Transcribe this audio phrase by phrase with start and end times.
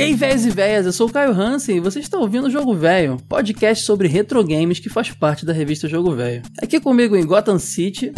[0.00, 2.50] E aí, véias e véias, eu sou o Caio Hansen e você está ouvindo o
[2.50, 6.42] Jogo Velho, podcast sobre retro games que faz parte da revista Jogo Velho.
[6.62, 8.10] Aqui comigo em Gotham City.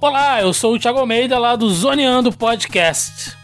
[0.00, 3.36] Olá, eu sou o Thiago Almeida lá do Zoneando Podcast.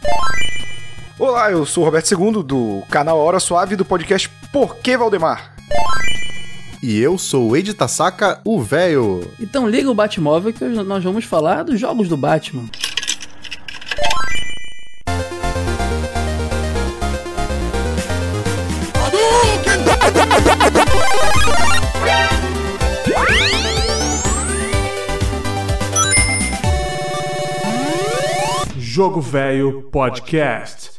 [1.18, 5.56] Olá, eu sou o Roberto II do canal Hora Suave do podcast Por que Valdemar?
[6.80, 9.28] E eu sou o Ed Tasaka, o véio.
[9.40, 12.66] Então liga o Batmóvel que hoje nós vamos falar dos jogos do Batman.
[28.96, 30.96] Jogo Velho Podcast.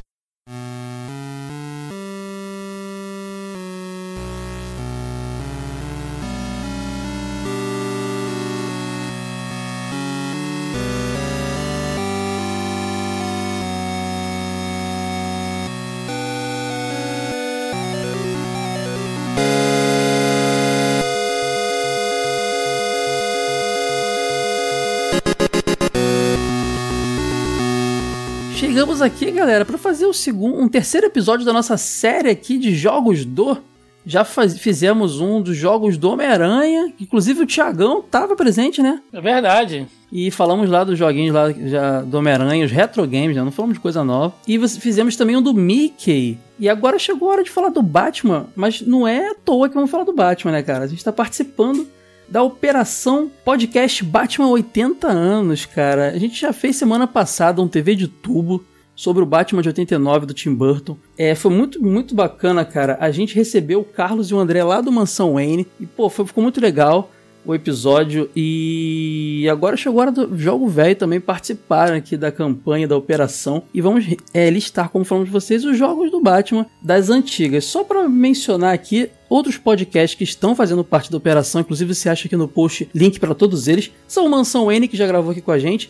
[28.58, 32.74] Chegamos aqui, galera, para fazer o segundo, um terceiro episódio da nossa série aqui de
[32.74, 33.56] jogos do.
[34.04, 39.00] Já faz, fizemos um dos jogos do Homem-Aranha, inclusive o Thiagão tava presente, né?
[39.12, 39.86] É verdade.
[40.10, 43.44] E falamos lá dos joguinhos lá já do Homem-Aranha, os retro games, né?
[43.44, 44.34] Não falamos de coisa nova.
[44.48, 46.36] E fizemos também um do Mickey.
[46.58, 49.74] E agora chegou a hora de falar do Batman, mas não é à toa que
[49.76, 50.82] vamos falar do Batman, né, cara?
[50.82, 51.86] A gente tá participando
[52.28, 56.08] da Operação Podcast Batman 80 anos, cara.
[56.08, 60.26] A gente já fez semana passada um TV de tubo sobre o Batman de 89
[60.26, 60.96] do Tim Burton.
[61.16, 62.98] É, foi muito, muito bacana, cara.
[63.00, 66.26] A gente recebeu o Carlos e o André lá do Mansão Wayne e, pô, foi,
[66.26, 67.10] ficou muito legal
[67.44, 72.86] o episódio e agora chegou a hora do Jogo Velho também participaram aqui da campanha
[72.86, 74.04] da operação e vamos
[74.34, 77.64] é, listar, como falamos de vocês, os jogos do Batman das antigas.
[77.64, 82.26] Só para mencionar aqui, outros podcasts que estão fazendo parte da operação, inclusive você acha
[82.26, 85.40] aqui no post link para todos eles, são o Mansão N, que já gravou aqui
[85.40, 85.88] com a gente,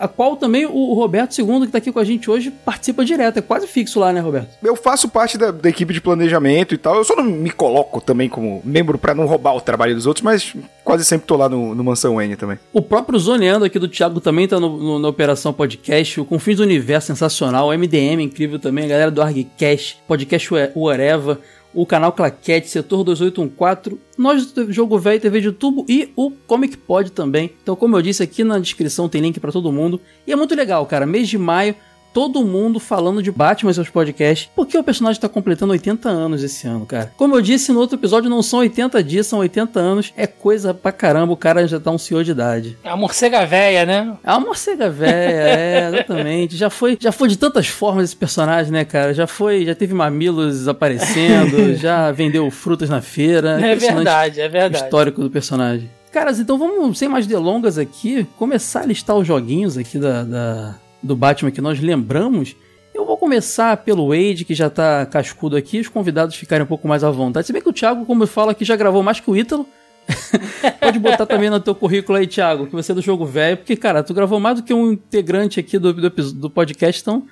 [0.00, 3.38] a qual também o Roberto II, que está aqui com a gente hoje, participa direto.
[3.38, 4.48] É quase fixo lá, né, Roberto?
[4.62, 6.96] Eu faço parte da, da equipe de planejamento e tal.
[6.96, 10.24] Eu só não me coloco também como membro para não roubar o trabalho dos outros,
[10.24, 12.58] mas quase sempre tô lá no, no Mansão N também.
[12.72, 16.18] O próprio Zoneando aqui do Thiago também tá no, no, na Operação Podcast.
[16.18, 17.68] O Confins do Universo, sensacional.
[17.68, 18.86] O MDM, incrível também.
[18.86, 21.38] A galera do ArgCast, Podcast Uareva
[21.72, 26.76] o canal Claquete, Setor 2814, nós do Jogo Velho TV de Tubo e o Comic
[26.76, 27.52] Pod também.
[27.62, 30.00] Então, como eu disse aqui na descrição, tem link para todo mundo.
[30.26, 31.06] E é muito legal, cara.
[31.06, 31.74] Mês de maio
[32.12, 36.42] todo mundo falando de Batman em seus podcasts, porque o personagem está completando 80 anos
[36.42, 37.12] esse ano, cara.
[37.16, 40.12] Como eu disse no outro episódio, não são 80 dias, são 80 anos.
[40.16, 42.78] É coisa pra caramba, o cara já tá um senhor de idade.
[42.82, 44.16] É a morcega véia, né?
[44.24, 46.56] É a morcega véia, é, exatamente.
[46.56, 49.14] Já foi, já foi de tantas formas esse personagem, né, cara?
[49.14, 53.60] Já foi, já teve mamilos aparecendo, já vendeu frutas na feira.
[53.60, 54.84] É verdade, é verdade.
[54.84, 55.90] Histórico do personagem.
[56.12, 60.74] Caras, então vamos, sem mais delongas aqui, começar a listar os joguinhos aqui da, da
[61.02, 62.56] do Batman que nós lembramos,
[62.94, 66.86] eu vou começar pelo Wade, que já tá cascudo aqui, os convidados ficarem um pouco
[66.86, 67.46] mais à vontade.
[67.46, 69.66] Se bem que o Thiago, como eu falo aqui, já gravou mais que o Ítalo.
[70.80, 73.76] Pode botar também no teu currículo aí, Thiago, que você é do jogo velho, porque,
[73.76, 77.24] cara, tu gravou mais do que um integrante aqui do, do, do podcast, então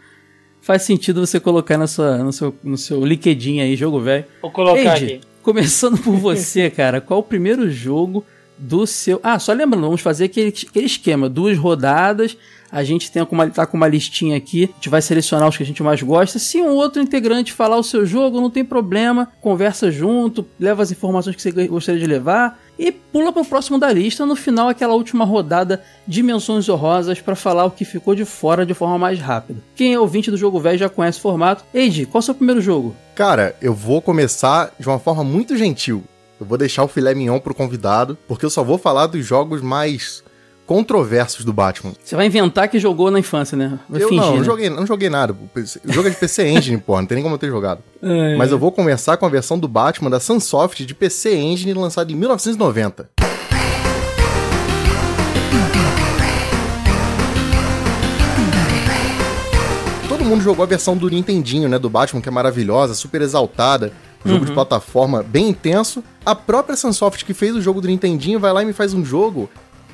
[0.60, 4.24] faz sentido você colocar na sua, no, seu, no seu LinkedIn aí, jogo velho.
[4.40, 5.20] Vou colocar aqui.
[5.42, 8.24] Começando por você, cara, qual o primeiro jogo
[8.56, 9.20] do seu.
[9.22, 12.36] Ah, só lembrando, vamos fazer aquele, aquele esquema: duas rodadas
[12.70, 15.62] a gente tem uma, tá com uma listinha aqui, a gente vai selecionar os que
[15.62, 16.38] a gente mais gosta.
[16.38, 20.90] Se um outro integrante falar o seu jogo, não tem problema, conversa junto, leva as
[20.90, 24.24] informações que você gostaria de levar e pula para o próximo da lista.
[24.24, 28.64] No final, aquela última rodada de menções honrosas para falar o que ficou de fora
[28.64, 29.60] de forma mais rápida.
[29.74, 31.64] Quem é ouvinte do jogo velho já conhece o formato.
[31.74, 32.94] Eide, qual é o seu primeiro jogo?
[33.14, 36.04] Cara, eu vou começar de uma forma muito gentil.
[36.40, 39.60] Eu vou deixar o filé mignon pro convidado, porque eu só vou falar dos jogos
[39.60, 40.22] mais
[40.68, 41.94] controversos do Batman.
[42.04, 43.80] Você vai inventar que jogou na infância, né?
[43.88, 44.44] Vai eu fingir, não, não, né?
[44.44, 45.32] joguei, não joguei nada.
[45.32, 47.80] O jogo é de PC Engine, porra, não tem nem como eu ter jogado.
[48.02, 51.72] É, Mas eu vou começar com a versão do Batman da Sunsoft de PC Engine
[51.72, 53.08] lançada em 1990.
[60.06, 63.90] Todo mundo jogou a versão do Nintendinho, né, do Batman, que é maravilhosa, super exaltada.
[64.22, 64.44] Jogo uhum.
[64.44, 66.04] de plataforma bem intenso.
[66.26, 69.02] A própria Sunsoft que fez o jogo do Nintendinho vai lá e me faz um
[69.02, 69.48] jogo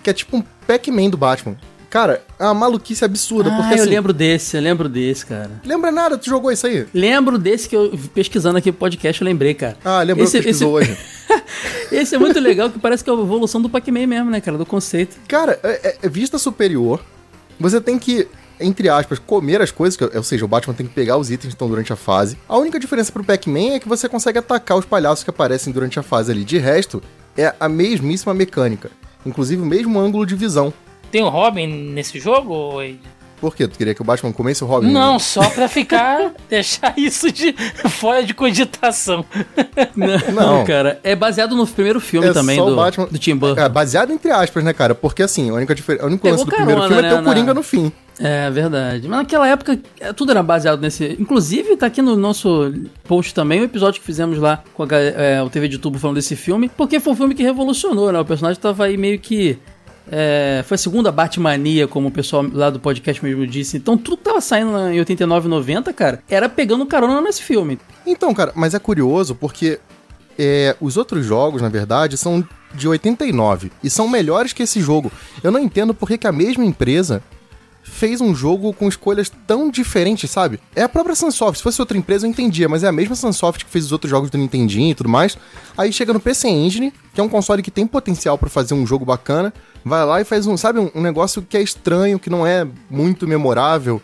[0.04, 1.56] que é tipo um Pac-Man do Batman.
[1.88, 3.50] Cara, é uma maluquice absurda.
[3.50, 5.50] Ah, porque, eu assim, lembro desse, eu lembro desse, cara.
[5.64, 6.18] Lembra nada?
[6.18, 6.86] Tu jogou isso aí?
[6.92, 9.76] Lembro desse que eu, pesquisando aqui o podcast, eu lembrei, cara.
[9.84, 10.90] Ah, lembrou esse, que pesquisou esse...
[10.90, 11.00] hoje.
[11.92, 14.58] esse é muito legal, que parece que é a evolução do Pac-Man mesmo, né, cara?
[14.58, 15.16] Do conceito.
[15.28, 17.00] Cara, é, é, é vista superior.
[17.60, 18.28] Você tem que
[18.58, 21.48] entre aspas, comer as coisas, que, ou seja, o Batman tem que pegar os itens
[21.48, 22.38] que estão durante a fase.
[22.48, 25.98] A única diferença pro Pac-Man é que você consegue atacar os palhaços que aparecem durante
[25.98, 26.44] a fase ali.
[26.44, 27.02] De resto,
[27.36, 28.90] é a mesmíssima mecânica.
[29.24, 30.72] Inclusive o mesmo ângulo de visão.
[31.10, 33.00] Tem o Robin nesse jogo, Wade?
[33.44, 33.68] Por quê?
[33.68, 34.90] Tu queria que o Batman comesse o Robin?
[34.90, 36.32] Não, só pra ficar.
[36.48, 37.52] deixar isso de
[37.90, 39.22] fora de cogitação.
[39.94, 40.64] Não, Não.
[40.64, 40.98] cara.
[41.04, 43.60] É baseado no primeiro filme É também só o do, Batman- do Tim Burton.
[43.60, 44.94] É, baseado entre aspas, né, cara?
[44.94, 47.20] Porque assim, a única diferença, o único lance do primeiro carona, filme é ter né,
[47.20, 47.92] o Coringa na- no fim.
[48.18, 49.08] É verdade.
[49.08, 51.16] Mas naquela época é, tudo era baseado nesse.
[51.20, 52.72] Inclusive, tá aqui no nosso
[53.06, 56.14] post também o episódio que fizemos lá com a, é, o TV de Tubo falando
[56.16, 58.18] desse filme, porque foi um filme que revolucionou, né?
[58.20, 59.58] O personagem tava aí meio que.
[60.10, 63.76] É, foi a segunda Batmania, como o pessoal lá do podcast mesmo disse.
[63.76, 67.78] Então tudo que tava saindo em 89 e 90, cara, era pegando carona nesse filme.
[68.06, 69.80] Então, cara, mas é curioso porque
[70.38, 75.10] é, os outros jogos, na verdade, são de 89 e são melhores que esse jogo.
[75.42, 77.22] Eu não entendo por que que a mesma empresa
[77.84, 80.58] fez um jogo com escolhas tão diferentes, sabe?
[80.74, 81.58] É a própria Sunsoft.
[81.58, 84.10] Se fosse outra empresa, eu entendia, mas é a mesma Sunsoft que fez os outros
[84.10, 85.36] jogos do Nintendinho e tudo mais.
[85.76, 88.86] Aí chega no PC Engine, que é um console que tem potencial pra fazer um
[88.86, 89.52] jogo bacana,
[89.84, 93.28] vai lá e faz um, sabe, um, negócio que é estranho, que não é muito
[93.28, 94.00] memorável.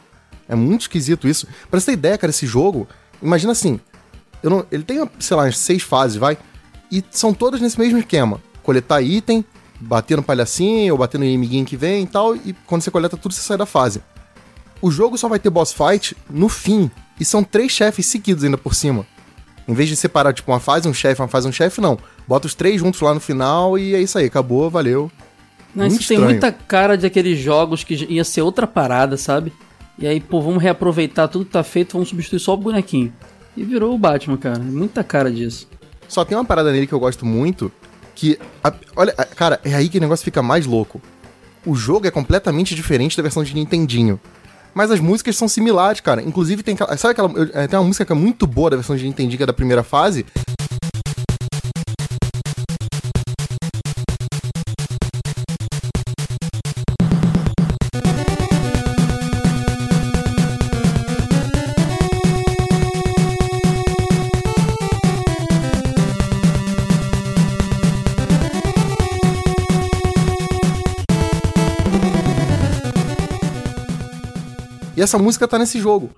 [0.47, 1.47] É muito esquisito isso.
[1.71, 2.87] Pra você ter ideia, cara, esse jogo,
[3.23, 3.81] imagina assim,
[4.43, 6.37] não, ele tem, sei lá, seis fases, vai,
[6.93, 8.43] e são todas nesse mesmo esquema.
[8.63, 9.45] Coletar item,
[9.81, 13.17] bater no palhacinho, ou bater no inimiguinho que vem e tal, e quando você coleta
[13.17, 14.03] tudo, você sai da fase.
[14.83, 18.59] O jogo só vai ter boss fight no fim, e são três chefes seguidos ainda
[18.59, 19.07] por cima.
[19.67, 21.99] Em vez de separar, tipo, uma fase, um chefe, uma fase, um chefe, não.
[22.27, 25.11] Bota os três juntos lá no final e é isso aí, acabou, valeu.
[25.75, 26.31] Muito Isso tem estranho.
[26.33, 29.53] muita cara de aqueles jogos que ia ser outra parada, sabe?
[29.99, 33.13] E aí, pô, vamos reaproveitar tudo que tá feito, vamos substituir só o bonequinho.
[33.57, 34.59] E virou o Batman, cara.
[34.59, 35.69] Muita cara disso.
[36.09, 37.71] Só tem uma parada nele que eu gosto muito,
[38.15, 41.01] que, a- olha, a- cara, é aí que o negócio fica mais louco.
[41.65, 44.19] O jogo é completamente diferente da versão de Nintendinho.
[44.73, 46.23] Mas as músicas são similares, cara.
[46.23, 49.05] Inclusive tem sabe aquela, é, tem uma música que é muito boa da versão de
[49.05, 50.25] Nintendinho, que é da primeira fase.
[75.01, 76.11] E essa música tá nesse jogo.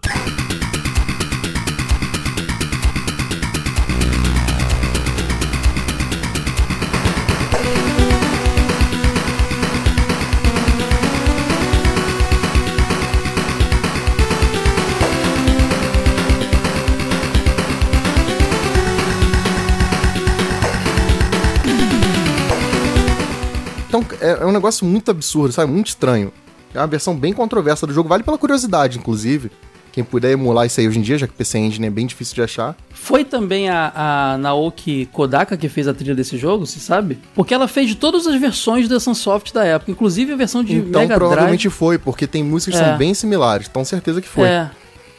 [23.86, 25.70] Então é, é um negócio muito absurdo, sabe?
[25.70, 26.32] Muito estranho.
[26.74, 29.50] É uma versão bem controversa do jogo, vale pela curiosidade, inclusive.
[29.92, 32.34] Quem puder emular isso aí hoje em dia, já que PC Engine é bem difícil
[32.34, 32.74] de achar.
[32.94, 33.92] Foi também a,
[34.34, 37.18] a Naoki Kodaka que fez a trilha desse jogo, você sabe?
[37.34, 40.76] Porque ela fez de todas as versões da Sunsoft da época, inclusive a versão de
[40.76, 41.74] então Mega provavelmente Drive.
[41.78, 42.88] foi, porque tem músicas que É.
[42.88, 44.48] são bem similares, então certeza que foi.
[44.48, 44.70] É.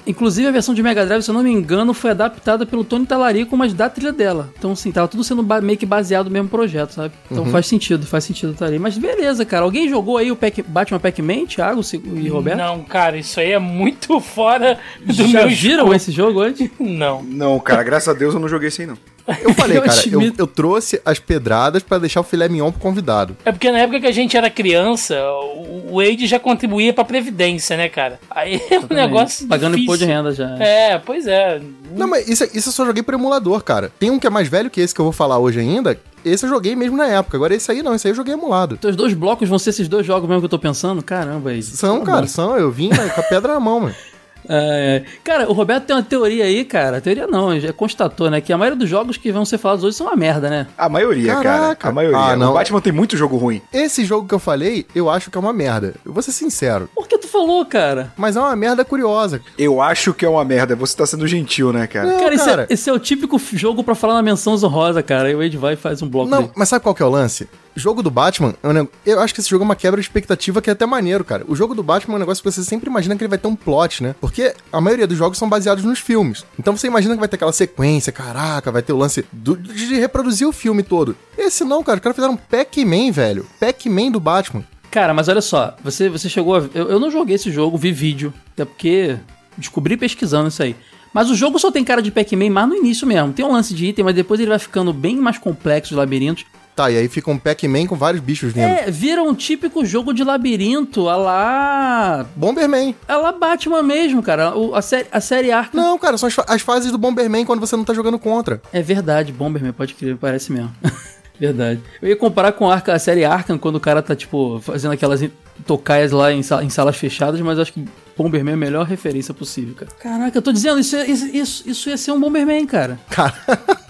[0.06, 3.06] Inclusive a versão de Mega Drive, se eu não me engano, foi adaptada pelo Tony
[3.06, 4.50] Talarico, mas da trilha dela.
[4.58, 7.14] Então, assim, tava tudo sendo meio que baseado no mesmo projeto, sabe?
[7.30, 7.38] Uhum.
[7.38, 8.80] Então faz sentido, faz sentido tá ali.
[8.80, 9.64] Mas beleza, cara.
[9.64, 11.82] Alguém jogou aí o Pac Batman Pac-Man, Thiago
[12.16, 12.58] e Roberto?
[12.58, 16.70] Não, cara, isso aí é muito fora do Já meu viram esse jogo antes?
[16.80, 17.24] Não.
[17.24, 18.98] Não, cara, graças a Deus eu não joguei isso aí, não.
[19.42, 22.82] Eu falei, Eu cara, eu, eu trouxe as pedradas pra deixar o filé mignon pro
[22.82, 23.36] convidado.
[23.46, 25.16] É porque na época que a gente era criança,
[25.56, 28.20] o Wade já contribuía pra Previdência, né, cara?
[28.30, 29.48] Aí é um negócio.
[29.48, 30.58] Pagando imposto de renda já.
[30.60, 31.62] É, pois é.
[31.96, 33.92] Não, mas isso, isso eu só joguei por emulador, cara.
[34.00, 36.00] Tem um que é mais velho que esse que eu vou falar hoje ainda.
[36.26, 37.36] Esse eu joguei mesmo na época.
[37.38, 38.76] Agora esse aí não, esse aí eu joguei emulado.
[38.76, 41.04] Então os dois blocos vão ser esses dois jogos mesmo que eu tô pensando?
[41.04, 41.62] Caramba, aí.
[41.62, 42.28] São, Tá cara, bom.
[42.28, 42.58] são.
[42.58, 43.96] Eu vim né, com a pedra na mão, mano.
[44.48, 45.20] É, é.
[45.24, 47.00] Cara, o Roberto tem uma teoria aí, cara.
[47.02, 48.42] Teoria não, já constatou, né?
[48.42, 50.68] Que a maioria dos jogos que vão ser falados hoje são uma merda, né?
[50.78, 51.76] A maioria, Caraca.
[51.76, 51.92] cara.
[51.92, 52.18] A maioria.
[52.18, 52.52] Ah, não.
[52.52, 53.62] O Batman tem muito jogo ruim.
[53.72, 55.96] Esse jogo que eu falei, eu acho que é uma merda.
[56.06, 56.90] Eu vou ser sincero.
[56.94, 58.12] Por que tu falou, cara?
[58.18, 59.42] Mas é uma merda curiosa.
[59.58, 60.76] Eu acho que é uma merda.
[60.76, 62.08] Você tá sendo gentil, né, cara?
[62.08, 62.68] Não, cara, esse, cara.
[62.70, 65.28] É, esse é o típico jogo pra falar na menção honrosa, cara.
[65.30, 66.52] Aí o Wade vai e faz um bloco Não, dele.
[66.56, 67.48] mas sabe qual que é o lance?
[67.76, 70.70] Jogo do Batman, é eu acho que esse jogo é uma quebra de expectativa que
[70.70, 71.44] é até maneiro, cara.
[71.48, 73.48] O jogo do Batman é um negócio que você sempre imagina que ele vai ter
[73.48, 74.16] um plot, né?
[74.22, 76.46] Porque a maioria dos jogos são baseados nos filmes.
[76.60, 79.96] Então você imagina que vai ter aquela sequência, caraca, vai ter o lance do- de
[79.96, 81.16] reproduzir o filme todo.
[81.38, 81.98] Esse não, cara.
[81.98, 83.46] Os caras fizeram um Pac-Man, velho.
[83.60, 84.64] Pac-Man do Batman.
[84.92, 86.60] Cara, mas olha só, você, você chegou a.
[86.76, 88.32] Eu, eu não joguei esse jogo, vi vídeo.
[88.54, 89.18] Até porque
[89.58, 90.76] descobri pesquisando isso aí.
[91.12, 93.34] Mas o jogo só tem cara de Pac-Man mais no início mesmo.
[93.34, 96.46] Tem um lance de item, mas depois ele vai ficando bem mais complexo os labirintos.
[96.76, 98.64] Tá, e aí fica um Pac-Man com vários bichos vindo.
[98.64, 102.26] É, vira um típico jogo de labirinto, a lá.
[102.36, 102.96] Bomberman.
[103.08, 104.56] A lá Batman mesmo, cara.
[104.58, 105.80] O- a, série, a série Arkham.
[105.80, 108.60] Não, cara, são as, as fases do Bomberman quando você não tá jogando contra.
[108.72, 110.72] É verdade, Bomberman, pode crer, parece mesmo.
[111.40, 111.80] verdade.
[112.02, 115.24] Eu ia comparar com a, a série Arkham, quando o cara tá, tipo, fazendo aquelas
[115.68, 117.86] tocaias lá em, em salas fechadas, mas acho que
[118.18, 119.92] Bomberman é a melhor referência possível, cara.
[120.00, 123.00] Caraca, eu tô dizendo, isso, é- isso, isso, isso ia ser um Bomberman, cara.
[123.10, 123.34] Cara,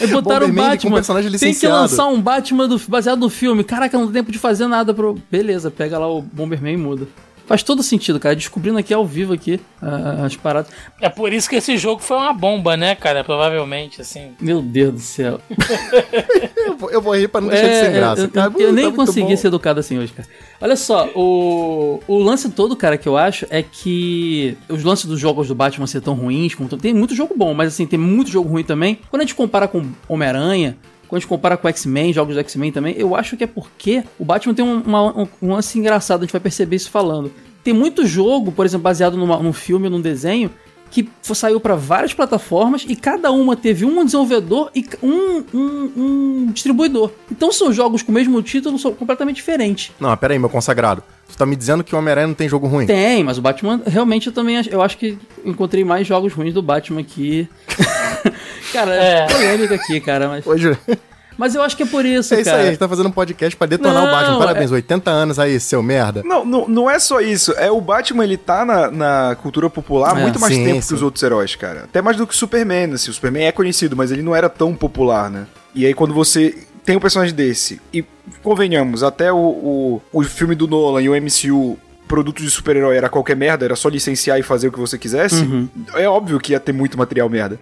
[0.00, 0.94] Aí botaram o Bomberman com Batman.
[0.94, 1.76] personagem Tem que licenciado.
[1.76, 3.62] lançar um Batman do- baseado no filme.
[3.64, 5.18] Caraca, não tem tempo de fazer nada pro.
[5.30, 7.06] Beleza, pega lá o Bomberman e muda.
[7.50, 8.36] Faz todo sentido, cara.
[8.36, 10.70] Descobrindo aqui ao vivo aqui ah, as paradas.
[11.00, 13.24] É por isso que esse jogo foi uma bomba, né, cara?
[13.24, 14.36] Provavelmente, assim.
[14.40, 15.40] Meu Deus do céu.
[16.56, 18.20] eu vou, eu vou rir pra não deixar de ser É, graça.
[18.22, 18.52] eu, cara.
[18.56, 20.28] eu Uh, nem tá consegui ser educado assim hoje, cara.
[20.60, 25.18] Olha só, o, o lance todo, cara, que eu acho é que os lances dos
[25.18, 28.30] jogos do Batman ser tão ruins, como tem muito jogo bom, mas assim, tem muito
[28.30, 29.00] jogo ruim também.
[29.10, 30.78] Quando a gente compara com Homem-Aranha,
[31.10, 34.02] quando a gente compara com X-Men, jogos do X-Men também, eu acho que é porque
[34.18, 37.30] o Batman tem um, uma- um, lance engraçado, a gente vai perceber isso falando.
[37.64, 40.50] Tem muito jogo, por exemplo, baseado numa, num filme ou num desenho,
[40.90, 46.50] que saiu para várias plataformas e cada uma teve um desenvolvedor e um, um- um
[46.52, 47.12] distribuidor.
[47.30, 49.92] Então são jogos com o mesmo título, são completamente diferentes.
[50.00, 51.02] Não, pera aí, meu consagrado.
[51.28, 52.86] Você tá me dizendo que o Homem-Aranha não tem jogo ruim?
[52.86, 56.52] Tem, mas o Batman realmente eu também acho, eu acho que encontrei mais jogos ruins
[56.54, 57.48] do Batman aqui.
[58.72, 59.26] cara, é É.
[59.26, 60.76] polêmica aqui, cara, mas, Hoje...
[61.36, 62.62] mas eu acho que é por isso, É isso cara.
[62.62, 64.38] aí, a gente tá fazendo um podcast pra detonar o Não, Batman.
[64.38, 66.22] Parabéns, é- 80 anos aí, seu merda.
[66.24, 67.52] Não, não, não é só isso.
[67.56, 70.82] É o Batman, ele tá na, na cultura popular há É, muito mais sim, tempo
[70.82, 70.88] sim.
[70.88, 71.84] que os outros heróis, cara.
[71.84, 73.10] Até mais do que o Superman, assim.
[73.10, 75.46] O Superman é conhecido, mas ele não era tão popular, né?
[75.74, 78.04] E aí quando você tem um personagem desse, e
[78.42, 83.08] convenhamos, até o, o, o filme do Nolan e o MCU, produto de super-herói era
[83.08, 85.68] qualquer merda, era só licenciar e fazer o que você quisesse, Uhum.
[85.94, 87.60] é óbvio que ia ter muito material merda.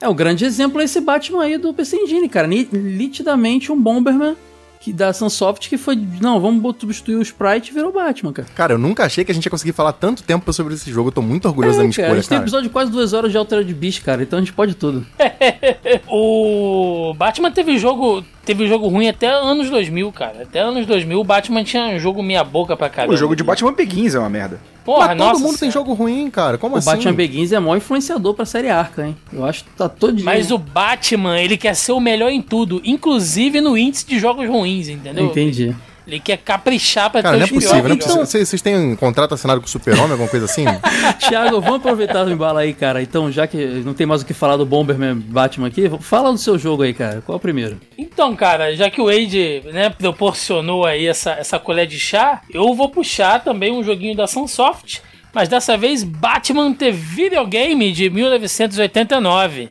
[0.00, 2.46] É, o grande exemplo é esse Batman aí do PC Engine, cara.
[2.46, 4.36] Ni- Nitidamente um Bomberman
[4.80, 5.96] que, da Sunsoft que foi.
[6.20, 8.48] Não, vamos substituir o Sprite e virou Batman, cara.
[8.54, 11.08] Cara, eu nunca achei que a gente ia conseguir falar tanto tempo sobre esse jogo.
[11.08, 12.44] Eu tô muito orgulhoso da É, minha cara, a escolha, gente tem cara.
[12.44, 14.22] episódio de quase duas horas de Altered Beast, cara.
[14.22, 15.04] Então a gente pode tudo.
[16.08, 20.42] O Batman teve jogo, teve jogo ruim até anos 2000, cara.
[20.44, 23.12] Até anos 2000 o Batman tinha jogo meia boca pra caramba.
[23.12, 24.60] O jogo de Batman Begins é uma merda.
[24.84, 26.56] Porra, Mas todo nossa mundo tem jogo ruim, cara.
[26.56, 26.88] Como o assim?
[26.88, 29.16] Batman Begins é maior influenciador pra série Arca, hein?
[29.32, 32.80] Eu acho que tá todo Mas o Batman, ele quer ser o melhor em tudo,
[32.84, 35.26] inclusive no índice de jogos ruins, entendeu?
[35.26, 35.74] Entendi.
[36.06, 38.26] Ele quer caprichar pra Cara, ter não é possível, não é Então- possível.
[38.26, 40.64] Vocês vocês têm um contrato assinado com o Super-Homem, alguma coisa assim?
[41.18, 43.02] Thiago, vamos aproveitar o embalo aí, cara.
[43.02, 46.38] Então, já que não tem mais o que falar do Bomberman Batman aqui, fala do
[46.38, 47.22] seu jogo aí, cara.
[47.26, 47.80] Qual é o primeiro?
[47.98, 52.72] Então, cara, já que o Wade né, proporcionou aí essa, essa colher de chá, eu
[52.74, 55.02] vou puxar também um joguinho da Sunsoft,
[55.34, 59.70] mas dessa vez Batman The Videogame de 1989.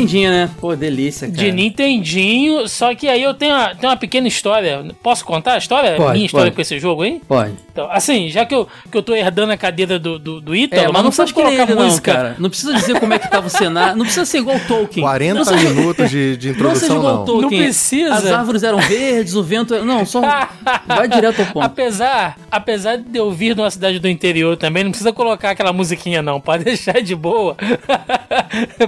[0.00, 0.50] Nintendinho, né?
[0.60, 1.38] Pô, delícia, cara.
[1.38, 4.84] De Nintendinho, só que aí eu tenho uma, tenho uma pequena história.
[5.02, 5.96] Posso contar a história?
[5.96, 6.56] Pode, Minha história pode.
[6.56, 7.20] com esse jogo aí?
[7.26, 7.52] Pode.
[7.76, 10.80] Então, assim, já que eu, que eu tô herdando a cadeira do, do, do Ítalo,
[10.82, 12.10] É, mas não precisa colocar ele, não, música.
[12.14, 12.36] cara.
[12.38, 13.96] Não precisa dizer como é que tava o cenário.
[13.96, 15.04] Não precisa ser igual o Tolkien.
[15.04, 17.24] 40 não minutos de, de não seja introdução, igual o não.
[17.26, 17.50] Tolkien.
[17.60, 18.14] Não precisa.
[18.14, 19.74] As árvores eram verdes, o vento...
[19.74, 20.22] era- Não, só
[20.86, 21.64] vai direto ao ponto.
[21.66, 25.72] Apesar, apesar de eu vir de uma cidade do interior também, não precisa colocar aquela
[25.74, 27.54] musiquinha não, pode deixar de boa.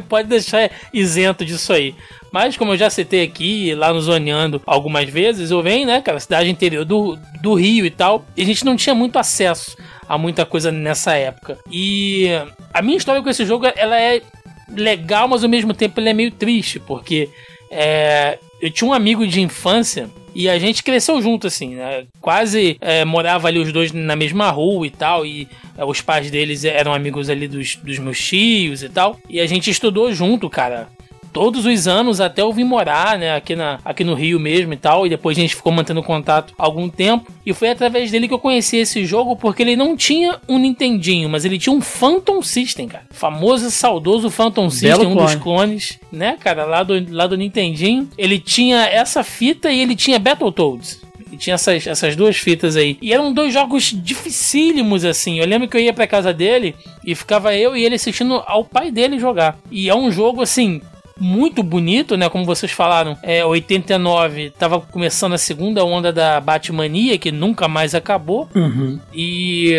[0.08, 1.94] pode deixar isento disso aí.
[2.32, 6.20] Mas como eu já citei aqui, lá no Zoneando algumas vezes, eu venho, né, cara,
[6.20, 9.76] cidade interior do, do Rio e tal, e a gente não tinha muito acesso
[10.08, 11.58] a muita coisa nessa época.
[11.70, 12.28] E
[12.72, 14.22] a minha história com esse jogo, ela é
[14.70, 17.28] legal, mas ao mesmo tempo ele é meio triste, porque
[17.70, 22.06] é, eu tinha um amigo de infância e a gente cresceu junto, assim, né?
[22.20, 26.30] Quase é, morava ali os dois na mesma rua e tal, e é, os pais
[26.30, 30.48] deles eram amigos ali dos, dos meus tios e tal, e a gente estudou junto,
[30.48, 30.88] cara.
[31.32, 34.76] Todos os anos até eu vim morar, né, aqui, na, aqui no Rio mesmo e
[34.76, 38.34] tal, e depois a gente ficou mantendo contato algum tempo, e foi através dele que
[38.34, 42.42] eu conheci esse jogo, porque ele não tinha um Nintendinho, mas ele tinha um Phantom
[42.42, 43.04] System, cara.
[43.10, 45.40] Famoso e saudoso Phantom System, um dos clone.
[45.40, 48.08] clones, né, cara, lá do, lá do Nintendinho.
[48.16, 51.00] Ele tinha essa fita e ele tinha Battletoads.
[51.30, 52.96] E tinha essas, essas duas fitas aí.
[53.02, 55.38] E eram dois jogos dificílimos, assim.
[55.38, 58.64] Eu lembro que eu ia pra casa dele e ficava eu e ele assistindo ao
[58.64, 59.58] pai dele jogar.
[59.70, 60.80] E é um jogo, assim,
[61.18, 62.28] muito bonito, né?
[62.28, 67.94] Como vocês falaram, é 89 tava começando a segunda onda da Batmania, que nunca mais
[67.94, 68.48] acabou.
[68.54, 68.98] Uhum.
[69.12, 69.72] E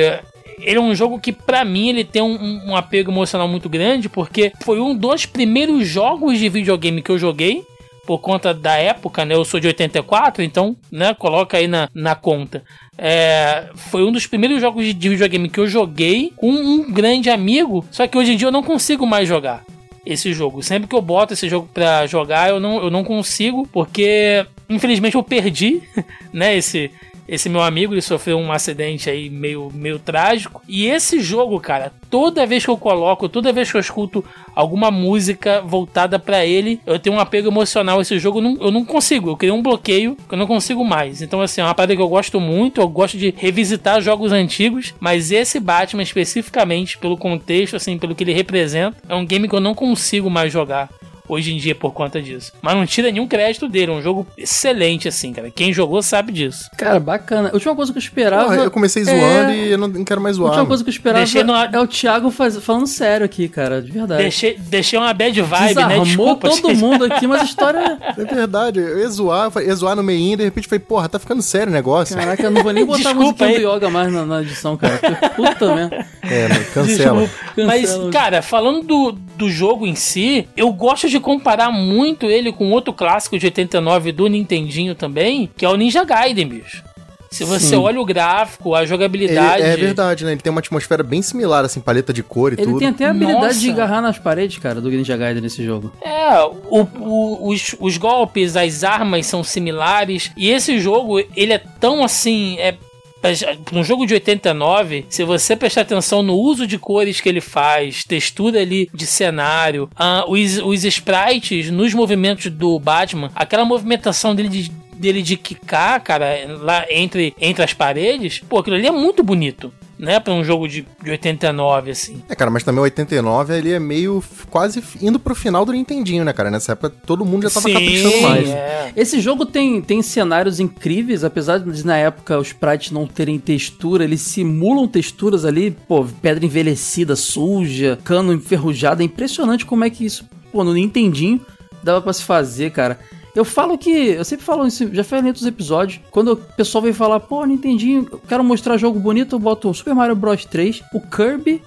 [0.62, 4.10] ele é um jogo que, pra mim, ele tem um, um apego emocional muito grande,
[4.10, 7.64] porque foi um dos primeiros jogos de videogame que eu joguei.
[8.06, 9.36] por conta da época, né?
[9.36, 11.14] Eu sou de 84, então, né?
[11.14, 12.64] Coloca aí na, na conta.
[12.98, 17.86] É, foi um dos primeiros jogos de videogame que eu joguei com um grande amigo,
[17.92, 19.64] só que hoje em dia eu não consigo mais jogar
[20.06, 20.62] esse jogo.
[20.64, 25.16] Sempre que eu boto esse jogo pra jogar, eu não, eu não consigo, porque infelizmente
[25.16, 25.82] eu perdi,
[26.32, 26.92] né, esse,
[27.30, 30.62] esse meu amigo, ele sofreu um acidente aí meio, meio trágico.
[30.68, 34.90] E esse jogo, cara, toda vez que eu coloco, toda vez que eu escuto alguma
[34.90, 38.40] música voltada para ele, eu tenho um apego emocional esse jogo.
[38.40, 41.22] Eu não, eu não consigo, eu criei um bloqueio que eu não consigo mais.
[41.22, 42.82] Então, assim, é uma parada que eu gosto muito.
[42.82, 48.24] Eu gosto de revisitar jogos antigos, mas esse Batman, especificamente, pelo contexto, assim, pelo que
[48.24, 50.90] ele representa, é um game que eu não consigo mais jogar
[51.30, 52.52] hoje em dia por conta disso.
[52.62, 55.50] Mas não tira nenhum crédito dele, é um jogo excelente, assim, cara.
[55.52, 56.70] Quem jogou sabe disso.
[56.78, 57.50] Cara, bacana.
[57.50, 58.46] A última coisa que eu esperava.
[58.46, 60.48] Porra, eu comecei é- zoando e eu não, quero mais A zoar.
[60.50, 60.68] última mano.
[60.68, 63.92] coisa que eu esperava Deixei no é o Thiago faz- falando sério aqui, cara, de
[63.92, 64.22] verdade.
[64.24, 65.68] Deixei, deixei uma bad vibe, né?
[65.74, 66.50] Desarmou Desculpa.
[66.50, 66.78] todo gente.
[66.80, 67.98] mundo aqui, mas a história.
[68.18, 70.80] É verdade, eu ia zoar, eu falei- ia zoar no meio e de repente falei,
[70.80, 72.16] porra, tá ficando sério o negócio.
[72.16, 73.64] Caraca, eu não vou nem botar a Desculpa musiquinha aí.
[73.64, 74.98] do yoga mais na, na edição, cara.
[75.36, 76.06] Puta merda.
[76.24, 77.22] É, mano, cancela.
[77.22, 77.50] Desculpa.
[77.66, 78.12] Mas, Cancela.
[78.12, 82.94] cara, falando do, do jogo em si, eu gosto de comparar muito ele com outro
[82.94, 86.84] clássico de 89 do Nintendinho também, que é o Ninja Gaiden, bicho.
[87.32, 87.76] Se você Sim.
[87.76, 89.62] olha o gráfico, a Ele- jogabilidade.
[89.62, 90.32] é verdade, né?
[90.32, 92.80] Ele tem uma atmosfera bem similar, assim, paleta de cor e Ele tudo.
[92.80, 93.60] tem até a habilidade Nossa.
[93.60, 95.92] de agarrar nas paredes, cara, do Ninja Gaiden nesse jogo.
[96.02, 100.32] É, o- o- os, os golpes, as armas são similares.
[100.36, 102.58] E esse jogo, ele é tão assim.
[102.58, 102.74] É,
[103.22, 107.42] para um jogo de 89, se você prestar atenção no uso de cores que ele
[107.42, 114.34] faz, textura ali de cenário, ah, os, os sprites nos movimentos do Batman, aquela movimentação
[114.34, 116.28] dele de, dele de quicar, cara,
[116.62, 119.72] lá entre, entre as paredes, pô, aquilo ali é muito bonito.
[120.00, 122.24] Né, pra um jogo de, de 89, assim.
[122.30, 126.24] É, cara, mas também o 89 ele é meio quase indo pro final do Nintendinho,
[126.24, 126.50] né, cara?
[126.50, 128.48] Nessa época todo mundo já tava Sim, caprichando mais.
[128.50, 128.94] é.
[128.96, 134.06] Esse jogo tem, tem cenários incríveis, apesar de na época os sprites não terem textura,
[134.06, 139.02] eles simulam texturas ali, pô, pedra envelhecida, suja, cano enferrujado.
[139.02, 141.42] É impressionante como é que isso, pô, no Nintendinho
[141.84, 142.98] dava pra se fazer, cara.
[143.36, 146.94] Eu falo que, eu sempre falo isso, já falei outros episódios, quando o pessoal vem
[146.94, 150.46] falar, pô, Nintendinho, eu quero mostrar jogo bonito, eu boto o Super Mario Bros.
[150.46, 151.62] 3, o Kirby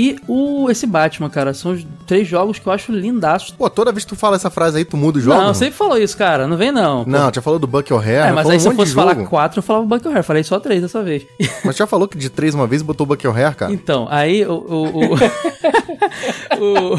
[0.00, 1.52] e o esse Batman, cara.
[1.52, 3.50] São os três jogos que eu acho lindaços.
[3.50, 5.40] Pô, toda vez que tu fala essa frase aí, tu muda o jogo?
[5.40, 6.46] Não, sempre falou isso, cara.
[6.46, 7.02] Não vem não.
[7.04, 7.10] pô.
[7.10, 9.58] Não, já falou do Buck O'Hare, É, mas aí um se eu fosse falar quatro,
[9.58, 10.22] eu falava Buck O'Hare.
[10.22, 11.26] Falei só três dessa vez.
[11.64, 13.72] Mas já falou que de três uma vez botou o Buck O'Hare, cara?
[13.72, 14.52] Então, aí o.
[14.52, 15.14] o- o-
[16.60, 16.96] o-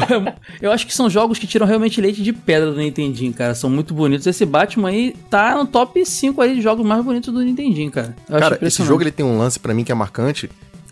[0.60, 3.54] eu acho que são jogos que tiram realmente leite de pedra do Nintendinho, cara.
[3.54, 4.26] São muito bonitos.
[4.26, 8.14] Esse Batman aí tá no top 5 aí de jogos mais bonitos do Nintendinho, cara.
[8.28, 10.50] Eu Cara, esse jogo ele tem um lance pra mim que é marcante.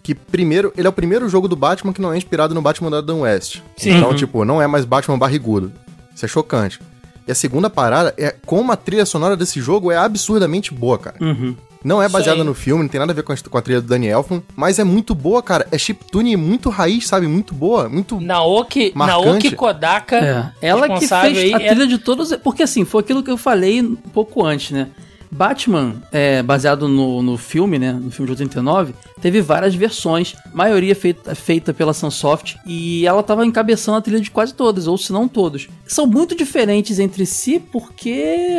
[0.08, 2.90] Que primeiro, ele é o primeiro jogo do Batman que não é inspirado no Batman
[2.90, 3.60] da Adam West.
[3.76, 3.90] Sim.
[3.90, 4.16] Então, Uhum.
[4.16, 5.70] tipo, não é mais Batman barrigudo.
[6.16, 6.80] Isso é chocante.
[7.26, 11.16] E a segunda parada é como a trilha sonora desse jogo é absurdamente boa, cara.
[11.20, 11.54] Uhum.
[11.84, 13.82] Não é baseada no filme, não tem nada a ver com a, com a trilha
[13.82, 15.66] do Danny Elfman, mas é muito boa, cara.
[15.70, 17.26] É chiptune muito raiz, sabe?
[17.26, 18.18] Muito boa, muito...
[18.18, 19.26] Naoki, Marcante.
[19.26, 20.16] Naoki Kodaka.
[20.62, 22.34] É, ela que fez a aí, é- trilha de todos.
[22.36, 24.88] Porque assim, foi aquilo que eu falei um pouco antes, né?
[25.30, 27.92] Batman, é, baseado no, no filme, né?
[27.92, 33.44] No filme de 89, teve várias versões, maioria feita, feita pela Sunsoft, e ela tava
[33.44, 35.68] encabeçando a trilha de quase todas, ou se não todos.
[35.86, 38.56] São muito diferentes entre si porque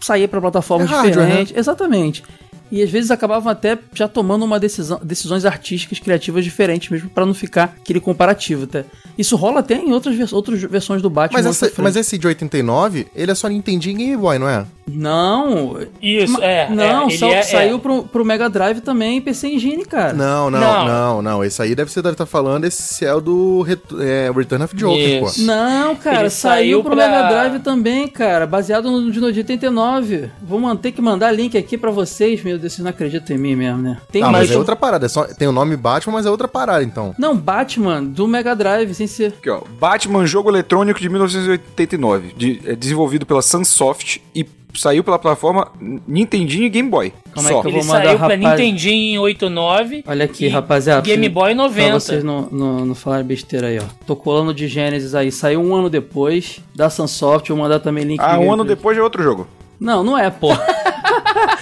[0.00, 1.56] saía para plataformas É hardware, diferentes.
[1.56, 2.22] Exatamente.
[2.70, 7.24] E às vezes acabavam até já tomando uma decisão, decisões artísticas, criativas diferentes mesmo, pra
[7.26, 8.64] não ficar aquele comparativo.
[8.64, 8.84] Até.
[9.16, 11.38] Isso rola até em outras, vers- outras versões do Batman.
[11.42, 14.64] Mas, essa- mas esse de 89, ele é só Nintendinho e Game Boy, não é?
[14.88, 15.78] Não.
[16.02, 16.68] Isso, Ma- é.
[16.70, 17.78] Não, é, ele só- é- saiu é.
[17.78, 20.12] Pro, pro Mega Drive também, PC Engine, cara.
[20.12, 20.84] Não, não, Não.
[20.86, 24.30] não, não, Esse aí deve ser, deve estar falando, esse é o do Ret- é,
[24.34, 25.32] Return of Joker, pô.
[25.42, 30.30] Não, cara, Ele saiu saiu pro pra- Mega Drive também, cara, baseado no de 89.
[30.42, 33.56] Vou man- ter que mandar link aqui pra vocês, meu Vocês não acreditam em mim
[33.56, 33.98] mesmo, né?
[34.10, 35.06] Tem Ah, mas mais é um- outra parada.
[35.06, 37.14] é só- tem o nome Batman, mas é outra parada, então.
[37.18, 39.34] Não, Batman do Mega Drive, sem ser.
[39.38, 39.62] Aqui, ó.
[39.78, 42.34] Batman, jogo eletrônico de 1989.
[42.36, 45.68] de- é desenvolvido pela Sunsoft e saiu pela plataforma
[46.06, 47.10] Nintendinho e Game Boy.
[47.34, 47.60] Como é Só.
[47.62, 48.40] que eu Ele vou mandar, saiu pra rapaz?
[48.40, 50.04] Nintendinho em 89.
[50.06, 51.00] Olha aqui, e rapaziada.
[51.00, 52.00] Game pra- Boy Pra 90.
[52.00, 53.84] vocês não, não, não falarem besteira aí, ó.
[54.06, 55.32] Tô colando de Genesis aí.
[55.32, 57.48] Saiu um ano depois da Sunsoft.
[57.48, 58.20] Vou mandar também link.
[58.20, 59.46] Ah, um ano depois é outro jogo.
[59.80, 60.48] Não, não é, pô.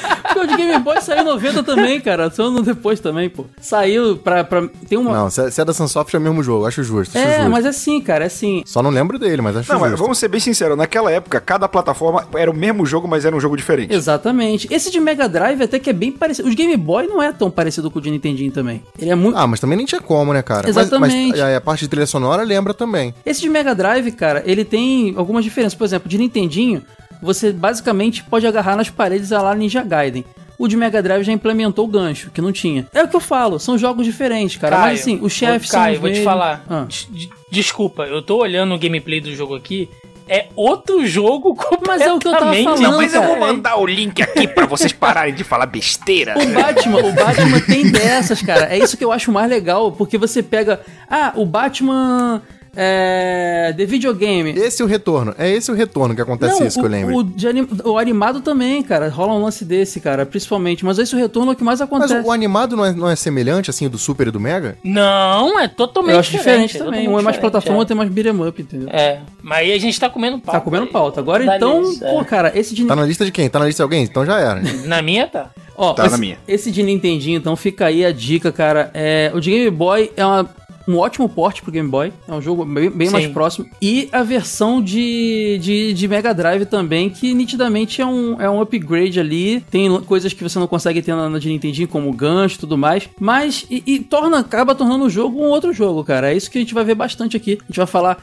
[0.74, 2.30] Game Boy saiu em 90 também, cara.
[2.30, 3.46] Só um ano depois também, pô.
[3.60, 4.44] Saiu pra.
[4.44, 5.12] pra tem uma.
[5.12, 7.16] Não, se é, se é da Sunsoft é o mesmo jogo, acho justo.
[7.16, 7.50] acho é, justo.
[7.50, 8.24] mas é assim, cara.
[8.24, 8.62] É assim.
[8.66, 10.02] Só não lembro dele, mas acho Não, mas justo.
[10.02, 10.76] vamos ser bem sinceros.
[10.76, 13.92] Naquela época, cada plataforma era o mesmo jogo, mas era um jogo diferente.
[13.94, 14.68] Exatamente.
[14.72, 16.48] Esse de Mega Drive até que é bem parecido.
[16.48, 18.82] O de Game Boy não é tão parecido com o de Nintendinho também.
[18.98, 19.36] Ele é muito.
[19.36, 20.62] Ah, mas também nem tinha como, né, cara?
[20.66, 21.30] Mas- Exatamente.
[21.30, 23.14] Mas, a, a parte de trilha sonora lembra também.
[23.24, 25.74] Esse de Mega Drive, cara, ele tem algumas diferenças.
[25.74, 26.82] Por exemplo, de Nintendinho,
[27.22, 30.24] você basicamente pode agarrar nas paredes a lá Ninja Gaiden.
[30.58, 32.86] O de Mega Drive já implementou o gancho, que não tinha.
[32.94, 34.76] É o que eu falo, são jogos diferentes, cara.
[34.76, 36.64] Caio, Mas assim, os chefes ô, são Caio, vou te falar.
[36.68, 36.84] Ah.
[36.88, 39.88] Des- de- Desculpa, eu tô olhando o gameplay do jogo aqui.
[40.26, 41.54] É outro jogo
[41.86, 44.22] Mas é o que eu tava completamente falando, Não, mas eu vou mandar o link
[44.22, 46.34] aqui pra vocês pararem de falar besteira.
[46.42, 48.74] O Batman, o Batman tem dessas, cara.
[48.74, 50.80] É isso que eu acho mais legal, porque você pega.
[51.10, 52.40] Ah, o Batman.
[52.76, 53.72] É.
[53.76, 54.50] The videogame.
[54.50, 55.34] Esse é o retorno.
[55.38, 57.16] É esse o retorno que acontece isso, que eu o, lembro.
[57.16, 59.08] o, de anim- o animado também, cara.
[59.08, 60.84] Rola um lance desse, cara, principalmente.
[60.84, 62.26] Mas esse retorno é o que mais Mas acontece.
[62.26, 64.76] o animado não é, não é semelhante, assim, do Super e do Mega?
[64.84, 67.04] Não, é totalmente eu acho diferente, é também.
[67.04, 67.78] totalmente Um é mais diferente, plataforma, é.
[67.80, 68.88] outro é mais beat'em up, entendeu?
[68.90, 70.58] É, mas aí a gente tá comendo pauta.
[70.58, 71.20] Tá comendo pauta.
[71.20, 72.10] Agora Dá então, é.
[72.12, 72.84] pô, cara, esse de.
[72.84, 73.48] Tá na lista de quem?
[73.48, 74.04] Tá na lista de alguém?
[74.04, 74.60] Então já era.
[74.84, 75.50] Na minha tá.
[75.76, 76.38] Ó, Tá esse, na minha.
[76.46, 78.90] esse de Nintendinho, então fica aí a dica, cara.
[78.94, 80.48] É, o de Game Boy é uma-
[80.86, 82.12] um ótimo porte pro Game Boy.
[82.28, 83.66] É um jogo bem, bem mais próximo.
[83.80, 88.60] E a versão de, de, de Mega Drive também, que nitidamente é um, é um
[88.60, 89.60] upgrade ali.
[89.70, 92.76] Tem coisas que você não consegue ter na, na de Nintendinho, como gancho e tudo
[92.76, 93.08] mais.
[93.18, 96.32] Mas, e, e torna, acaba tornando o jogo um outro jogo, cara.
[96.32, 97.58] É isso que a gente vai ver bastante aqui.
[97.62, 98.22] A gente vai falar.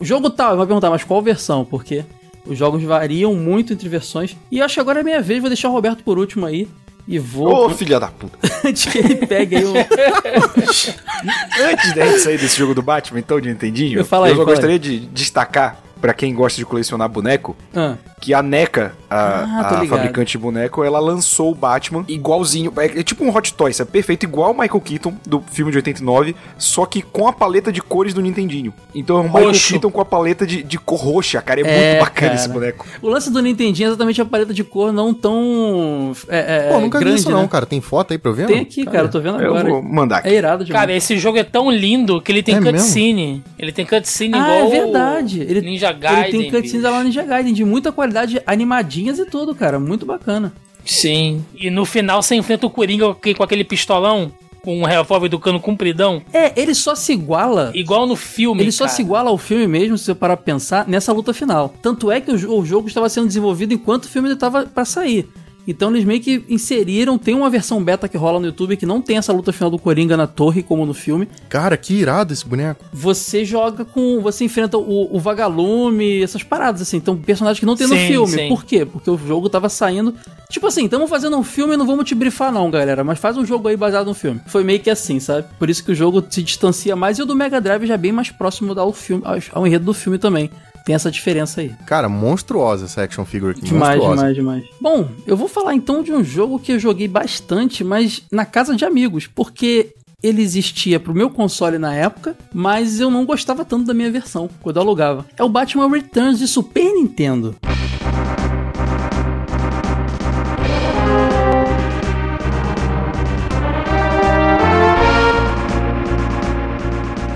[0.00, 1.64] O jogo tal, vai perguntar, mas qual versão?
[1.64, 2.04] Por quê?
[2.46, 4.36] Os jogos variam muito entre versões.
[4.50, 6.68] E eu acho que agora é minha vez, vou deixar o Roberto por último aí.
[7.08, 7.66] E vou.
[7.66, 8.38] Ô, filha da puta.
[8.68, 9.72] antes que ele pegue aí o.
[11.72, 14.36] Antes da gente sair desse jogo do Batman, então, de Nintendinho, Eu falo aí, eu
[14.36, 18.92] só fala gostaria de destacar, pra quem gosta de colecionar boneco, Ah, que a NECA,
[19.10, 22.72] Ah, a, tô a fabricante de boneco, ela lançou o Batman igualzinho.
[22.76, 25.78] É, é tipo um Hot Toys, é perfeito, igual o Michael Keaton do filme de
[25.78, 28.72] 89, só que com a paleta de cores do Nintendinho.
[28.94, 29.52] Então é o Michael.
[29.52, 31.60] Keaton com a paleta de, de cor roxa, cara.
[31.60, 32.34] É, É, muito bacana cara.
[32.34, 32.86] esse boneco.
[33.02, 36.12] o lance do Nintendinho é exatamente a paleta de cor não tão.
[36.28, 37.48] É, é, Pô, nunca grande, vi isso não, né?
[37.48, 37.66] cara.
[37.66, 38.46] Tem foto aí pra eu ver?
[38.46, 39.68] Tem aqui, cara, eu tô vendo Eu agora.
[39.68, 40.28] vou mandar aqui.
[40.28, 40.80] É irado demais.
[40.80, 43.42] Cara, esse jogo é tão lindo que ele tem É cutscene.
[43.58, 45.40] Ele tem cutscene ah, igual é verdade.
[45.40, 46.40] Ele, Ninja Gaiden.
[46.40, 48.07] ele tem cutscenes lá no Ninja Gaiden, de muita qualidade,
[48.46, 49.78] animadinhas e tudo, cara.
[49.78, 50.52] Muito bacana.
[50.84, 51.44] Sim.
[51.54, 55.28] E no final você enfrenta o Coringa com aquele- com aquele pistolão, com um revólver
[55.28, 57.70] do cano compridão, É, ele só se iguala.
[57.74, 58.60] igual no filme.
[58.62, 58.96] Ele só cara.
[58.96, 61.72] se iguala ao filme mesmo, se você parar pra pensar, nessa luta final.
[61.82, 65.28] Tanto é que o, o jogo estava sendo desenvolvido enquanto o filme estava pra sair.
[65.68, 69.02] Então eles meio que inseriram, tem uma versão beta que rola no YouTube que não
[69.02, 71.28] tem essa luta final do Coringa na torre, como no filme.
[71.48, 72.82] Cara, que irado esse boneco.
[72.90, 74.20] Você joga com.
[74.22, 76.96] Você enfrenta o, o vagalume, essas paradas, assim.
[76.96, 78.32] Então, personagens que não tem no Sim, filme.
[78.32, 78.48] sim.
[78.48, 78.86] Por quê?
[78.86, 80.14] Porque o jogo tava saindo.
[80.50, 83.04] Tipo assim, estamos fazendo um filme e não vamos te brifar, não, galera.
[83.04, 84.40] Mas faz um jogo aí baseado no filme.
[84.46, 85.46] Foi meio que assim, sabe?
[85.58, 87.98] Por isso que o jogo se distancia mais e o do Mega Drive já é
[87.98, 90.50] bem mais próximo ao filme, ao, ao enredo do filme também.
[90.88, 91.70] Tem essa diferença aí.
[91.84, 93.60] Cara, monstruosa essa action figure aqui.
[93.60, 94.32] Demais, monstruosa.
[94.32, 94.80] demais, demais.
[94.80, 98.74] Bom, eu vou falar então de um jogo que eu joguei bastante, mas na casa
[98.74, 103.84] de amigos, porque ele existia pro meu console na época, mas eu não gostava tanto
[103.84, 105.26] da minha versão quando eu alugava.
[105.36, 107.54] É o Batman Returns de Super Nintendo.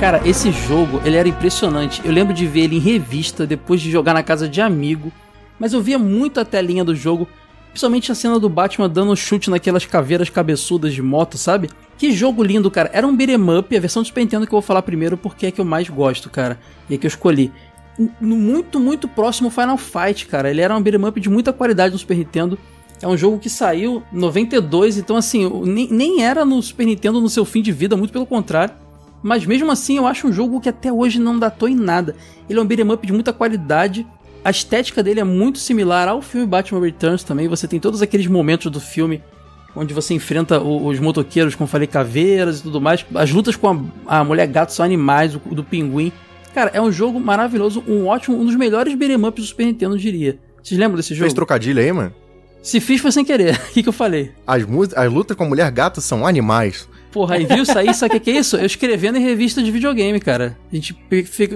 [0.03, 2.03] Cara, esse jogo, ele era impressionante.
[2.05, 5.13] Eu lembro de ver ele em revista depois de jogar na casa de amigo.
[5.61, 7.29] Mas eu via muito a telinha do jogo,
[7.69, 11.71] principalmente a cena do Batman dando um chute naquelas caveiras cabeçudas de moto, sabe?
[11.97, 12.91] Que jogo lindo, cara.
[12.93, 15.47] Era um beat'em up, a versão do Super Nintendo que eu vou falar primeiro porque
[15.47, 16.59] é que eu mais gosto, cara.
[16.91, 17.53] E é que eu escolhi.
[18.21, 20.51] No muito, muito próximo Final Fight, cara.
[20.51, 22.59] Ele era um beat'em up de muita qualidade no Super Nintendo.
[23.01, 27.21] É um jogo que saiu em 92, então assim, nem, nem era no Super Nintendo
[27.21, 28.83] no seu fim de vida, muito pelo contrário.
[29.23, 32.17] Mas mesmo assim, eu acho um jogo que até hoje não datou em nada.
[32.49, 34.07] Ele é um beat'em up de muita qualidade.
[34.45, 37.47] A estética dele é muito similar ao filme Batman Returns também.
[37.47, 39.23] Você tem todos aqueles momentos do filme
[39.75, 43.05] onde você enfrenta os motoqueiros, como eu falei, caveiras e tudo mais.
[43.15, 43.69] As lutas com
[44.07, 46.13] a, a mulher gato são animais, o, do pinguim.
[46.55, 49.95] Cara, é um jogo maravilhoso, um ótimo, um dos melhores beat'em ups do Super Nintendo,
[49.95, 50.39] eu diria.
[50.63, 51.25] Vocês lembram desse jogo?
[51.25, 52.13] Fez trocadilho aí, mano?
[52.63, 53.59] Se fiz foi sem querer.
[53.71, 54.33] O que, que eu falei?
[54.47, 54.63] As,
[54.97, 56.89] as lutas com a mulher gata são animais.
[57.13, 57.93] Porra, aí viu isso aí?
[57.95, 58.57] Sabe o que, que é isso?
[58.57, 60.57] Eu escrevendo em revista de videogame, cara.
[60.71, 60.95] A gente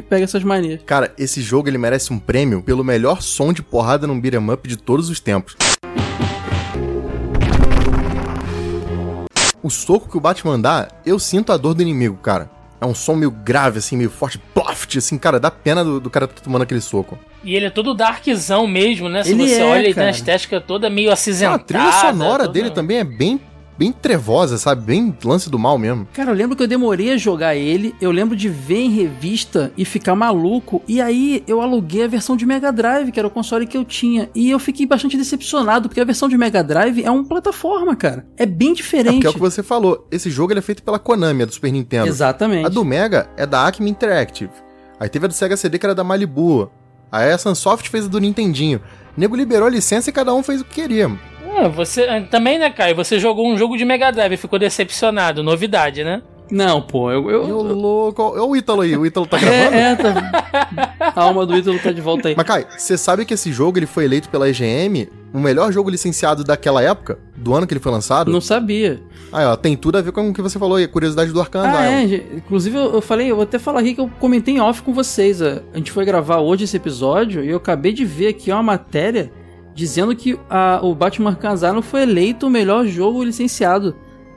[0.09, 0.81] pega essas manias.
[0.85, 4.69] Cara, esse jogo ele merece um prêmio pelo melhor som de porrada num beat'em up
[4.69, 5.57] de todos os tempos.
[9.63, 12.51] O soco que o Batman dá, eu sinto a dor do inimigo, cara.
[12.81, 16.11] É um som meio grave, assim, meio forte, ploft, assim, cara, dá pena do, do
[16.11, 17.19] cara tá tomando aquele soco.
[17.43, 19.25] E ele é todo darkzão mesmo, né?
[19.25, 20.09] Se Ele você é, olha, ele tem cara.
[20.09, 21.57] a estética toda meio Ah, acinzentada.
[21.57, 23.41] a trilha sonora toda- dele também é bem,
[23.79, 24.83] bem trevosa, sabe?
[24.83, 26.07] Bem lance do mal mesmo.
[26.13, 29.73] Cara, eu lembro que eu demorei a jogar ele, eu lembro de ver em revista
[29.77, 33.31] e ficar maluco, e aí eu aluguei a versão de Mega Drive, que era o
[33.31, 37.03] console que eu tinha, e eu fiquei bastante decepcionado, porque a versão de Mega Drive
[37.05, 38.27] é uma plataforma, cara.
[38.37, 39.15] É bem É diferente.
[39.15, 40.07] porque é o que você falou.
[40.11, 42.09] Esse jogo ele é feito pela Konami, é do Super Nintendo.
[42.09, 42.67] Exatamente.
[42.67, 44.51] A do Mega é da Acme Interactive.
[44.99, 46.71] Aí teve a do Sega CD que era da Malibu.
[47.13, 48.81] Aí a Sunsoft fez a do Nintendinho.
[49.17, 51.11] O nego liberou a licença e cada um fez o que queria.
[51.57, 52.95] Ah, você também, né, Caio?
[52.97, 55.43] Você jogou um jogo de Mega Drive e ficou decepcionado.
[55.43, 56.23] Novidade, né?
[56.51, 57.29] Não, pô, eu.
[57.29, 58.23] eu, Eu louco.
[58.23, 59.75] Olha o Ítalo aí, o Ítalo tá gravando.
[59.75, 61.13] é, é, tá.
[61.15, 62.35] A alma do Ítalo tá de volta aí.
[62.37, 65.91] Mas, Kai, você sabe que esse jogo ele foi eleito pela EGM o melhor jogo
[65.91, 67.19] licenciado daquela época?
[67.37, 68.31] Do ano que ele foi lançado?
[68.31, 69.01] Não sabia.
[69.33, 71.41] Aí, ó, tem tudo a ver com o que você falou aí, a curiosidade do
[71.41, 72.05] Arkham Ah, é.
[72.37, 75.43] Inclusive, eu, falei, eu vou até falar aqui que eu comentei em off com vocês.
[75.43, 78.63] A, a gente foi gravar hoje esse episódio e eu acabei de ver aqui uma
[78.63, 79.33] matéria
[79.77, 83.95] dizendo que a- o Batman Asylum foi eleito o melhor jogo licenciado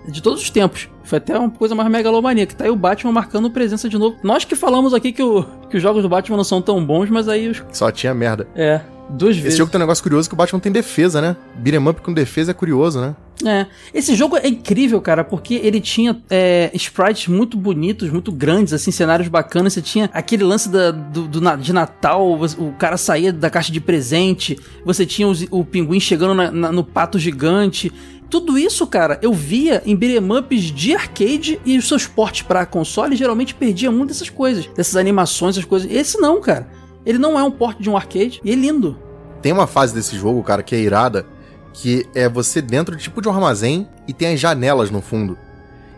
[0.07, 0.89] de todos os tempos.
[1.03, 2.55] Foi até uma coisa mais megalomaníaca.
[2.55, 4.17] Tá aí o Batman marcando presença de novo.
[4.21, 7.09] Nós que falamos aqui que, o, que os jogos do Batman não são tão bons,
[7.09, 7.63] mas aí os.
[7.71, 8.47] Só tinha merda.
[8.55, 9.49] É, duas vezes.
[9.49, 11.35] Esse jogo tem um negócio curioso que o Batman tem defesa, né?
[11.55, 13.15] Beat'em up com defesa é curioso, né?
[13.45, 13.65] É.
[13.93, 18.91] Esse jogo é incrível, cara, porque ele tinha é, sprites muito bonitos, muito grandes, assim,
[18.91, 19.73] cenários bacanas.
[19.73, 23.79] Você tinha aquele lance da, do, do de Natal, o cara saía da caixa de
[23.79, 27.91] presente, você tinha os- o pinguim chegando na- na- no pato gigante.
[28.29, 32.63] Tudo isso, cara, eu via em beat'em ups de arcade e os seus portes pra
[32.65, 35.89] console geralmente perdia muito dessas coisas, dessas animações, essas coisas.
[35.91, 36.67] Esse não, cara.
[37.05, 38.97] Ele não é um porte de um arcade e é lindo.
[39.41, 41.25] Tem uma fase desse jogo, cara, que é irada,
[41.73, 45.37] que é você dentro tipo de um armazém e tem as janelas no fundo.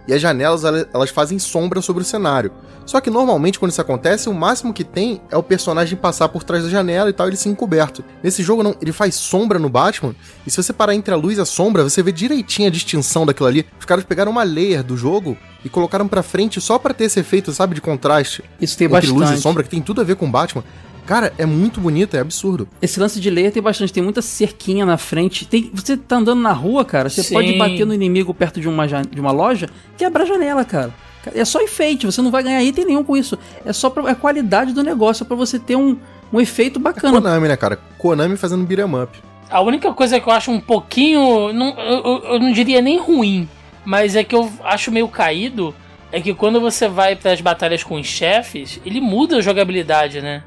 [0.07, 2.51] E as janelas, ela- elas fazem sombra sobre o cenário.
[2.85, 6.43] Só que normalmente quando isso acontece, o máximo que tem é o personagem passar por
[6.43, 8.03] trás da janela e tal, ele se encoberto.
[8.23, 11.37] Nesse jogo não, ele faz sombra no Batman, e se você parar entre a luz
[11.37, 13.65] e a sombra, você vê direitinho a distinção daquilo ali.
[13.79, 17.19] Os caras pegaram uma layer do jogo e colocaram pra frente só pra ter esse
[17.19, 19.17] efeito, sabe, de contraste Isso tem entre bastante.
[19.17, 20.63] luz e sombra, que tem tudo a ver com o Batman.
[21.11, 22.69] Cara, é muito bonito, é absurdo.
[22.81, 25.45] Esse lance de layer tem bastante, tem muita cerquinha na frente.
[25.45, 27.33] Tem, você tá andando na rua, cara, você Sim.
[27.33, 30.93] pode bater no inimigo perto de uma, de uma loja, quebrar a janela, cara.
[31.35, 33.37] É só enfeite, você não vai ganhar item nenhum com isso.
[33.65, 35.97] É só pra, é a qualidade do negócio, é pra você ter um,
[36.31, 37.11] um efeito bacana.
[37.21, 37.77] Konami, né, cara?
[37.97, 39.19] Konami fazendo beat'em up.
[39.49, 41.51] A única coisa que eu acho um pouquinho.
[41.51, 43.49] Não, eu, eu- eu não diria nem ruim,
[43.83, 45.75] mas é que eu acho meio caído.
[46.09, 50.21] É que quando você vai para as batalhas com os chefes, ele muda a jogabilidade,
[50.21, 50.43] né?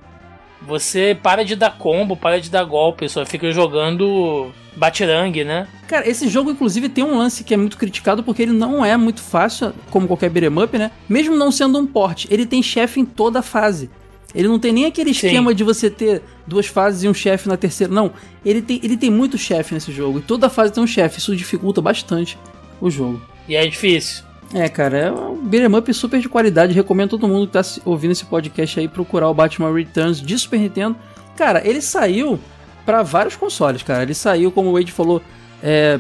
[0.67, 5.69] Você para de dar combo, para de dar golpe, só fica jogando batirangue, né?
[5.87, 8.97] Cara, esse jogo, inclusive, tem um lance que é muito criticado porque ele não é
[8.97, 10.91] muito fácil, como qualquer beat'em up, né?
[11.09, 13.91] Mesmo não sendo um porte, ele tem chefe em toda a fase.
[14.35, 15.29] Ele não tem nem aquele Sim.
[15.29, 17.93] esquema de você ter duas fases e um chefe na terceira.
[17.93, 18.11] Não,
[18.45, 20.19] ele tem, ele tem muito chefe nesse jogo.
[20.19, 21.19] E toda fase tem um chefe.
[21.21, 22.37] Isso dificulta bastante
[22.81, 23.23] o jogo.
[23.49, 24.25] E é difícil.
[24.53, 26.73] É, cara, é um beat'em up super de qualidade.
[26.75, 30.61] Recomendo todo mundo que tá ouvindo esse podcast aí procurar o Batman Returns de Super
[30.61, 30.97] Nintendo.
[31.37, 32.39] Cara, ele saiu
[32.85, 34.03] pra vários consoles, cara.
[34.03, 35.21] Ele saiu, como o Wade falou,
[35.63, 35.99] é,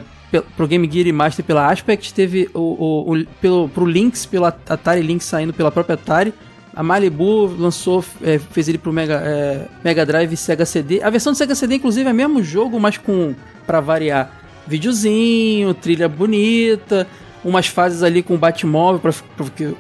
[0.56, 4.44] pro Game Gear e Master pela Aspect, teve o, o, o- pelo, pro Lynx, pelo
[4.44, 6.32] Atari Lynx saindo pela própria Atari.
[6.76, 11.02] A Malibu lançou, é, fez ele pro Mega, é, Mega Drive e Sega CD.
[11.02, 13.34] A versão do Sega CD, inclusive, é o mesmo jogo, mas com,
[13.66, 14.30] pra variar,
[14.66, 17.06] videozinho, trilha bonita,
[17.44, 19.12] umas fases ali com o Batmóvel para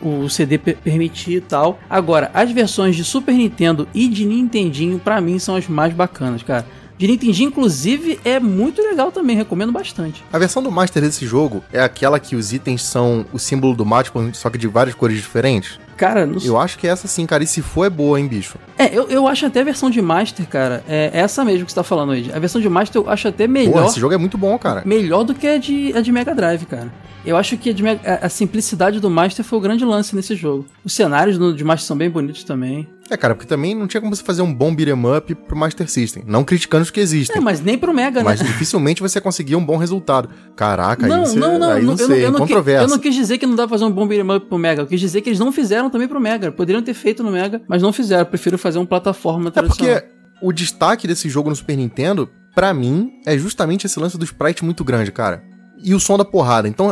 [0.02, 1.78] o CD per- permitir e tal.
[1.88, 6.42] Agora, as versões de Super Nintendo e de Nintendinho, pra mim, são as mais bacanas,
[6.42, 6.66] cara.
[7.04, 10.24] De Nintendinho, inclusive, é muito legal também, recomendo bastante.
[10.32, 13.84] A versão do Master desse jogo é aquela que os itens são o símbolo do
[13.84, 15.78] Batman, só que de várias cores diferentes?
[15.98, 17.44] Cara, não Eu acho que é essa sim, cara.
[17.44, 18.56] E se for, é boa, hein, bicho?
[18.78, 21.76] É, eu, eu acho até a versão de Master, cara, é essa mesmo que você
[21.76, 22.30] tá falando aí.
[22.34, 23.84] A versão de Master eu acho até Pô, melhor.
[23.84, 24.82] esse jogo é muito bom, cara.
[24.86, 26.90] Melhor do que a de, a de Mega Drive, cara.
[27.26, 30.34] Eu acho que a, de a- a simplicidade do Master foi o grande lance nesse
[30.34, 30.64] jogo.
[30.82, 32.88] Os cenários do, de Master são bem bonitos também.
[33.10, 35.88] É, cara, porque também não tinha como você fazer um bom beat'em up pro Master
[35.90, 36.22] System.
[36.26, 37.40] Não criticando os que É, existem.
[37.42, 38.24] mas nem pro Mega, né?
[38.24, 40.30] Mas dificilmente você conseguia um bom resultado.
[40.56, 42.84] Caraca, não, você, não, não, aí não, não sei, eu, não, qui- controverso.
[42.84, 44.82] eu não quis dizer que não dá pra fazer um bom beat'em up pro Mega.
[44.82, 46.50] Eu quis dizer que eles não fizeram também pro Mega.
[46.50, 48.22] Poderiam ter feito no Mega, mas não fizeram.
[48.22, 50.00] Eu prefiro fazer um plataforma É tradicional.
[50.00, 50.08] porque
[50.40, 54.64] o destaque desse jogo no Super Nintendo, pra mim, é justamente esse lance do sprite
[54.64, 55.42] muito grande, cara.
[55.82, 56.66] E o som da porrada.
[56.68, 56.90] Então,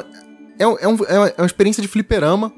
[0.58, 2.52] é, é, um- é uma- é uma experiência de fliperama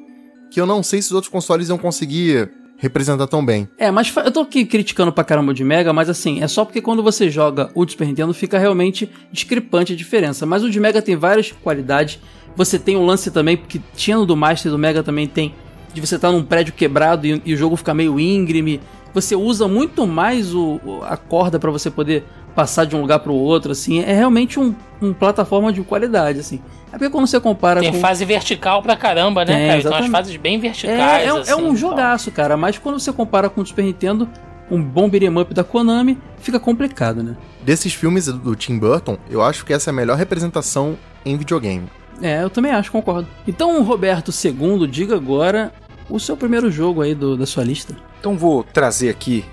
[0.50, 3.68] que eu não sei se os outros consoles iam conseguir representar tão bem.
[3.78, 6.80] É, mas eu tô aqui criticando pra caramba de Mega, mas assim, é só porque
[6.80, 10.44] quando você joga o de Super Nintendo fica realmente discrepante a diferença.
[10.44, 12.18] Mas o de Mega tem várias qualidades.
[12.56, 15.54] Você tem um lance também, porque tinha no do Master do Mega também tem,
[15.92, 18.80] de você estar num prédio quebrado e, e o jogo ficar meio íngreme.
[19.12, 23.32] Você usa muito mais o, a corda pra você poder passar de um lugar pro
[23.34, 24.00] outro, assim.
[24.02, 26.60] É realmente um, um plataforma de qualidade, assim.
[26.88, 27.98] É porque quando você compara Tem com...
[28.00, 29.78] fase vertical pra caramba, né, Tem, cara?
[29.80, 30.10] Então as exatamente.
[30.12, 31.26] fases bem É, verticais.
[31.26, 31.76] é, um- assim, é um tal.
[31.76, 32.56] jogaço, cara.
[32.56, 34.28] Mas quando você compara com o Super Nintendo,
[34.70, 37.36] um bom beat'em up da Konami, fica complicado, né?
[37.64, 41.86] Desses filmes do Tim Burton, eu acho que essa é a melhor representação em videogame.
[42.22, 43.26] É, eu também acho, concordo.
[43.48, 45.72] Então, Roberto II, diga agora
[46.08, 47.96] o seu primeiro jogo aí do- da sua lista.
[48.20, 49.44] Então vou trazer aqui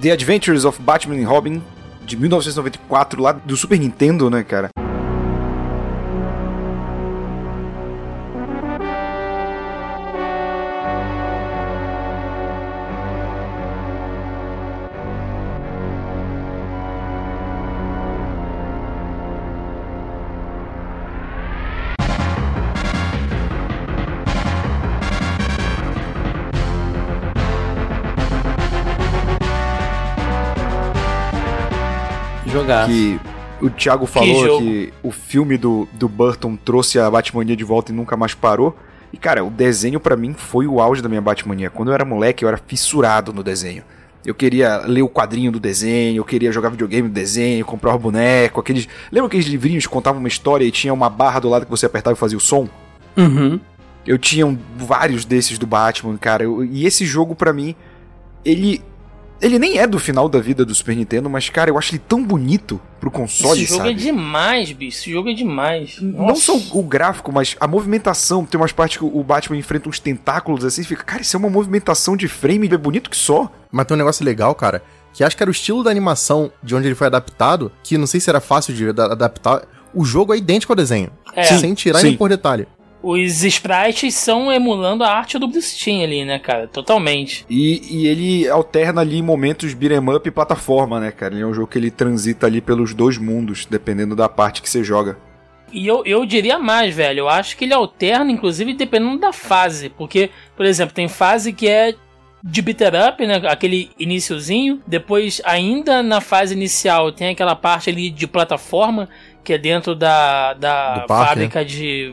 [0.00, 1.62] The Adventures of Batman and Robin,
[2.06, 4.70] de 1994, lá do Super Nintendo, né, cara?
[32.86, 33.20] Que
[33.60, 34.60] o Thiago falou jogo.
[34.64, 38.76] que, o filme do, do Burton trouxe a Batmania de volta e nunca mais parou.
[39.12, 41.70] E, cara, o desenho pra mim foi o auge da minha Batmania.
[41.70, 43.82] Quando eu era moleque, eu era fissurado no desenho.
[44.24, 47.98] Eu queria ler o quadrinho do desenho, eu queria jogar videogame do desenho, comprar o
[47.98, 48.88] boneco, aqueles...
[49.12, 51.86] Lembra aqueles livrinhos que contavam uma história e tinha uma barra do lado que você
[51.86, 52.68] apertava e fazia o som?
[53.16, 53.60] Uhum.
[54.04, 56.42] Eu tinha um- vários desses do Batman, cara.
[56.42, 57.74] Eu- e esse jogo, pra mim,
[58.44, 58.82] ele.
[59.40, 62.02] Ele nem é do final da vida do Super Nintendo, mas, cara, eu acho ele
[62.08, 63.90] tão bonito pro console, Esse jogo sabe?
[63.90, 64.98] é demais, bicho.
[64.98, 65.96] Esse jogo é demais.
[66.00, 66.40] Não Nossa.
[66.40, 68.44] só o gráfico, mas a movimentação.
[68.46, 71.50] Tem umas partes que o Batman enfrenta uns tentáculos assim, fica, cara, isso é uma
[71.50, 73.50] movimentação de frame, é bonito que só.
[73.70, 76.74] Mas tem um negócio legal, cara, que acho que era o estilo da animação de
[76.74, 79.62] onde ele foi adaptado, que não sei se era fácil de ada- adaptar.
[79.94, 81.10] O jogo é idêntico ao desenho.
[81.34, 81.44] É.
[81.44, 82.08] Sem tirar sim.
[82.08, 82.66] nem por detalhe.
[83.08, 86.66] Os sprites são emulando a arte do Bruce Timm ali, né, cara?
[86.66, 87.46] Totalmente.
[87.48, 91.32] E, e ele alterna ali momentos beat'em up e plataforma, né, cara?
[91.32, 94.68] Ele é um jogo que ele transita ali pelos dois mundos, dependendo da parte que
[94.68, 95.16] você joga.
[95.72, 97.20] E eu, eu diria mais, velho.
[97.20, 99.88] Eu acho que ele alterna, inclusive, dependendo da fase.
[99.88, 101.94] Porque, por exemplo, tem fase que é
[102.42, 103.40] de beater up, né?
[103.46, 104.82] Aquele iniciozinho.
[104.84, 109.08] Depois, ainda na fase inicial, tem aquela parte ali de plataforma,
[109.44, 112.12] que é dentro da, da parque, fábrica de.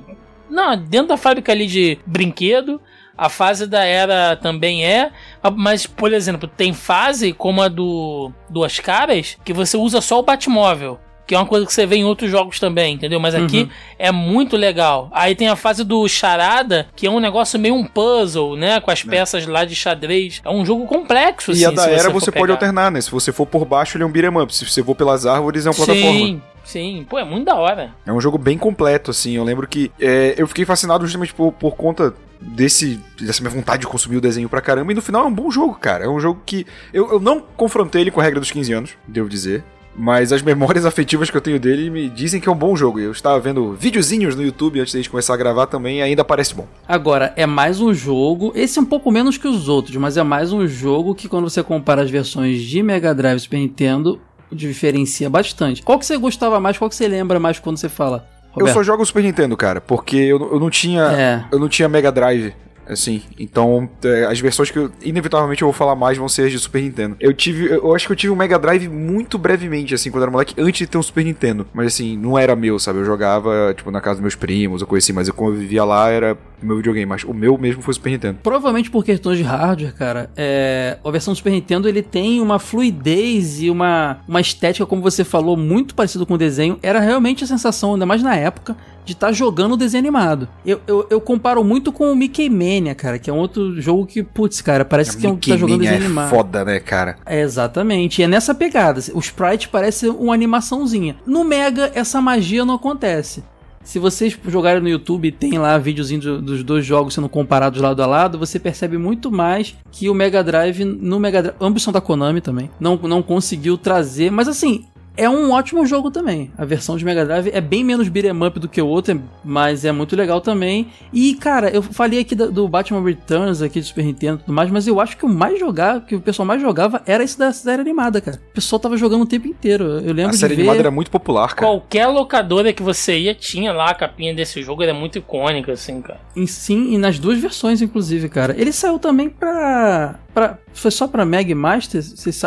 [0.53, 2.79] Não, dentro da fábrica ali de brinquedo.
[3.15, 5.11] A fase da era também é,
[5.55, 10.23] mas, por exemplo, tem fase como a do Duas Caras que você usa só o
[10.23, 10.99] Batmóvel.
[11.25, 13.17] Que é uma coisa que você vê em outros jogos também, entendeu?
[13.19, 13.69] Mas aqui Uhum.
[13.97, 15.09] é muito legal.
[15.13, 18.81] Aí tem a fase do Charada, que é um negócio meio um puzzle, né?
[18.81, 20.41] Com as peças lá de xadrez.
[20.43, 21.55] É um jogo complexo, É.
[21.55, 22.99] e a assim, da se era for você pode alternar, né?
[22.99, 24.53] Se você for por baixo, ele é um beat'em up.
[24.53, 26.11] Se você for pelas árvores, é uma plataforma.
[26.11, 27.06] Sim, sim.
[27.10, 27.93] Pô, é muito da hora.
[28.06, 29.34] É um jogo bem completo, assim.
[29.34, 33.82] Eu lembro que é, eu fiquei fascinado justamente por, por conta desse dessa minha vontade
[33.82, 34.91] de consumir o desenho pra caramba.
[34.91, 36.06] E no final é um bom jogo, cara.
[36.06, 36.65] É um jogo que.
[36.93, 39.63] Eu, eu não confrontei ele com a regra dos 15 anos, devo dizer.
[39.95, 42.99] Mas as memórias afetivas que eu tenho dele me dizem que é um bom jogo.
[42.99, 45.99] E Eu estava vendo videozinhos no YouTube antes de a gente começar a gravar também
[45.99, 46.67] e ainda parece bom.
[46.88, 48.52] Agora, é mais um jogo.
[48.56, 51.49] Esse é um pouco menos que os outros, mas é mais um jogo que, quando
[51.49, 54.19] você compara as versões de Mega Drive e Super Nintendo,
[54.53, 55.81] diferencia bastante.
[55.81, 56.77] Qual que você gostava mais?
[56.77, 58.27] Qual que você lembra mais quando você fala?
[58.55, 58.73] Eu Roberto?
[58.73, 61.03] só jogo o Super Nintendo, cara, porque eu, eu não tinha.
[61.11, 61.45] É.
[61.51, 62.53] Eu não tinha Mega Drive.
[62.87, 66.51] Assim, então é, as versões que eu, inevitavelmente eu vou falar mais vão ser as
[66.51, 67.15] de Super Nintendo.
[67.19, 70.25] Eu tive, eu acho que eu tive um Mega Drive muito brevemente, assim, quando eu
[70.25, 71.65] era moleque, antes de ter um Super Nintendo.
[71.73, 72.99] Mas assim, não era meu, sabe?
[72.99, 75.83] Eu jogava, tipo, na casa dos meus primos coisa assim, mas eu, quando eu vivia
[75.83, 77.05] lá era meu videogame.
[77.05, 78.39] Mas o meu mesmo foi Super Nintendo.
[78.41, 82.59] Provavelmente por questões de hardware, cara, é, a versão do Super Nintendo ele tem uma
[82.59, 86.77] fluidez e uma, uma estética, como você falou, muito parecido com o desenho.
[86.81, 90.47] Era realmente a sensação, ainda mais na época, de estar jogando o desenho animado.
[90.65, 94.05] Eu, eu, eu comparo muito com o Mickey Mania, cara, que é um outro jogo
[94.05, 96.29] que, putz, cara, parece que é um que tá jogando Mickey desenho Mania é animado.
[96.43, 97.17] foda, né, cara?
[97.25, 98.21] É, exatamente.
[98.21, 98.99] E é nessa pegada.
[99.13, 101.15] O sprite parece uma animaçãozinha.
[101.25, 103.43] No Mega, essa magia não acontece.
[103.83, 108.01] Se vocês jogarem no YouTube, tem lá videozinho do- dos dois jogos sendo comparados lado
[108.01, 111.91] a lado, você percebe muito mais que o Mega Drive, no Mega Drive, ambos são
[111.91, 114.85] da Konami também, não, não conseguiu trazer, mas assim,
[115.15, 116.52] é um ótimo jogo também.
[116.58, 119.86] A versão de Mega Drive é bem menos beat'em up do que o outro, mas
[119.86, 120.88] é muito legal também.
[121.12, 124.54] E, cara, eu falei aqui do, do Batman Returns aqui do Super Nintendo e tudo
[124.54, 127.38] mais, mas eu acho que o mais jogava, que o pessoal mais jogava era esse
[127.38, 128.39] da série animada, cara.
[128.52, 129.84] O pessoal tava jogando o tempo inteiro.
[129.99, 130.62] Eu lembro A série de ver...
[130.62, 131.71] animada era muito popular, cara.
[131.71, 136.02] Qualquer locadora que você ia tinha lá a capinha desse jogo, era muito icônica, assim,
[136.02, 136.19] cara.
[136.36, 138.56] Em, sim, e nas duas versões, inclusive, cara.
[138.58, 140.19] Ele saiu também pra.
[140.34, 142.02] pra foi só pra Mag Master?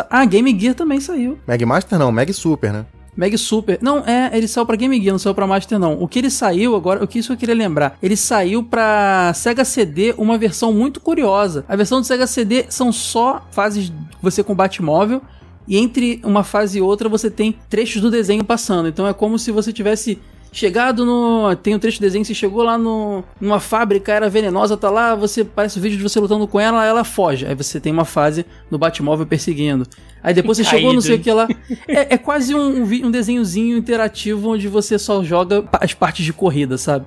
[0.09, 1.39] Ah, Game Gear também saiu.
[1.47, 2.85] Mag Master não, Mag Super, né?
[3.17, 3.79] Mag Super.
[3.81, 5.99] Não, é, ele saiu pra Game Gear, não saiu pra Master, não.
[5.99, 7.97] O que ele saiu agora, o que isso eu queria lembrar?
[8.01, 11.65] Ele saiu pra Sega CD uma versão muito curiosa.
[11.67, 15.21] A versão do Sega CD são só fases que você com Batmóvel.
[15.67, 18.87] E entre uma fase e outra você tem trechos do desenho passando.
[18.87, 20.19] Então é como se você tivesse
[20.51, 21.55] chegado no.
[21.55, 25.15] Tem um trecho do desenho, você chegou lá no, numa fábrica, era venenosa, tá lá,
[25.15, 27.45] você parece o vídeo de você lutando com ela, ela foge.
[27.45, 29.87] Aí você tem uma fase no Batmóvel perseguindo.
[30.23, 31.47] Aí depois você chegou, não sei o que lá.
[31.87, 36.33] É, é quase um, um um desenhozinho interativo onde você só joga as partes de
[36.33, 37.05] corrida, sabe?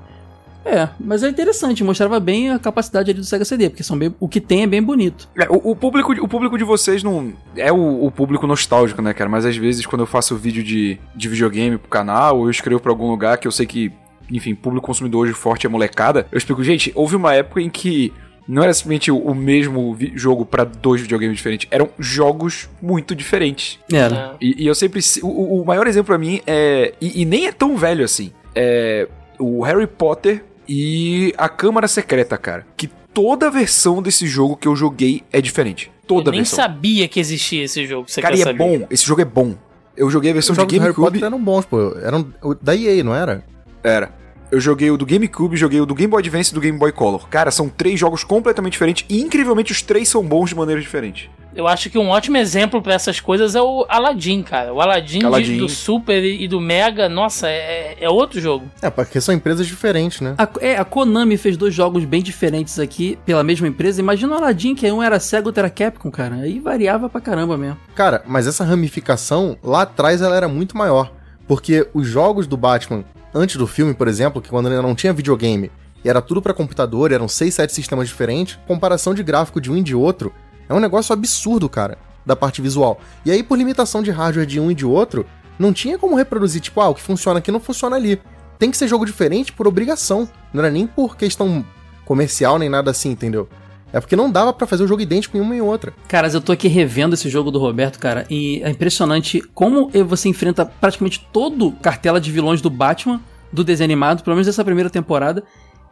[0.65, 4.15] É, mas é interessante, mostrava bem a capacidade ali do Sega CD, porque são bem,
[4.21, 5.29] o que tem é bem bonito.
[5.37, 9.15] É, o, o público, o público de vocês não é o, o público nostálgico, né,
[9.15, 9.31] cara?
[9.31, 12.81] Mas às vezes quando eu faço vídeo de, de videogame pro canal, ou eu escrevo
[12.81, 13.91] pra algum lugar que eu sei que,
[14.31, 18.13] enfim, público consumidor hoje forte é molecada, eu explico, gente, houve uma época em que
[18.47, 23.79] não era simplesmente o, mesmo jogo pra dois videogames diferentes, eram jogos muito diferentes.
[23.93, 24.35] Era.
[24.41, 25.01] E, e eu sempre.
[25.23, 26.93] O, o- o maior exemplo pra mim é.
[27.01, 28.33] E, e nem é tão velho assim.
[28.55, 29.09] É.
[29.39, 32.67] O Harry Potter e a Câmara Secreta, cara.
[32.77, 35.91] Que toda versão desse jogo que eu joguei é diferente.
[36.07, 36.57] Toda Eu nem versão.
[36.57, 38.09] sabia que existia esse jogo.
[38.09, 38.59] Você Cara, quer e é saber?
[38.59, 38.87] bom.
[38.91, 39.55] Esse jogo é bom.
[39.97, 41.13] Eu joguei a versão Os de jogos do Harry GameCube.
[41.19, 41.97] Potter eram bons, pô.
[42.03, 43.45] Eram o da EA, não era?
[43.83, 44.15] Era.
[44.51, 46.91] Eu joguei o do GameCube, joguei o do Game Boy Advance e do Game Boy
[46.91, 47.29] Color.
[47.29, 51.29] Cara, são três jogos completamente diferentes e incrivelmente os três são bons de maneiras diferentes.
[51.55, 54.73] Eu acho que um ótimo exemplo pra essas coisas é o Aladdin, cara.
[54.73, 55.57] O Aladdin, de- Aladdin.
[55.59, 58.67] do Super e do Mega, nossa, é, é outro jogo.
[58.81, 60.35] É, porque são empresas diferentes, né?
[60.39, 64.01] A, é, a Konami fez dois jogos bem diferentes aqui, pela mesma empresa.
[64.01, 66.37] Imagina o Aladdin, que um era Sega, outro era Capcom, cara.
[66.37, 67.79] Aí variava pra caramba mesmo.
[67.97, 71.11] Cara, mas essa ramificação, lá atrás ela era muito maior.
[71.51, 75.13] Porque os jogos do Batman, antes do filme, por exemplo, que quando ainda não tinha
[75.13, 75.69] videogame,
[76.05, 79.77] e era tudo pra computador, eram 6, 7 sistemas diferentes, comparação de gráfico de um
[79.77, 80.33] e de outro,
[80.69, 83.01] é um negócio absurdo, cara, da parte visual.
[83.25, 85.27] E aí, por limitação de hardware de um e de outro,
[85.59, 88.23] não tinha como reproduzir, tipo, ah, o que funciona aqui não funciona ali.
[88.57, 90.29] Tem que ser jogo diferente por obrigação.
[90.55, 91.65] Não era nem por questão
[92.05, 93.49] comercial nem nada assim, entendeu?
[93.93, 95.93] É porque não dava pra fazer o jogo idêntico em uma e outra.
[96.09, 100.29] Caras, eu tô aqui revendo esse jogo do Roberto, cara, e é impressionante como você
[100.29, 103.21] enfrenta praticamente todo cartela de vilões do Batman,
[103.53, 105.43] do desenho animado, pelo menos dessa primeira temporada,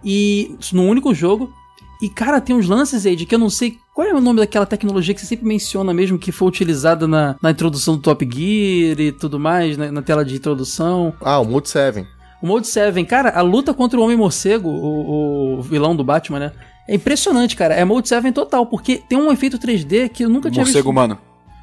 [0.05, 1.53] e no único jogo.
[2.01, 4.39] E, cara, tem uns lances aí de que eu não sei qual é o nome
[4.39, 8.25] daquela tecnologia que você sempre menciona mesmo, que foi utilizada na, na introdução do Top
[8.25, 11.13] Gear e tudo mais, né, na tela de introdução.
[11.21, 12.07] Ah, o Mode 7.
[12.41, 16.53] O Mode 7, cara, a luta contra o Homem-Morcego, o, o vilão do Batman, né?
[16.89, 17.75] É impressionante, cara.
[17.75, 20.91] É Mode 7 total, porque tem um efeito 3D que eu nunca tinha Morcego visto.
[20.91, 21.19] humano.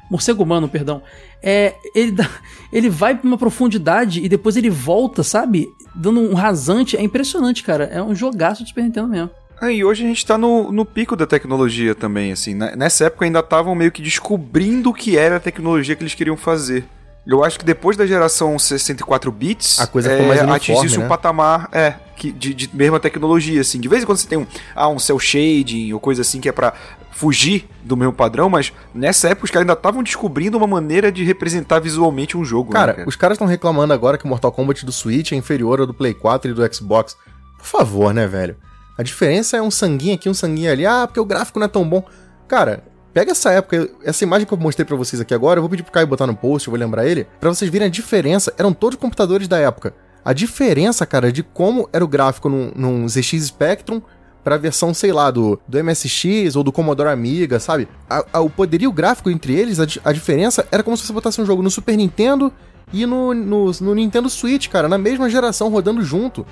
[0.08, 1.02] Morcego humano, perdão.
[1.42, 2.30] É, ele, dá-
[2.72, 5.68] ele vai pra uma profundidade e depois ele volta, sabe?
[5.94, 6.96] Dando um rasante.
[6.96, 7.84] É impressionante, cara.
[7.84, 9.30] É um jogaço de Super Nintendo mesmo.
[9.60, 12.54] Ah, e hoje a gente tá no, no pico da tecnologia também, assim.
[12.54, 12.74] né?
[12.76, 16.36] Nessa época ainda estavam meio que descobrindo o que era a tecnologia que eles queriam
[16.36, 16.84] fazer.
[17.26, 21.04] Eu acho que depois da geração 64 bits, A coisa ficou mais uniforme, atingisse né?
[21.04, 23.80] um patamar é, que, de, de mesma tecnologia, assim.
[23.80, 26.48] De vez em quando você tem um, ah, um cel shading ou coisa assim que
[26.48, 26.72] é pra
[27.10, 31.24] fugir do mesmo padrão, mas nessa época os caras ainda estavam descobrindo uma maneira de
[31.24, 32.72] representar visualmente um jogo.
[32.72, 35.80] né, Cara, os caras estão reclamando agora que o Mortal Kombat do Switch é inferior
[35.80, 37.16] ao do Play 4 e do Xbox.
[37.58, 38.56] Por favor, né, velho?
[38.98, 40.86] A diferença é um sanguinho aqui, um sanguinho ali.
[40.86, 42.04] Ah, porque o gráfico não é tão bom.
[42.46, 42.84] Cara,
[43.16, 45.82] pega essa época, essa imagem que eu mostrei pra vocês aqui agora, eu vou pedir
[45.82, 48.52] pro Caio botar no post, eu vou lembrar ele, pra vocês verem a diferença.
[48.58, 49.94] Eram todos computadores da época.
[50.22, 54.02] A diferença, cara, de como era o gráfico num, num ZX Spectrum
[54.44, 57.88] pra versão, sei lá, do, do MSX ou do Commodore Amiga, sabe?
[58.10, 61.40] A- a- o poderio gráfico entre eles, a, a diferença era como se você botasse
[61.40, 62.52] um jogo no Super Nintendo
[62.92, 66.46] e no, no, no Nintendo Switch, cara, na mesma geração, rodando junto.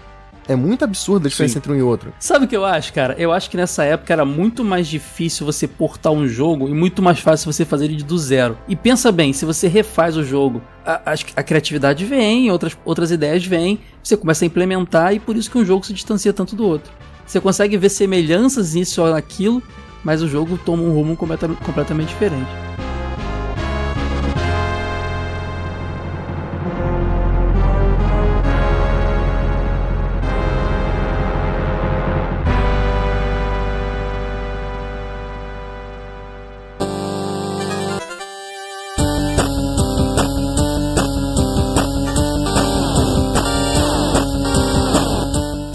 [0.47, 1.59] É muito absurda a diferença Sim.
[1.59, 2.13] entre um e outro.
[2.21, 3.15] Sabe o que eu acho, cara?
[3.19, 7.01] Eu acho que nessa época era muito mais difícil você portar um jogo e muito
[7.01, 8.59] mais fácil você fazer ele do zero.
[8.69, 13.11] E pensa bem, se você refaz o jogo, a, a- a criatividade vem, outras, outras
[13.11, 16.55] ideias vêm, você começa a implementar e por isso que um jogo se distancia tanto
[16.55, 16.93] do outro.
[17.27, 19.63] Você consegue ver semelhanças nisso ou naquilo,
[20.05, 22.51] mas o jogo toma um rumo completa- completamente diferente.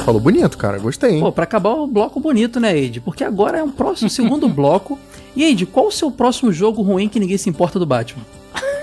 [0.10, 1.20] Falou bonito, cara, gostei, hein?
[1.20, 2.99] Pô, pra acabar o bloco bonito, né, Eide?
[2.99, 4.97] Porque agora é um próximo segundo bloco.
[5.36, 8.24] E Eide, qual o seu próximo jogo ruim que ninguém se importa do Batman?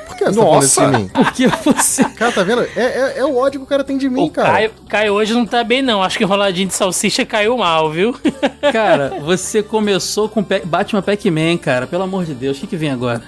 [0.07, 1.09] Por que você tá falando isso de mim?
[1.13, 2.05] Porque você.
[2.11, 2.63] Cara, tá vendo?
[2.63, 4.53] É, é, é o ódio que o cara tem de mim, O cara.
[4.53, 6.01] Caio, Caio hoje não tá bem, não.
[6.01, 8.15] Acho que enroladinho de salsicha caiu mal, viu?
[8.73, 11.89] Cara, você começou com Batman Pac-Man, cara.
[11.89, 13.21] Pelo amor de Deus, o que, que vem agora?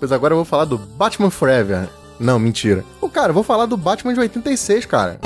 [0.00, 1.88] Pois agora eu vou falar do Batman Forever.
[2.18, 2.84] Não, mentira.
[3.00, 5.20] Ô, cara, eu vou falar do Batman de 86, cara.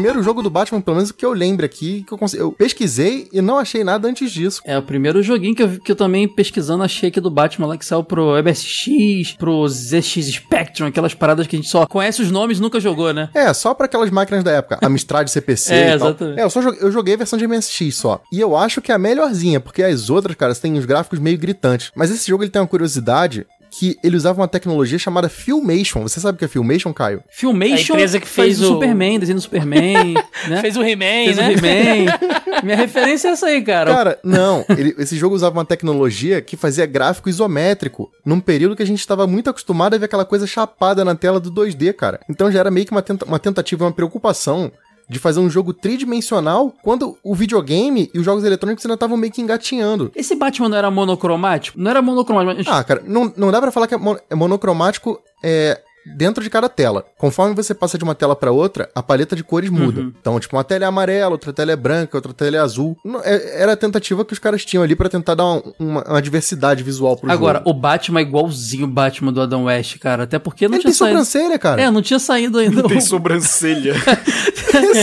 [0.00, 3.42] Primeiro jogo do Batman, pelo menos que eu lembro aqui, que eu, eu pesquisei e
[3.42, 4.62] não achei nada antes disso.
[4.64, 7.76] É o primeiro joguinho que eu, que eu também pesquisando achei aqui do Batman lá
[7.76, 12.30] que saiu pro MSX, pro ZX Spectrum, aquelas paradas que a gente só conhece os
[12.30, 13.28] nomes e nunca jogou, né?
[13.34, 14.78] É, só pra aquelas máquinas da época.
[14.82, 16.40] Amstrad CPC É, exatamente.
[16.40, 18.22] É, eu só joguei, eu joguei a versão de MSX só.
[18.32, 21.36] E eu acho que é a melhorzinha, porque as outras, cara, têm os gráficos meio
[21.36, 21.92] gritantes.
[21.94, 26.02] Mas esse jogo ele tem uma curiosidade que ele usava uma tecnologia chamada Filmation.
[26.02, 27.22] Você sabe o que é Filmation, Caio?
[27.30, 30.14] Filmation A empresa que fez o- Superman, desenho do Superman,
[30.48, 30.60] né?
[30.60, 31.48] Fez o He-Man, Fez né?
[31.48, 32.60] o He-Man.
[32.64, 33.94] Minha referência é essa aí, cara.
[33.94, 34.64] Cara, não.
[34.76, 38.98] ele- esse jogo usava uma tecnologia que fazia gráfico isométrico, num período que a gente
[39.00, 42.20] estava muito acostumado a ver aquela coisa chapada na tela do 2D, cara.
[42.28, 44.70] Então já era meio que uma, tenta- uma tentativa, uma preocupação
[45.10, 49.32] de fazer um jogo tridimensional quando o videogame e os jogos eletrônicos ainda estavam meio
[49.32, 50.12] que engatinhando.
[50.14, 51.78] Esse Batman não era monocromático?
[51.78, 52.68] Não era monocromático, mas...
[52.68, 53.98] Ah, cara, não, não dá pra falar que é,
[54.30, 55.80] é monocromático é,
[56.16, 57.04] dentro de cada tela.
[57.18, 60.02] Conforme você passa de uma tela pra outra, a paleta de cores muda.
[60.20, 62.96] Então, tipo, uma tela é amarela, outra tela é branca, outra tela é azul.
[63.04, 66.02] Não- é- era a tentativa que os caras tinham ali pra tentar dar um- uma,
[66.04, 67.70] uma diversidade visual pro Agora, jogo.
[67.70, 70.24] o Batman é igualzinho o Batman do Adam West, cara.
[70.24, 71.18] Até porque não Ele tinha tem saído...
[71.24, 71.82] sobrancelha, cara.
[71.82, 72.82] É, não tinha saído ainda.
[72.82, 73.94] Tem o- sobrancelha.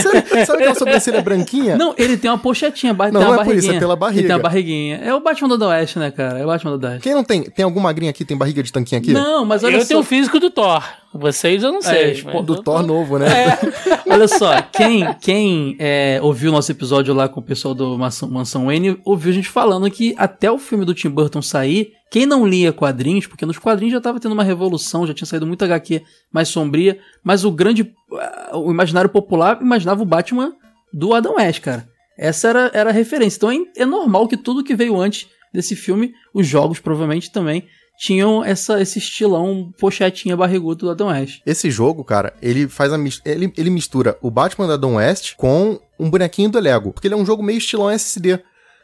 [0.02, 1.76] sabe, sabe aquela sobrancelha branquinha?
[1.76, 3.12] Não, ele tem uma pochetinha, bar...
[3.12, 3.76] Não, tem uma não é por isso, barriguinha.
[3.76, 4.20] é pela barriga.
[4.20, 4.96] Ele tem uma barriguinha.
[5.04, 6.38] É o Batman do Adam West, né, cara?
[6.38, 7.02] É o Batman do Adam West.
[7.02, 7.42] Quem não tem?
[7.44, 8.24] Tem algum magrinho aqui?
[8.24, 9.12] Tem barriga de tanquinho aqui?
[9.12, 9.88] Não, mas olha Eu só.
[9.88, 10.82] tenho o físico do Thor.
[11.12, 12.20] Vocês eu não sei.
[12.20, 13.26] É, Do Thor tô- novo, né?
[14.08, 18.66] Olha só, quem, quem é, ouviu nosso episódio lá com o pessoal do Mansão, Mansão
[18.66, 22.46] Wayne, ouviu a gente falando que até o filme do Tim Burton sair, quem não
[22.46, 26.02] lia quadrinhos, porque nos quadrinhos já tava tendo uma revolução, já tinha saído muita HQ
[26.32, 30.52] mais sombria, mas o grande, ah, o imaginário popular imaginava o Batman
[30.92, 31.88] do Adam West, cara.
[32.18, 33.36] Essa era, era a referência.
[33.38, 37.64] Então é, é normal que tudo que veio antes desse filme, os jogos provavelmente também,
[37.98, 41.42] tinham essa, esse estilão pochetinha barrigudo do Adam West.
[41.44, 45.80] Esse jogo, cara, ele faz a ele, ele mistura o Batman da Adam West com
[45.98, 48.38] um bonequinho do Lego, porque ele é um jogo meio estilão SSD.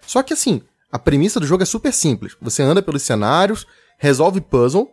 [0.05, 2.37] Só que assim, a premissa do jogo é super simples.
[2.43, 3.65] Você anda pelos cenários,
[3.99, 4.91] resolve puzzle,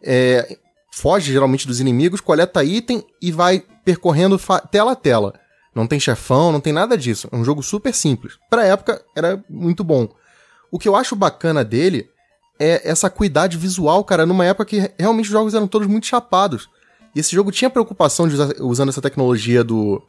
[0.00, 0.56] é,
[0.92, 4.40] foge geralmente dos inimigos, coleta item e vai percorrendo
[4.70, 5.34] tela a tela.
[5.74, 7.28] Não tem chefão, não tem nada disso.
[7.32, 8.38] É um jogo super simples.
[8.48, 10.08] Pra época, era muito bom.
[10.70, 12.08] O que eu acho bacana dele
[12.60, 16.68] é essa acuidade visual, cara, numa época que realmente os jogos eram todos muito chapados.
[17.14, 20.02] E esse jogo tinha preocupação de usar, usando essa tecnologia do,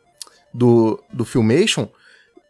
[0.54, 1.88] do, do Filmation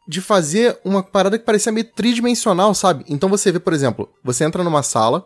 [0.07, 3.05] de fazer uma parada que parecia meio tridimensional, sabe?
[3.07, 5.25] Então você vê, por exemplo, você entra numa sala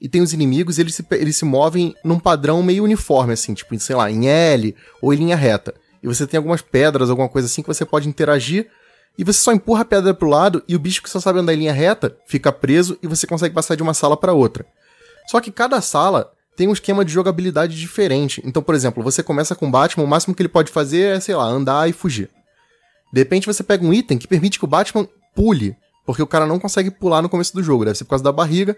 [0.00, 3.76] e tem os inimigos, eles se, eles se movem num padrão meio uniforme, assim, tipo,
[3.80, 5.74] sei lá, em L ou em linha reta.
[6.02, 8.68] E você tem algumas pedras, alguma coisa assim que você pode interagir
[9.16, 11.54] e você só empurra a pedra pro lado e o bicho que só sabe andar
[11.54, 14.66] em linha reta fica preso e você consegue passar de uma sala para outra.
[15.30, 18.42] Só que cada sala tem um esquema de jogabilidade diferente.
[18.44, 21.20] Então, por exemplo, você começa com o Batman, o máximo que ele pode fazer é,
[21.20, 22.30] sei lá, andar e fugir.
[23.12, 26.46] De repente você pega um item que permite que o Batman pule, porque o cara
[26.46, 28.76] não consegue pular no começo do jogo, deve ser por causa da barriga.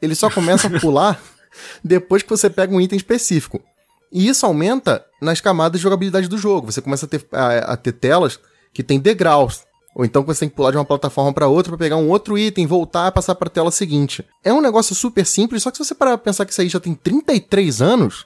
[0.00, 1.20] Ele só começa a pular
[1.84, 3.62] depois que você pega um item específico.
[4.10, 6.72] E isso aumenta nas camadas de jogabilidade do jogo.
[6.72, 8.40] Você começa a ter, a, a ter telas
[8.78, 9.64] que tem degraus.
[9.92, 12.08] Ou então que você tem que pular de uma plataforma para outra para pegar um
[12.08, 14.24] outro item, voltar e passar para a tela seguinte.
[14.44, 16.68] É um negócio super simples, só que se você parar pra pensar que isso aí
[16.68, 18.24] já tem 33 anos,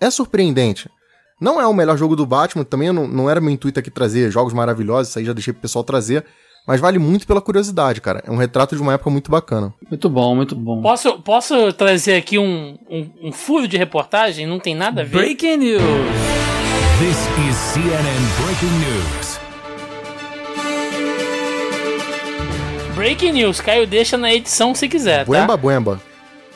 [0.00, 0.88] é surpreendente.
[1.38, 4.30] Não é o melhor jogo do Batman, também não, não era meu intuito aqui trazer
[4.30, 6.24] jogos maravilhosos, isso aí já deixei pro pessoal trazer.
[6.66, 8.22] Mas vale muito pela curiosidade, cara.
[8.26, 9.74] É um retrato de uma época muito bacana.
[9.90, 10.80] Muito bom, muito bom.
[10.80, 14.46] Posso, posso trazer aqui um, um, um furo de reportagem?
[14.46, 15.18] Não tem nada a ver.
[15.18, 15.82] Breaking news.
[16.98, 17.18] This
[17.50, 19.41] is CNN Breaking News.
[22.94, 25.24] Breaking news, Caio deixa na edição se quiser, tá?
[25.24, 26.00] Buemba, buemba.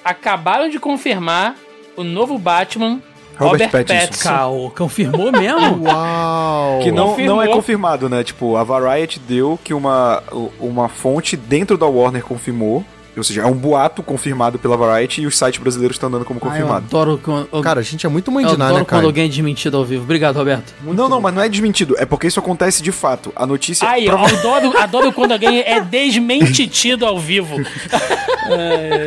[0.04, 1.56] Acabaram de confirmar
[1.96, 3.00] o novo Batman,
[3.38, 4.00] Robert Robert, Pattinson.
[4.06, 4.28] Pattinson.
[4.28, 5.84] Cal, confirmou mesmo?
[5.88, 6.80] Uau!
[6.82, 7.36] Que não, Confirmou.
[7.36, 8.22] não é confirmado, né?
[8.22, 10.22] Tipo, a Variety deu que uma,
[10.60, 12.84] uma fonte dentro da Warner confirmou.
[13.16, 16.38] Ou seja, é um boato confirmado pela Variety e os sites brasileiros estão dando como
[16.42, 16.84] Ah, eu confirmado.
[16.86, 19.06] adoro quando, Cara, a gente é muito eu mandinar, adoro né, quando cara?
[19.06, 20.02] alguém é desmentido ao vivo.
[20.04, 20.74] Obrigado, Roberto.
[20.82, 21.22] Muito não, não, bom.
[21.22, 21.94] mas não é desmentido.
[21.98, 23.32] É porque isso acontece de fato.
[23.34, 23.88] A notícia.
[23.88, 27.56] Ai, eu prova- adoro, adoro quando alguém é desmentitido ao vivo.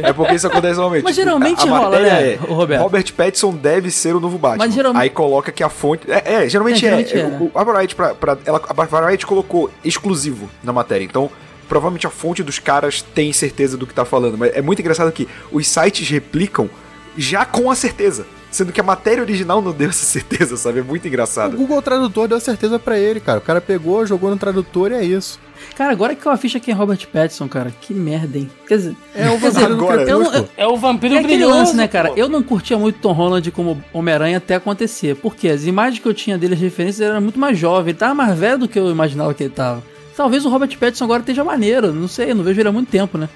[0.03, 1.03] É porque isso acontece normalmente.
[1.03, 2.81] Mas geralmente a, a rola, matéria né, é, Roberto?
[2.81, 4.65] Robert Pattinson deve ser o novo Batman.
[4.65, 6.09] Mas geralmente- Aí coloca que a fonte.
[6.11, 6.81] É, é, geralmente É, é.
[7.05, 11.05] geralmente é, É, o- A Variety, pra, pra- ela, a Variety colocou exclusivo na matéria.
[11.05, 11.29] Então,
[11.69, 14.37] provavelmente a fonte dos caras tem certeza do que tá falando.
[14.37, 16.69] Mas é muito engraçado que os sites replicam
[17.17, 18.25] já com a certeza.
[18.51, 20.79] Sendo que a matéria original não deu essa certeza, sabe?
[20.79, 21.55] É muito O engraçado.
[21.55, 23.37] Google Tradutor deu certeza pra ele, cara.
[23.37, 25.39] O cara pegou, jogou no tradutor e é isso.
[25.75, 27.71] Cara, agora que eu ficha quem é Robert Pattinson, cara.
[27.79, 28.49] Que merda, hein?
[28.67, 31.55] Quer dizer, É o dizer, Agora, eu, não- eu, É o vampiro é aquele brilhoso.
[31.59, 32.09] lance, né, cara?
[32.09, 32.15] pô.
[32.17, 35.15] Eu não curtia muito Tom Holland como Homem-Aranha até acontecer.
[35.17, 37.91] Porque as imagens que eu tinha dele, as referências, ele era muito mais jovem.
[37.91, 39.83] Ele tava mais velho do que eu imaginava que ele tava.
[40.19, 41.93] Talvez o Robert Pattinson agora esteja maneiro.
[41.93, 43.29] Não sei, não vejo ele há muito tempo, né?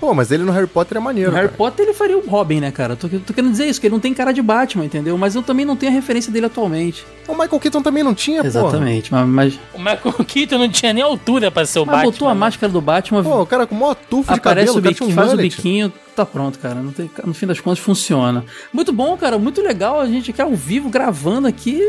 [0.00, 1.30] Pô, mas ele no Harry Potter é maneiro.
[1.30, 1.56] No Harry cara.
[1.56, 2.96] Potter ele faria o Robin, né, cara?
[2.96, 5.16] Tô, tô querendo dizer isso, que ele não tem cara de Batman, entendeu?
[5.16, 7.06] Mas eu também não tenho a referência dele atualmente.
[7.28, 8.46] O Michael Keaton também não tinha, pô.
[8.48, 12.10] Exatamente, mas, mas, O Michael Keaton não tinha nem altura pra ser o mas Batman.
[12.10, 12.40] botou a né?
[12.40, 14.94] máscara do Batman, Pô, o cara com o maior tufo de aparece cabelo, o o
[14.94, 16.82] cara um faz o biquinho, tá pronto, cara.
[16.82, 18.44] Não tem- no fim das contas funciona.
[18.72, 21.80] Muito bom, cara, muito legal a gente aqui ao vivo gravando aqui,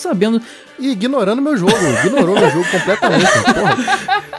[0.00, 0.40] sabendo.
[0.78, 1.72] E ignorando meu jogo.
[2.04, 3.26] Ignorou meu jogo completamente.
[3.54, 3.76] Porra,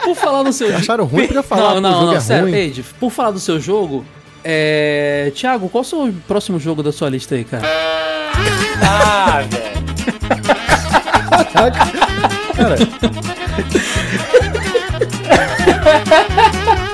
[0.04, 2.44] Por falar do seu acharam ruim, podia falar Não, que não, jogo não, é sério,
[2.44, 2.54] ruim.
[2.54, 4.04] Ed, por falar do seu jogo,
[4.44, 5.32] é.
[5.34, 7.62] Thiago, qual é o seu próximo jogo da sua lista aí, cara?
[8.84, 9.72] Ah, velho.
[11.52, 11.72] Cara,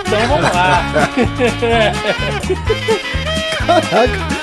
[0.06, 0.82] Então vamos lá.
[3.90, 4.37] caraca.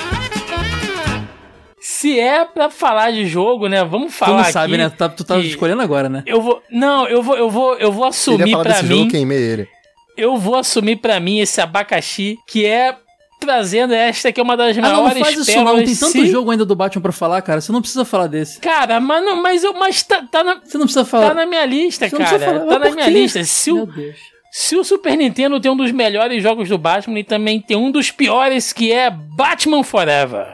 [1.98, 3.84] Se é pra falar de jogo, né?
[3.84, 4.90] Vamos Tu falar não sabe, aqui né?
[4.90, 6.22] Tu tá, tu tá escolhendo agora, né?
[6.26, 6.62] Eu vou.
[6.70, 8.98] Não, eu vou, eu vou, eu vou Ele ia assumir falar pra desse mim.
[8.98, 9.68] jogo, queimei ele.
[10.16, 12.96] Eu vou assumir pra mim esse abacaxi que é
[13.40, 15.76] trazendo esta que é uma das Ah, não, não maiores faz isso não.
[15.76, 17.60] Tem tanto se- jogo ainda do Batman pra falar, cara.
[17.60, 18.58] Você não precisa falar desse.
[18.60, 21.28] Cara, mas, não, mas eu, mas tá, tá na, Você não precisa falar.
[21.28, 22.38] tá na minha lista, Você não cara.
[22.38, 22.72] precisa falar.
[22.72, 23.44] Tá na minha lista.
[23.44, 24.16] Se Meu o, Deus.
[24.52, 27.90] se o Super Nintendo tem um dos melhores jogos do Batman, ele também tem um
[27.90, 30.46] dos piores que é Batman Forever.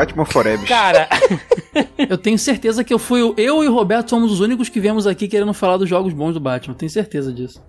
[0.00, 0.66] Batman Forever.
[0.66, 1.08] Cara,
[2.08, 3.22] Eu tenho certeza que eu fui.
[3.22, 6.12] o- Eu e o Roberto somos os únicos que viemos aqui querendo falar dos jogos
[6.12, 6.74] bons do Batman.
[6.74, 7.60] Tenho certeza disso.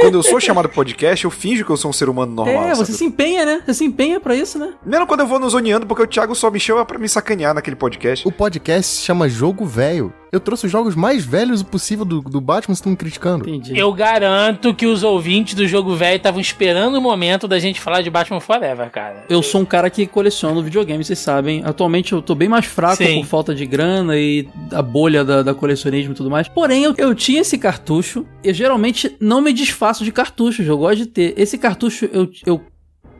[0.00, 2.64] Quando eu sou chamado podcast, eu finjo que eu sou um ser humano normal.
[2.64, 2.98] é, você sabe?
[2.98, 3.62] se empenha, né?
[3.64, 4.74] Você se empenha pra isso, né?
[4.84, 7.54] Mesmo quando eu vou no zoneando, porque o Thiago só me chama pra me sacanear
[7.54, 8.26] naquele podcast.
[8.28, 10.12] O podcast se chama Jogo Velho.
[10.34, 13.48] Eu trouxe os jogos mais velhos possível do, do Batman, vocês estão me criticando.
[13.48, 13.78] Entendi.
[13.78, 18.02] eu garanto que os ouvintes do jogo velho estavam esperando o momento da gente falar
[18.02, 19.24] de Batman Forever, cara.
[19.28, 21.62] Eu sou um cara que coleciona videogame, vocês sabem.
[21.64, 23.20] Atualmente eu tô bem mais fraco Sim.
[23.20, 26.48] por falta de grana e a bolha da, da colecionismo e tudo mais.
[26.48, 28.26] Porém, eu, eu tinha esse cartucho.
[28.42, 31.34] Eu geralmente não me desfaço de cartuchos, eu gosto de ter.
[31.36, 32.60] Esse cartucho eu, eu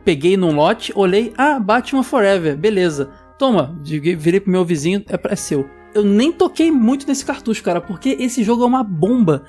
[0.03, 3.09] peguei num lote, olhei, ah, Batman Forever, beleza.
[3.39, 5.65] Toma, virei pro meu vizinho, é, pra- é seu.
[5.95, 9.43] Eu nem toquei muito nesse cartucho, cara, porque esse jogo é uma bomba.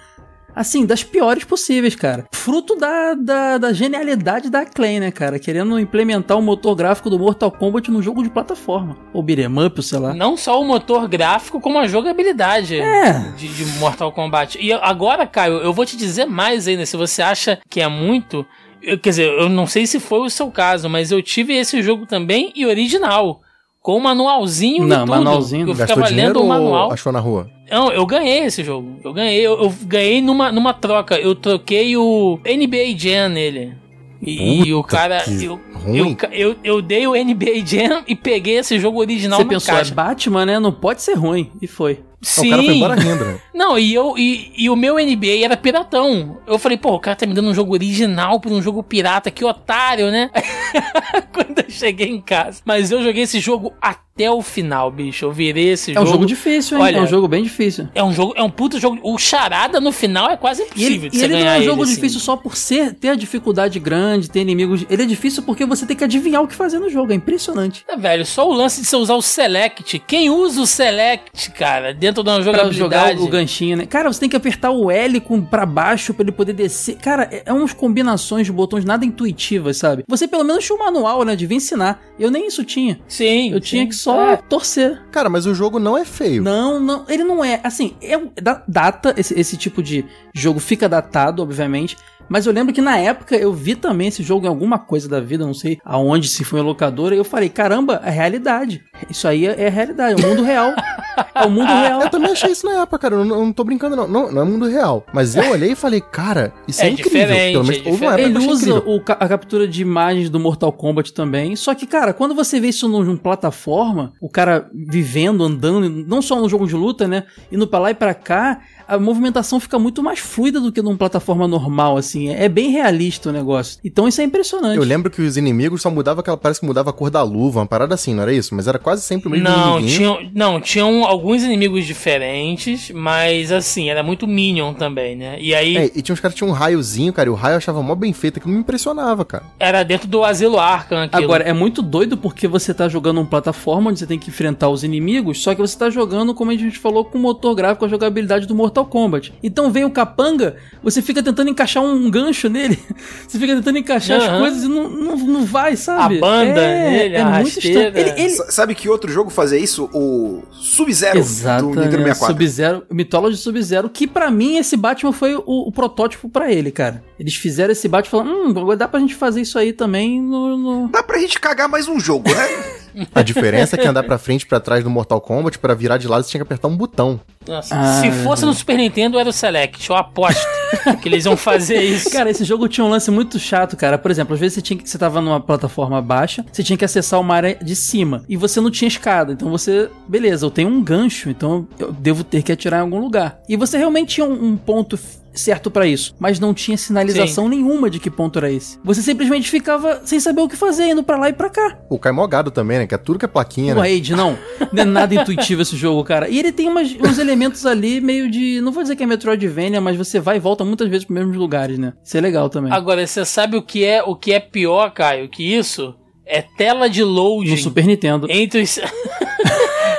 [0.54, 2.24] Assim, das piores possíveis, cara.
[2.32, 5.38] Fruto da, da, da genialidade da Acclaim, né, cara?
[5.38, 8.96] Querendo implementar o motor gráfico do Mortal Kombat num jogo de plataforma.
[9.12, 10.14] Ou beat'em up, sei lá.
[10.14, 13.12] Não só o motor gráfico, como a jogabilidade É.
[13.36, 14.56] de, de Mortal Kombat.
[14.58, 16.86] E agora, Caio, eu vou te dizer mais ainda.
[16.86, 18.46] Se você acha que é muito.
[18.80, 21.82] eu- quer dizer, eu não sei se foi o seu caso, mas eu tive esse
[21.82, 23.42] jogo também e original.
[23.86, 25.10] Com manualzinho e Não, tudo.
[25.10, 25.68] manualzinho.
[25.68, 26.86] Eu Gastou ficava lendo o manual.
[26.88, 27.48] ou achou na rua?
[27.70, 28.98] Não, eu ganhei esse jogo.
[29.04, 29.40] Eu ganhei.
[29.46, 31.14] Eu, eu ganhei numa, numa troca.
[31.16, 33.74] Eu troquei o NBA Jam nele.
[34.20, 35.22] E, e o cara.
[35.40, 36.16] Eu, ruim.
[36.32, 39.74] eu, eu, eu dei o NBA Jam e peguei esse jogo original Você na pensou,
[39.76, 39.92] caixa.
[39.92, 40.58] é Batman, né?
[40.58, 41.52] Não pode ser ruim.
[41.62, 42.00] E foi.
[42.26, 42.48] Sim.
[42.48, 43.38] O cara foi embora rindo, né?
[43.54, 46.38] Não, e eu e, e o meu NBA era piratão.
[46.46, 49.30] Eu falei, pô, o cara tá me dando um jogo original por um jogo pirata,
[49.30, 50.30] que otário, né?
[51.32, 52.60] Quando eu cheguei em casa.
[52.64, 55.24] Mas eu joguei esse jogo até o final, bicho.
[55.24, 56.06] Eu virei esse É jogo.
[56.06, 56.84] um jogo difícil, hein?
[56.84, 57.88] Olha, é um jogo bem difícil.
[57.94, 58.98] É um jogo, é um puto jogo.
[59.02, 61.56] O charada no final é quase E impossível ele, de e você ele não ganhar
[61.56, 61.94] é um jogo ele, assim.
[61.94, 64.84] difícil só por ser, ter a dificuldade grande, ter inimigos.
[64.90, 67.12] Ele é difícil porque você tem que adivinhar o que fazer no jogo.
[67.12, 67.84] É impressionante.
[67.88, 69.98] É, velho, só o lance de você usar o Select.
[70.06, 72.78] Quem usa o Select, cara, dentro uma Pra jogabilidade?
[73.18, 73.86] jogar o ganchinho, né?
[73.86, 76.96] Cara, você tem que apertar o L com, pra baixo pra ele poder descer.
[76.96, 80.04] Cara, é, é umas combinações de botões nada intuitivas, sabe?
[80.08, 81.34] Você pelo menos tinha um manual, né?
[81.36, 82.02] Devia ensinar.
[82.18, 82.98] Eu nem isso tinha.
[83.08, 83.52] Sim.
[83.52, 83.88] Eu tinha sim.
[83.88, 84.36] que só É.
[84.36, 85.02] torcer.
[85.10, 86.42] Cara, mas o jogo não é feio.
[86.42, 87.60] Não, não, ele não é.
[87.64, 90.04] Assim, é da- data, esse, esse tipo de
[90.40, 91.96] jogo fica datado, obviamente.
[92.28, 95.20] Mas eu lembro que na época eu vi também esse jogo em alguma coisa da
[95.20, 98.82] vida, não sei aonde, se foi em locadora, e eu falei, caramba, é realidade.
[99.08, 100.72] Isso aí é, é realidade, é o mundo real.
[101.34, 102.02] É o mundo real.
[102.02, 103.14] Eu também achei isso na época, cara.
[103.14, 104.06] Eu não, eu não tô brincando, não.
[104.06, 104.30] não.
[104.32, 105.04] Não é mundo real.
[105.14, 107.10] Mas eu olhei e falei, cara, isso é, É incrível.
[107.26, 109.80] diferente, Pelo menos é houve uma época eu Ele usa o ca- a captura de
[109.80, 111.56] imagens do Mortal Kombat também.
[111.56, 116.20] Só que, cara, quando você vê isso num, num plataforma, o cara vivendo, andando, não
[116.20, 117.24] só no jogo de luta, né?
[117.50, 120.96] Indo pra lá e pra cá, a movimentação fica muito mais fluida do que numa
[120.96, 122.28] plataforma normal, assim.
[122.30, 123.78] É, é bem realista o negócio.
[123.84, 124.76] Então isso é impressionante.
[124.76, 126.36] Eu lembro que os inimigos só mudavam aquela.
[126.36, 128.54] Parece que mudava a cor da luva, uma parada assim, não era isso?
[128.54, 129.96] Mas era quase sempre o mesmo Não, inimiguinho.
[129.96, 135.36] tinham, não, tinham alguns inimigos diferentes, mas assim, era muito Minion também, né?
[135.40, 137.54] E aí É, e tinha uns caras que tinham um raiozinho, cara, e o raio
[137.54, 139.44] eu achava mó bem feito, que não me impressionava, cara.
[139.58, 141.24] era dentro do Asilo Arkham aquilo.
[141.24, 144.68] Agora, é muito doido porque você tá jogando uma plataforma onde você tem que enfrentar
[144.68, 147.84] os inimigos, só que você tá jogando, como a gente falou, com o motor gráfico,
[147.84, 149.32] a jogabilidade do Mortal Kombat.
[149.42, 152.78] Então vem o capanga, você fica tentando encaixar um gancho nele,
[153.26, 154.38] você fica tentando encaixar as Aham.
[154.40, 156.18] coisas e não, não, não vai, sabe?
[156.18, 157.92] A banda nele, é a muito estranho.
[157.96, 158.30] Ele, ele...
[158.30, 159.88] Sabe que outro jogo fazia isso?
[159.94, 162.14] O Sub-Zero Exato, do Nintendo né?
[162.14, 162.26] 64.
[162.34, 167.02] Sub-Zero, Mythology Sub-Zero, que pra mim esse Batman foi o, o protótipo pra ele, cara.
[167.18, 170.20] Eles fizeram esse Batman e falaram, hum, agora dá pra gente fazer isso aí também
[170.20, 170.56] no...
[170.56, 172.46] no- Dá pra gente cagar mais um jogo, né?
[173.14, 175.98] A diferença é que andar pra frente e pra trás no Mortal Kombat, pra virar
[175.98, 177.20] de lado, você tinha que apertar um botão.
[177.46, 179.88] Nossa, Ah, se é fosse no Super Nintendo, era o Select.
[179.88, 180.44] Eu aposto
[181.02, 182.10] que eles iam fazer isso.
[182.10, 183.96] Cara, esse jogo tinha um lance muito chato, cara.
[183.98, 186.84] Por exemplo, às vezes você, tinha, que- você tava numa plataforma baixa, você tinha que
[186.84, 189.32] acessar uma área de cima e você não tinha escada.
[189.32, 192.98] Então você, beleza, eu tenho um gancho, então eu devo ter que atirar em algum
[192.98, 193.38] lugar.
[193.48, 194.98] E você realmente tinha um, um ponto
[195.36, 198.78] certo pra isso, mas não tinha sinalização nenhuma de que ponto era esse.
[198.84, 201.78] Você simplesmente ficava sem saber o que fazer, indo pra lá e pra cá.
[201.88, 202.86] O cai mogado também, né?
[202.86, 203.82] Que é tudo que é plaquinha, O né?
[203.82, 204.38] Raid, não.
[204.72, 206.28] Não é nada intuitivo esse jogo, cara.
[206.28, 208.60] E ele tem umas- uns elementos ali meio de.
[208.60, 211.36] Não vou dizer que é Metroidvania, mas você vai e volta muitas vezes pros mesmos
[211.36, 211.92] lugares, né?
[212.04, 212.72] Isso é legal também.
[212.72, 215.94] Agora, você sabe o que é o que é pior, Caio, que isso?
[216.26, 218.26] É tela de loading No Super Nintendo.
[218.30, 218.78] entre os.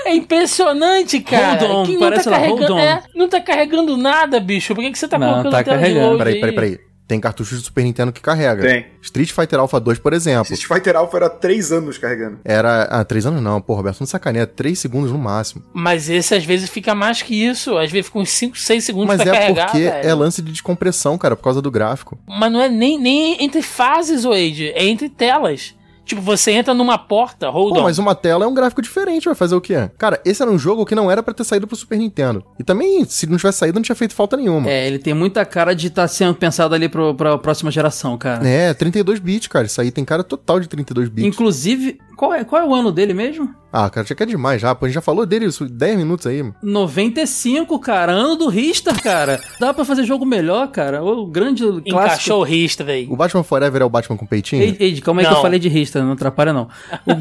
[0.06, 1.68] É impressionante, cara.
[1.68, 2.80] Hold on, que não parece tá lá, carregando, hold on.
[2.80, 4.74] é, não tá carregando nada, bicho.
[4.74, 6.00] Por que, que você tá Não, colocando tá tela carregando.
[6.00, 6.40] de load Peraí, aí?
[6.40, 6.80] peraí, peraí.
[7.06, 8.62] Tem cartuchos de Super Nintendo que carrega.
[8.62, 8.86] Tem.
[9.02, 10.54] Street Fighter Alpha 2, por exemplo.
[10.54, 12.40] Street Fighter Alpha era 3 anos carregando.
[12.46, 12.84] Era.
[12.84, 14.48] Ah, três anos não, pô, Roberto, não sacaneia.
[14.48, 15.62] Três segundos no máximo.
[15.74, 17.78] Mas esse às vezes fica mais que isso.
[17.78, 19.66] Às vezes fica uns 5, 6 segundos Mas pra é carregar.
[19.68, 20.08] porque velho.
[20.10, 22.18] é lance de descompressão, cara, por causa do gráfico.
[22.28, 24.70] Mas não é nem, nem entre fases, Wade.
[24.74, 25.76] É entre telas.
[26.08, 27.84] Tipo, você entra numa porta, hold Pô, on.
[27.84, 29.90] mas uma tela é um gráfico diferente, vai fazer o quê?
[29.98, 32.44] Cara, esse era um jogo que não era pra ter saído pro Super Nintendo.
[32.58, 34.70] E também, se não tivesse saído, não tinha feito falta nenhuma.
[34.70, 38.48] É, ele tem muita cara de estar sendo pensado ali pro, pra próxima geração, cara.
[38.48, 39.66] É, 32 bits, cara.
[39.66, 41.28] Isso aí tem cara total de 32 bits.
[41.28, 43.54] Inclusive, qual é, qual é o ano dele mesmo?
[43.80, 44.74] Ah, cara, já que é demais já.
[44.74, 46.42] Pô, a gente já falou dele isso 10 minutos aí.
[46.42, 46.56] mano.
[46.64, 48.12] 95, cara.
[48.12, 49.40] Ano do Ristar, cara.
[49.60, 51.04] Dá pra fazer jogo melhor, cara.
[51.04, 51.90] O grande clássico.
[51.90, 53.08] Encaixou o Ristra aí.
[53.08, 54.64] O Batman Forever é o Batman com peitinho?
[54.64, 55.38] Ei, ei, calma aí que Não.
[55.38, 56.68] eu falei de Ristar, não atrapalha não.
[57.06, 57.18] O, o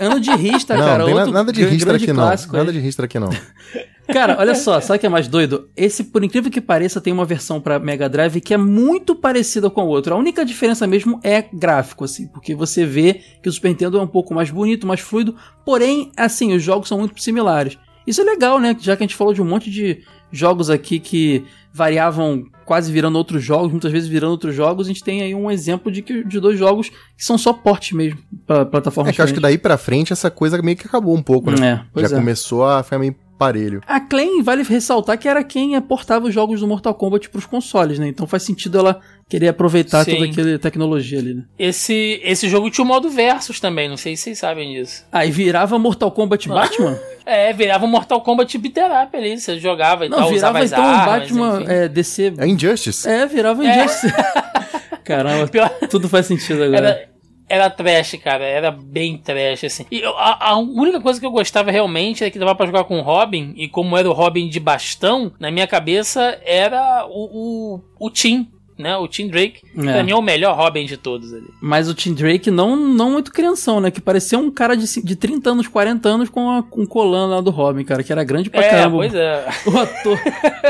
[0.04, 0.34] ano de
[0.78, 1.04] não, cara.
[1.04, 2.24] outro nada de grande aqui não.
[2.24, 3.28] Nada de ristra aqui não.
[4.08, 5.70] Cara, olha só, sabe o que é mais doido?
[5.76, 9.70] Esse, por incrível que pareça, tem uma versão pra Mega Drive que é muito parecida
[9.70, 10.14] com a outra.
[10.14, 14.02] A única diferença mesmo é gráfico, assim, porque você vê que o Super Nintendo é
[14.02, 17.78] um pouco mais bonito, mais fluido, porém, assim, os jogos são muito similares.
[18.06, 18.76] Isso é legal, né?
[18.80, 23.16] Já que a gente falou de um monte de jogos aqui que variavam quase virando
[23.16, 26.24] outros jogos, muitas vezes virando outros jogos, a gente tem aí um exemplo de, que,
[26.24, 29.40] de dois jogos que são só porte mesmo, pra plataformas É que eu acho que
[29.40, 31.84] daí pra frente essa coisa meio que acabou um pouco, né?
[31.94, 32.18] É, já é.
[32.18, 33.80] começou a ficar meio parelho.
[33.86, 37.98] A Claim, vale ressaltar que era quem aportava os jogos do Mortal Kombat pros consoles,
[37.98, 38.06] né?
[38.08, 40.14] Então faz sentido ela querer aproveitar Sim.
[40.16, 41.44] toda aquela tecnologia ali, né?
[41.58, 45.04] Esse, esse jogo tinha o modo versus também, não sei se vocês sabem disso.
[45.10, 46.98] Aí virava Mortal Kombat Batman?
[47.24, 50.64] É, virava Mortal Kombat beat 'em up ali, você jogava e Não, tal, virava usava
[50.64, 52.34] as então um armas, Batman é, DC.
[52.36, 53.08] É Injustice.
[53.08, 54.12] É, virava Injustice.
[55.04, 56.78] Caramba, Pior- tudo faz sentido agora.
[56.88, 57.08] Era,
[57.52, 58.44] era trash, cara.
[58.44, 59.84] Era bem trash, assim.
[59.90, 62.98] E a, a única coisa que eu gostava realmente era que dava pra jogar com
[62.98, 63.52] o Robin.
[63.56, 68.48] E como era o Robin de bastão, na minha cabeça era o, o, o Tim,
[68.82, 68.96] né?
[68.96, 69.62] O Tim Drake.
[69.76, 69.82] É.
[69.82, 71.46] Pra mim é o melhor Robin de todos ali.
[71.60, 73.90] Mas o Tim Drake não, não muito crianção, né?
[73.90, 77.40] Que parecia um cara de, de 30 anos, 40 anos com a, um colã lá
[77.40, 78.96] do Robin, cara, que era grande pra é, caramba.
[78.96, 79.48] pois é.
[79.66, 80.18] O ator.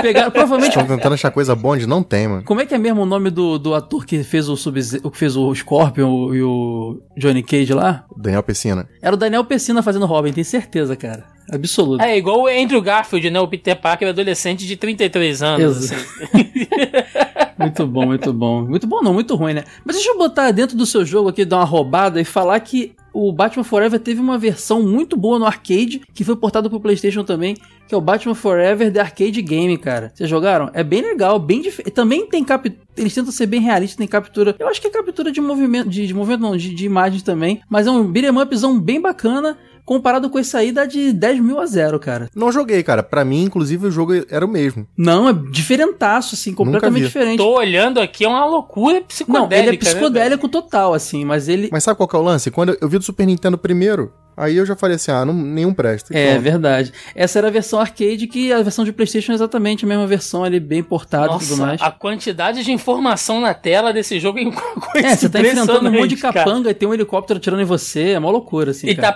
[0.03, 1.87] Pegaram, provavelmente Estão tentando achar coisa bonde?
[1.87, 2.43] Não tem, mano.
[2.45, 5.19] Como é que é mesmo o nome do, do ator que fez o sub que
[5.19, 8.05] fez o Scorpion e o Johnny Cage lá?
[8.17, 8.89] Daniel Pessina.
[9.01, 11.25] Era o Daniel Pessina fazendo Robin, tenho certeza, cara.
[11.51, 12.03] Absoluto.
[12.03, 13.41] É igual o Andrew Garfield, né?
[13.41, 15.85] O Peter Parker adolescente de 33 anos.
[15.91, 16.07] Exa- assim.
[17.63, 18.63] Muito bom, muito bom.
[18.63, 19.65] Muito bom não, muito ruim, né?
[19.85, 22.95] Mas deixa eu botar dentro do seu jogo aqui, dar uma roubada e falar que
[23.13, 27.23] o Batman Forever teve uma versão muito boa no arcade, que foi portada pro Playstation
[27.23, 27.55] também,
[27.87, 30.11] que é o Batman Forever The Arcade Game, cara.
[30.15, 30.71] Vocês jogaram?
[30.73, 31.93] É bem legal, bem diferente.
[31.93, 32.75] Também tem captura.
[32.97, 34.55] Eles tentam ser bem realistas, tem captura.
[34.59, 37.61] Eu acho que é captura de movimento, de, de movimento não, de, de imagens também.
[37.69, 39.59] Mas é um beat'em upzão bem bacana.
[39.85, 42.29] Comparado com esse aí, dá de 10 mil a 0, cara.
[42.35, 43.03] Não joguei, cara.
[43.03, 44.87] Pra mim, inclusive, o jogo era o mesmo.
[44.97, 47.39] Não, é diferentaço, assim, completamente diferente.
[47.39, 49.49] Tô olhando aqui, é uma loucura psicodélica.
[49.49, 51.69] Não, ele é né, psicodélico total, assim, mas ele.
[51.73, 52.51] Mas sabe qual que é o lance?
[52.51, 55.75] Quando eu vi do Super Nintendo primeiro, Aí eu já falei assim, ah, não, nenhum
[55.75, 56.17] presta.
[56.17, 56.43] É pronto.
[56.43, 56.93] verdade.
[57.15, 60.43] Essa era a versão arcade, que a versão de PlayStation é exatamente a mesma versão
[60.43, 61.83] ali, bem portada e tudo Nossa, mais.
[61.83, 65.93] a quantidade de informação na tela desse jogo é coisa É, você tá enfrentando um
[65.93, 66.33] monte de impressionante, cara.
[66.33, 68.89] capanga e tem um helicóptero atirando em você, é uma loucura, assim.
[68.89, 69.15] E tá cara.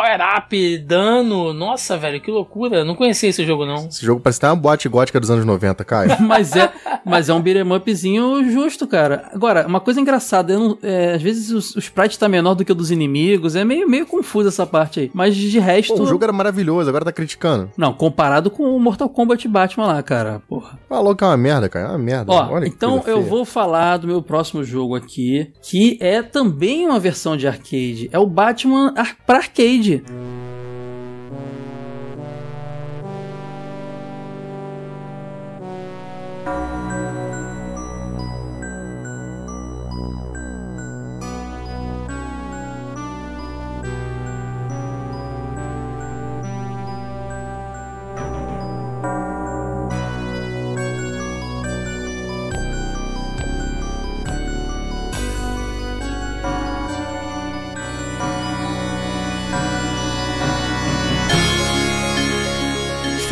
[0.00, 1.52] Power-up, dano.
[1.52, 2.84] Nossa, velho, que loucura.
[2.84, 3.86] Não conhecia esse jogo, não.
[3.88, 6.16] Esse jogo parece até uma boate gótica dos anos 90, Caio.
[6.20, 6.70] Mas é,
[7.04, 9.28] mas é um beat'em upzinho justo, cara.
[9.32, 12.64] Agora, uma coisa engraçada, eu não- é, às vezes o, o sprite tá menor do
[12.64, 15.10] que o dos inimigos, é meio, meio confuso essa parte aí.
[15.14, 15.94] Mas de resto.
[15.94, 17.70] Pô, o jogo era maravilhoso, agora tá criticando.
[17.76, 20.42] Não, comparado com o Mortal Kombat Batman lá, cara.
[20.48, 20.78] Porra.
[20.88, 21.86] Falou que é uma merda, cara.
[21.86, 22.32] É uma merda.
[22.32, 26.98] Ó, Olha então eu vou falar do meu próximo jogo aqui, que é também uma
[26.98, 28.08] versão de arcade.
[28.12, 30.02] É o Batman ar pra arcade grande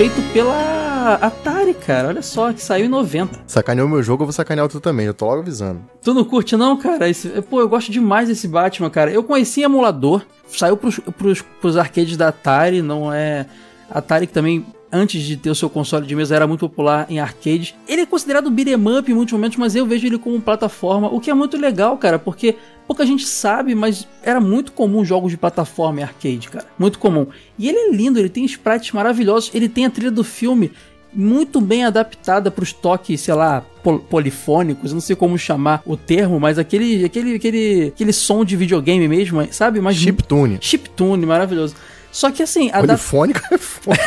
[0.05, 2.09] Feito pela Atari, cara.
[2.09, 3.41] Olha só, que saiu em 90.
[3.47, 5.81] Sacaneou meu jogo, eu vou sacanear o teu também, eu tô logo avisando.
[6.03, 7.09] Tu não curte não, cara?
[7.09, 9.11] Esse- pô, eu gosto demais desse Batman, cara.
[9.11, 13.47] Eu conheci em emulador, saiu pros, pros, pros arcades da Atari, não é...
[13.91, 17.19] Atari que também, antes de ter o seu console de mesa, era muito popular em
[17.19, 17.75] arcades.
[17.89, 21.21] Ele é considerado beat'em up em muitos momentos, mas eu vejo ele como plataforma, o
[21.21, 22.55] que é muito legal, cara, porque
[22.87, 26.67] pouca gente sabe, mas era muito comum jogos de plataforma em arcade, cara.
[26.79, 27.27] Muito comum.
[27.59, 30.71] E ele é lindo, ele tem sprites maravilhosos, ele tem a trilha do filme
[31.17, 35.81] muito bem adaptada para os toques, sei lá, pol- polifônicos, eu não sei como chamar
[35.87, 39.81] o termo, mas aquele aquele aquele aquele som de videogame mesmo, sabe?
[39.81, 40.59] Mas Chiptune.
[40.61, 41.77] chiptune maravilhoso.
[42.15, 42.95] Só que assim, a da...
[42.95, 43.99] Polifônico é foda.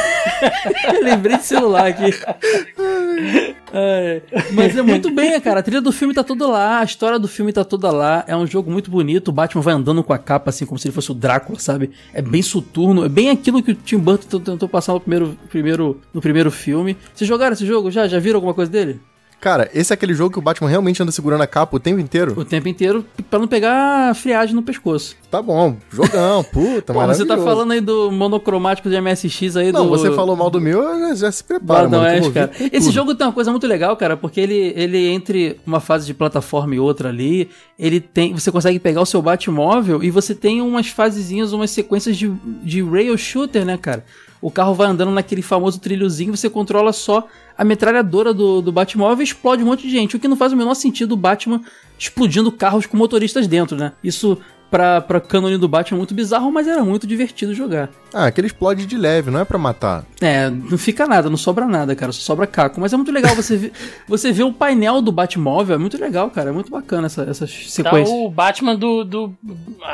[1.03, 2.09] Lembrei de celular aqui.
[3.73, 4.21] É,
[4.53, 5.59] mas é muito bem, cara.
[5.59, 8.23] A trilha do filme tá toda lá, a história do filme tá toda lá.
[8.25, 9.27] É um jogo muito bonito.
[9.27, 11.91] O Batman vai andando com a capa, assim, como se ele fosse o Drácula, sabe?
[12.13, 13.03] É bem soturno.
[13.03, 16.95] É bem aquilo que o Tim Burton tentou passar no primeiro, primeiro, no primeiro filme.
[17.13, 18.07] Vocês jogaram esse jogo já?
[18.07, 19.01] Já viram alguma coisa dele?
[19.39, 21.99] Cara, esse é aquele jogo que o Batman realmente anda segurando a capa o tempo
[21.99, 22.33] inteiro?
[22.35, 25.15] O tempo inteiro, pra não pegar friagem no pescoço.
[25.29, 29.85] Tá bom, jogão, puta, Pô, você tá falando aí do monocromático de MSX aí Não,
[29.85, 29.89] do...
[29.89, 32.23] você falou mal do meu, já, já se prepara, mano.
[32.23, 32.51] vir cara.
[32.71, 36.15] Esse jogo tem uma coisa muito legal, cara, porque ele, ele entre uma fase de
[36.15, 40.61] plataforma e outra ali, ele tem, você consegue pegar o seu Batmóvel e você tem
[40.61, 42.27] umas fasezinhas, umas sequências de,
[42.63, 44.03] de rail shooter, né, cara?
[44.41, 47.27] O carro vai andando naquele famoso trilhozinho, você controla só
[47.57, 50.53] a metralhadora do, do Batmóvel e explode um monte de gente, o que não faz
[50.53, 51.61] o menor sentido o Batman
[51.97, 53.93] explodindo carros com motoristas dentro, né?
[54.03, 54.37] Isso
[54.69, 57.89] pra, pra cânone do Batman é muito bizarro, mas era muito divertido jogar.
[58.13, 60.03] Ah, aquele explode de leve, não é pra matar.
[60.21, 62.79] É, não fica nada, não sobra nada, cara, só sobra caco.
[62.79, 63.71] Mas é muito legal você ver,
[64.07, 67.51] você ver o painel do Batmóvel, é muito legal, cara, é muito bacana essa, essas
[67.51, 68.09] Tá sequências.
[68.09, 69.33] o Batman do, do.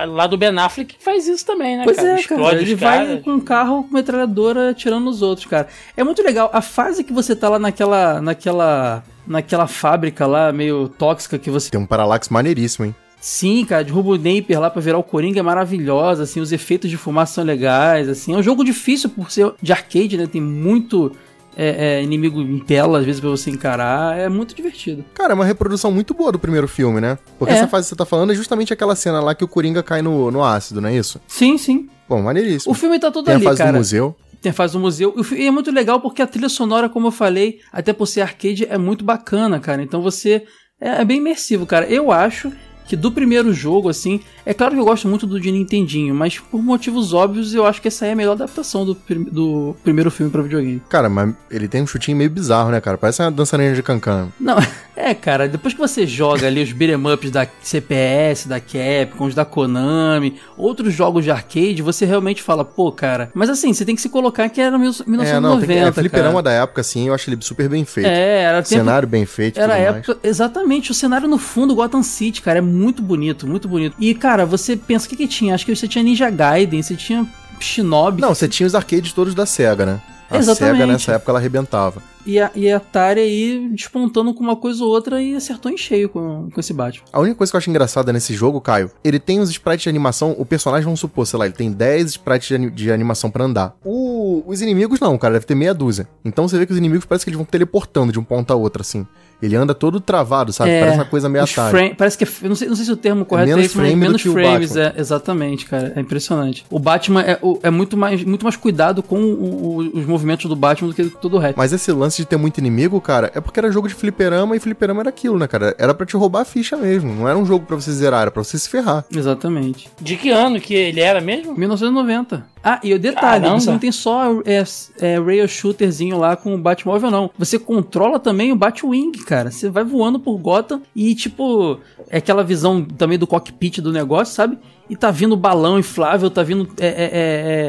[0.07, 2.09] lá do Ben Affleck que faz isso também, né, Pois cara?
[2.09, 3.24] é, Explode cara, ele vai caras.
[3.24, 5.67] com um carro com metralhadora atirando nos outros, cara.
[5.97, 6.49] É muito legal.
[6.53, 11.69] A fase que você tá lá naquela, naquela, naquela fábrica lá, meio tóxica que você
[11.71, 12.95] Tem um paralaxe maneiríssimo, hein?
[13.26, 16.89] Sim, cara, derruba o Napier lá pra virar o Coringa é maravilhosa, assim, os efeitos
[16.89, 18.34] de fumaça são legais, assim.
[18.34, 20.28] É um jogo difícil por ser de arcade, né?
[20.28, 21.09] Tem muito
[21.55, 24.19] é, é, inimigo em tela, às vezes, pra você encarar.
[24.19, 25.05] É muito divertido.
[25.13, 27.17] Cara, é uma reprodução muito boa do primeiro filme, né?
[27.39, 27.59] Porque É.
[27.59, 30.01] essa fase que você tá falando é justamente aquela cena lá que o Coringa cai
[30.01, 31.21] no, no ácido, não é isso?
[31.26, 31.88] Sim, sim.
[32.09, 32.74] Bom, maneiríssimo.
[32.74, 33.71] O filme tá todo Tem a ali, fase cara.
[33.71, 34.17] do museu.
[34.41, 35.15] Tem a fase do museu.
[35.32, 38.67] E é muito legal porque a trilha sonora, como eu falei, até por ser arcade,
[38.69, 39.82] é muito bacana, cara.
[39.82, 40.43] Então você.
[40.82, 41.86] É, é bem imersivo, cara.
[41.86, 42.51] Eu acho
[42.86, 44.20] que do primeiro jogo, assim.
[44.46, 47.82] É claro que eu gosto muito do de Nintendinho, mas por motivos óbvios, eu acho
[47.82, 50.82] que essa aí é a melhor adaptação do, prim- do primeiro filme pra videogame.
[50.90, 52.98] Cara, mas ele tem um chutinho meio bizarro, né, cara?
[52.98, 54.28] Parece uma dançarina de cancan.
[54.40, 54.58] Não,
[54.96, 59.36] é, cara, depois que você joga ali os beat'em ups da CPS, da Capcom, os
[59.36, 63.32] da Konami, outros jogos de arcade, você realmente fala, pô, cara.
[63.34, 65.74] Mas assim, você tem que se colocar que era mil- 1990, é, não, tem que,
[65.74, 66.44] é, fliperama cara.
[66.44, 68.08] da época, assim, eu acho ele super bem feito.
[68.08, 69.98] É, era tempo, Cenário bem feito Era a tudo mais.
[70.10, 73.95] época, exatamente, o cenário no fundo, Gotham City, cara, é muito bonito, muito bonito.
[73.99, 75.53] E, cara, você pensa, o que que tinha?
[75.53, 77.26] Acho que você tinha Ninja Gaiden, você tinha
[77.59, 78.21] Shinobi.
[78.21, 80.01] Não, você tinha os arcades todos da SEGA, né?
[80.30, 80.78] A Exatamente.
[80.80, 82.01] SEGA nessa época ela arrebentava.
[82.26, 85.78] E a, e a Atari aí despontando com uma coisa ou outra e acertou em
[85.78, 87.03] cheio com, com esse Batman.
[87.11, 89.89] A única coisa que eu acho engraçada nesse jogo, Caio, ele tem os sprites de
[89.89, 93.43] animação, o personagem, vamos supor, sei lá, ele tem 10 sprites de, de animação pra
[93.43, 93.76] andar.
[93.84, 96.07] O- os inimigos não, cara, deve ter meia dúzia.
[96.24, 98.55] Então você vê que os inimigos parece que eles vão teleportando de um ponto a
[98.55, 99.05] outro, assim.
[99.41, 100.80] Ele anda todo travado, sabe?
[100.80, 101.95] parece uma coisa meio É, Atari.
[101.97, 103.88] parece que é, não sei, não sei se o termo correto é, menos esse, mas
[103.88, 106.65] frame menos frames, é, exatamente, cara, é impressionante.
[106.69, 110.45] O Batman é, o- é muito, mais, muito mais cuidado com o- o- os movimentos
[110.45, 111.57] do Batman do que todo o resto.
[111.57, 114.59] Mas esse lance de ter muito inimigo, cara, é porque era jogo de fliperama e
[114.59, 115.76] fliperama era aquilo, né, cara?
[115.78, 117.14] Era pra te roubar a ficha mesmo.
[117.14, 119.05] Não era um jogo pra você zerar, era pra você se ferrar.
[119.14, 119.89] Exatamente.
[119.99, 121.57] De que ano que ele era mesmo?
[121.57, 122.45] 1990.
[122.64, 123.59] Ah, e o detalhe, Caramba.
[123.59, 124.64] você não tem só é,
[125.01, 127.30] é, rail shooterzinho lá com o Batmóvel, não.
[127.38, 129.51] Você controla também o Batwing, cara.
[129.51, 134.34] Você vai voando por Gotham e, tipo, é aquela visão também do cockpit do negócio,
[134.34, 134.57] sabe?
[134.94, 137.10] E tá vindo balão inflável, tá vindo é, é, é,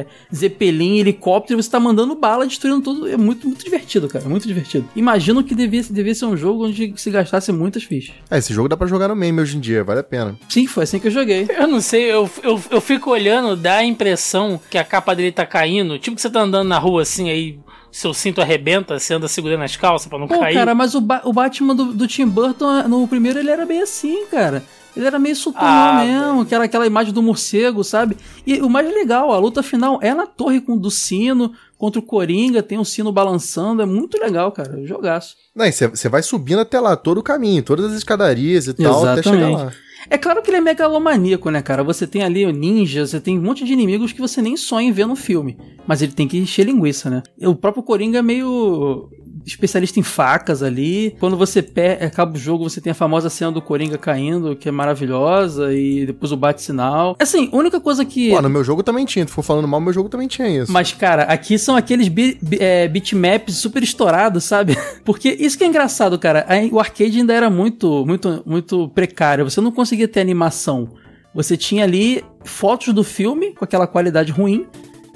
[0.01, 3.09] é, zeppelin, helicóptero, e você tá mandando bala, destruindo tudo.
[3.09, 4.29] É muito, muito divertido, cara.
[4.29, 4.87] Muito divertido.
[4.95, 8.15] Imagino que devia, devia ser um jogo onde se gastasse muitas fichas.
[8.31, 10.37] É, esse jogo dá pra jogar no meme hoje em dia, vale a pena.
[10.51, 11.49] Sim, foi assim que eu joguei.
[11.59, 15.33] Eu não sei, eu, eu, eu fico olhando, dá a impressão que a capa dele
[15.33, 15.99] tá caindo.
[15.99, 17.59] Tipo que você tá andando na rua assim, aí
[17.91, 20.53] seu cinto arrebenta, você anda segurando as calças pra não Pô, cair.
[20.53, 23.81] cara, mas o, Ba- o Batman do, do Tim Burton, no primeiro, ele era bem
[23.81, 24.63] assim, cara.
[24.97, 28.17] Ele era meio sutumão Ah, mesmo, que era aquela imagem do morcego, sabe?
[28.47, 32.03] E o mais legal, a luta final é na torre com do sino contra o
[32.03, 34.81] Coringa, tem um sino balançando, é muito legal, cara.
[34.87, 35.37] Jogaço.
[35.55, 39.05] Não, e você vai subindo até lá, todo o caminho, todas as escadarias e tal,
[39.05, 39.65] até chegar Exatamente.
[39.65, 39.73] lá.
[40.09, 41.83] É claro que ele é megalomaníaco, né, cara?
[41.83, 44.89] Você tem ali o ninja, você tem um monte de inimigos que você nem sonha
[44.89, 45.57] em ver no filme.
[45.87, 47.23] Mas ele tem que encher linguiça, né?
[47.39, 49.09] E O próprio Coringa é meio
[49.47, 51.17] especialista em facas ali.
[51.21, 54.69] Quando você pe- acaba o jogo, você tem a famosa cena do Coringa caindo, que
[54.69, 57.17] é maravilhosa, e depois o bate-sinal.
[57.19, 58.31] Assim, a única coisa que...
[58.31, 60.73] Pô, no meu jogo também tinha, tu for falando mal, meu jogo também tinha isso.
[60.73, 64.77] Mas, cara, aqui são aqueles bi- bi- é, bitmaps super estourados, sabe?
[65.05, 66.47] Porque isso que é engraçado, cara.
[66.73, 69.45] O arcade ainda era muito, muito, muito precário.
[69.49, 70.89] Você não conseguia ter animação.
[71.35, 74.67] Você tinha ali fotos do filme com aquela qualidade ruim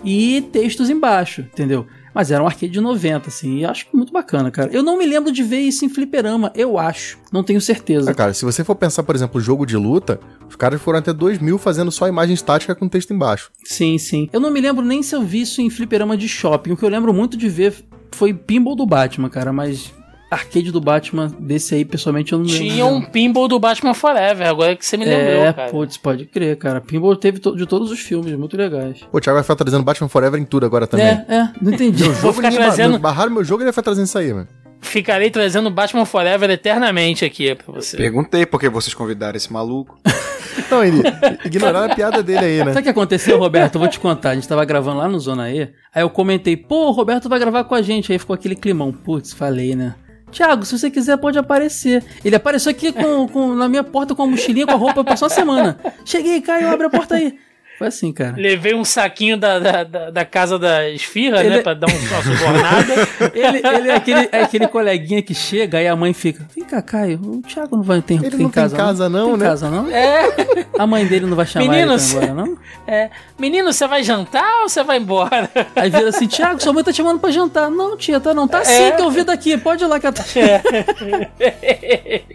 [0.04, 1.86] e textos embaixo, entendeu?
[2.14, 4.70] Mas era um arcade de 90, assim, e acho muito bacana, cara.
[4.72, 7.18] Eu não me lembro de ver isso em fliperama, eu acho.
[7.32, 8.10] Não tenho certeza.
[8.10, 11.12] Ah, cara, se você for pensar, por exemplo, jogo de luta, os caras foram até
[11.12, 13.50] 2000 fazendo só imagem estática com texto embaixo.
[13.64, 14.28] Sim, sim.
[14.32, 16.72] Eu não me lembro nem se eu vi isso em fliperama de shopping.
[16.72, 17.74] O que eu lembro muito de ver
[18.12, 19.92] foi pinball do Batman, cara, mas
[20.30, 22.58] arcade do Batman desse aí, pessoalmente, eu não lembro.
[22.58, 25.70] Tinha um pinball do Batman Forever, agora que você me lembrou, É, cara.
[25.70, 26.80] putz, pode crer, cara.
[26.80, 29.00] Pinball teve to- de todos os filmes, muito legais.
[29.10, 31.06] Pô, o Thiago vai ficar trazendo Batman Forever em tudo agora também.
[31.06, 32.02] É, é, não entendi.
[32.02, 34.18] Meu Vou jogo, ficar trazendo- meu- barraram meu jogo e ele vai ficar trazendo isso
[34.18, 34.48] aí, mano.
[34.80, 37.96] Ficarei trazendo Batman Forever eternamente aqui pra você.
[37.96, 39.98] Perguntei por que vocês convidaram esse maluco.
[40.70, 41.02] Não, ele
[41.44, 42.66] ignoraram a piada dele aí, né?
[42.66, 43.76] Sabe o que aconteceu, Roberto?
[43.76, 44.30] Eu vou te contar.
[44.30, 45.62] A gente tava gravando lá no Zona E.
[45.94, 48.12] Aí eu comentei, pô, o Roberto vai gravar com a gente.
[48.12, 48.92] Aí ficou aquele climão.
[48.92, 49.94] Putz, falei, né?
[50.30, 52.04] Tiago, se você quiser, pode aparecer.
[52.24, 55.28] Ele apareceu aqui com, com- na minha porta com a mochilinha, com a roupa, passou
[55.28, 55.78] uma semana.
[56.04, 57.38] Cheguei, Caio, abre a porta aí.
[57.78, 58.34] Foi assim, cara.
[58.36, 61.62] Levei um saquinho da, da, da, da casa da esfirra, Ele- né?
[61.62, 63.08] Pra dar um- uma subornada.
[63.32, 66.82] Ele, ele é, aquele, é aquele coleguinha que chega, aí a mãe fica: Vem cá,
[66.82, 69.46] Caio, o Thiago não vai ter Ele tem não tem casa, casa não, tem né?
[69.46, 69.88] casa não?
[69.90, 70.28] é.
[70.76, 72.10] A mãe dele não vai chamar Meninos.
[72.14, 72.58] ele pra embora, não?
[72.88, 75.48] É, menino, você vai jantar ou você vai embora?
[75.76, 77.70] Aí vira assim, Thiago, sua mãe tá te chamando pra jantar.
[77.70, 78.48] Não, tia, tá não.
[78.48, 78.90] Tá sim É.
[78.92, 80.24] que eu vi daqui, pode ir lá que ela tá...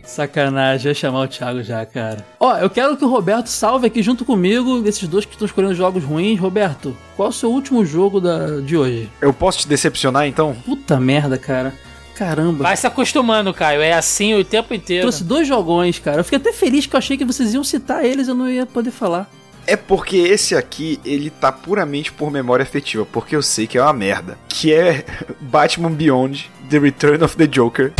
[0.03, 2.25] Sacanagem, ia chamar o Thiago já, cara.
[2.39, 5.75] Ó, eu quero que o Roberto salve aqui junto comigo, esses dois que estão escolhendo
[5.75, 6.39] jogos ruins.
[6.39, 9.09] Roberto, qual é o seu último jogo da, de hoje?
[9.21, 10.55] Eu posso te decepcionar então?
[10.65, 11.73] Puta merda, cara.
[12.15, 12.63] Caramba.
[12.63, 13.81] Vai se acostumando, Caio.
[13.81, 15.01] É assim o tempo inteiro.
[15.01, 16.19] Trouxe dois jogões, cara.
[16.19, 18.65] Eu fiquei até feliz que eu achei que vocês iam citar eles, eu não ia
[18.65, 19.29] poder falar.
[19.65, 23.81] É porque esse aqui, ele tá puramente por memória afetiva, porque eu sei que é
[23.81, 24.37] uma merda.
[24.47, 25.05] Que é
[25.41, 27.93] Batman Beyond, The Return of the Joker.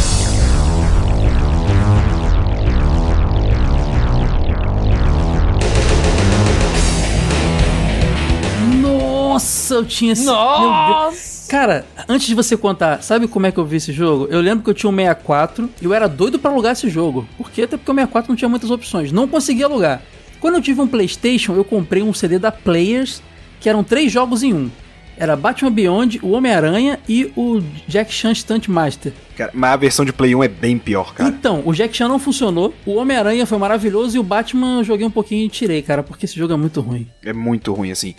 [9.74, 10.26] Nossa, eu tinha esse.
[10.26, 11.50] Nossa!
[11.50, 14.28] Cara, antes de você contar, sabe como é que eu vi esse jogo?
[14.30, 17.28] Eu lembro que eu tinha um 64 e eu era doido pra alugar esse jogo.
[17.38, 17.64] Por quê?
[17.64, 19.12] Até porque o 64 não tinha muitas opções.
[19.12, 20.02] Não conseguia alugar.
[20.40, 23.22] Quando eu tive um PlayStation, eu comprei um CD da Players,
[23.60, 24.70] que eram três jogos em um.
[25.16, 29.14] Era Batman Beyond, o Homem-Aranha e o Jack Chan Stunt Master.
[29.38, 31.30] Cara, mas a versão de Play 1 é bem pior, cara.
[31.30, 35.06] Então, o Jack Chan não funcionou, o Homem-Aranha foi maravilhoso e o Batman eu joguei
[35.06, 37.08] um pouquinho e tirei, cara, porque esse jogo é muito ruim.
[37.24, 38.16] É muito ruim, assim.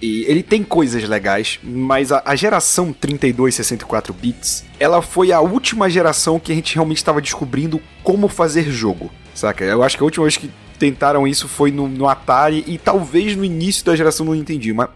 [0.00, 5.40] E ele tem coisas legais, mas a, a geração 32 64 bits, ela foi a
[5.40, 9.64] última geração que a gente realmente estava descobrindo como fazer jogo, saca?
[9.64, 13.34] Eu acho que a última vez que tentaram isso foi no, no Atari e talvez
[13.34, 14.88] no início da geração do Nintendo, mas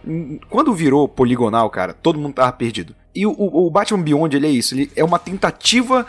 [0.49, 2.95] quando virou poligonal, cara, todo mundo tava perdido.
[3.15, 4.73] E o, o Batman Beyond, ele é isso.
[4.73, 6.05] Ele é uma tentativa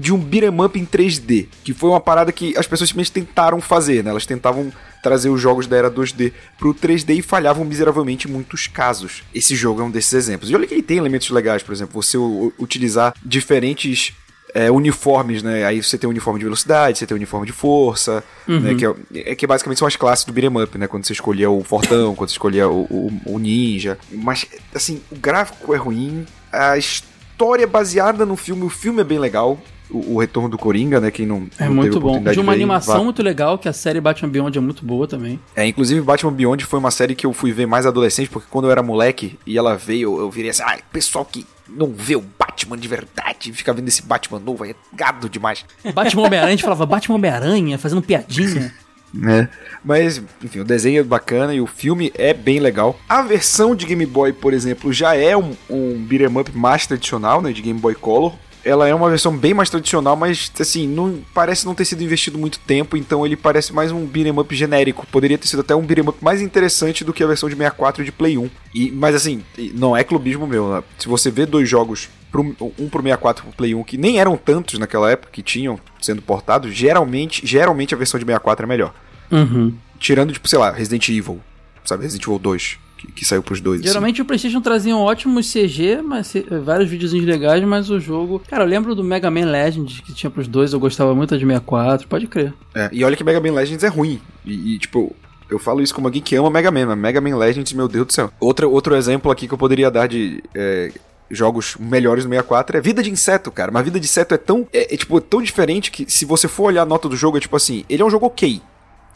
[0.00, 3.60] de um beat'em up em 3D, que foi uma parada que as pessoas simplesmente tentaram
[3.60, 4.10] fazer, né?
[4.10, 4.72] Elas tentavam
[5.02, 9.24] trazer os jogos da era 2D pro 3D e falhavam miseravelmente em muitos casos.
[9.34, 10.50] Esse jogo é um desses exemplos.
[10.50, 12.16] E olha que ele tem elementos legais, por exemplo, você
[12.58, 14.12] utilizar diferentes
[14.54, 15.64] é, uniformes, né?
[15.64, 18.74] Aí você tem o uniforme de velocidade, você tem o uniforme de força, né?
[18.76, 20.86] Que, é, é que basicamente são as classes do beat'em up, né?
[20.86, 23.98] Quando você escolhia o fortão, quando você escolhia o, o- o ninja.
[24.10, 29.04] Mas, assim, o gráfico é ruim, a história é baseada no filme, o filme é
[29.04, 29.60] bem legal.
[29.90, 31.10] O, o Retorno do Coringa, né?
[31.10, 32.22] Quem não, É não muito bom.
[32.22, 35.40] De uma animação muito legal, que a série Batman Beyond é muito boa também.
[35.56, 38.66] É, inclusive Batman Beyond foi uma série que eu fui ver mais adolescente, porque quando
[38.66, 42.16] eu era moleque e ela veio, eu, eu virei assim, ai, pessoal que não vê
[42.16, 45.64] o Batman de verdade, fica vendo esse Batman novo, é gado demais.
[45.94, 48.74] Batman Homem-Aranha, a gente falava Batman Homem-Aranha, fazendo piadinha.
[49.12, 49.48] né?
[49.84, 52.98] Mas, enfim, o desenho é bacana e o filme é bem legal.
[53.08, 57.40] A versão de Game Boy, por exemplo, já é um, um beat'em up mais tradicional,
[57.40, 58.34] né, de Game Boy Color.
[58.68, 62.38] Ela é uma versão bem mais tradicional, mas assim, não parece não ter sido investido
[62.38, 65.06] muito tempo, então ele parece mais um beat'em up genérico.
[65.06, 68.02] Poderia ter sido até um beat'em up mais interessante do que a versão de 64
[68.02, 68.50] e de Play 1.
[68.74, 69.42] E, mas assim,
[69.74, 70.82] não é clubismo meu, né?
[70.98, 74.20] Se você vê dois jogos, pro, um pro 64 e pro Play 1, que nem
[74.20, 78.68] eram tantos naquela época que tinham sendo portados, geralmente, geralmente a versão de 64 é
[78.68, 78.94] melhor.
[79.30, 79.74] Uhum.
[79.98, 81.40] Tirando, tipo, sei lá, Resident Evil,
[81.84, 82.02] sabe?
[82.02, 83.80] Resident Evil 2, que, que saiu pros dois.
[83.80, 83.88] assim.
[83.88, 86.34] Geralmente o PlayStation trazia ótimos CG, mas
[86.64, 88.42] vários videozinhos legais, mas o jogo.
[88.48, 91.44] Cara, eu lembro do Mega Man Legends que tinha pros dois, eu gostava muito de
[91.44, 92.52] 64, pode crer.
[92.74, 94.20] É, e olha que Mega Man Legends é ruim.
[94.44, 95.14] E, e, tipo,
[95.48, 98.06] eu falo isso como alguém que ama Mega Man, mas Mega Man Legends, meu Deus
[98.06, 98.30] do céu.
[98.40, 100.92] Outro, outro exemplo aqui que eu poderia dar de é,
[101.30, 103.70] jogos melhores no 64 é Vida de Inseto, cara.
[103.70, 106.64] Mas Vida de Inseto é tão, é, é, tipo, tão diferente que se você for
[106.64, 108.60] olhar a nota do jogo, é tipo assim, ele é um jogo ok.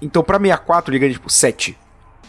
[0.01, 1.77] Então pra 64 ele ganha tipo 7,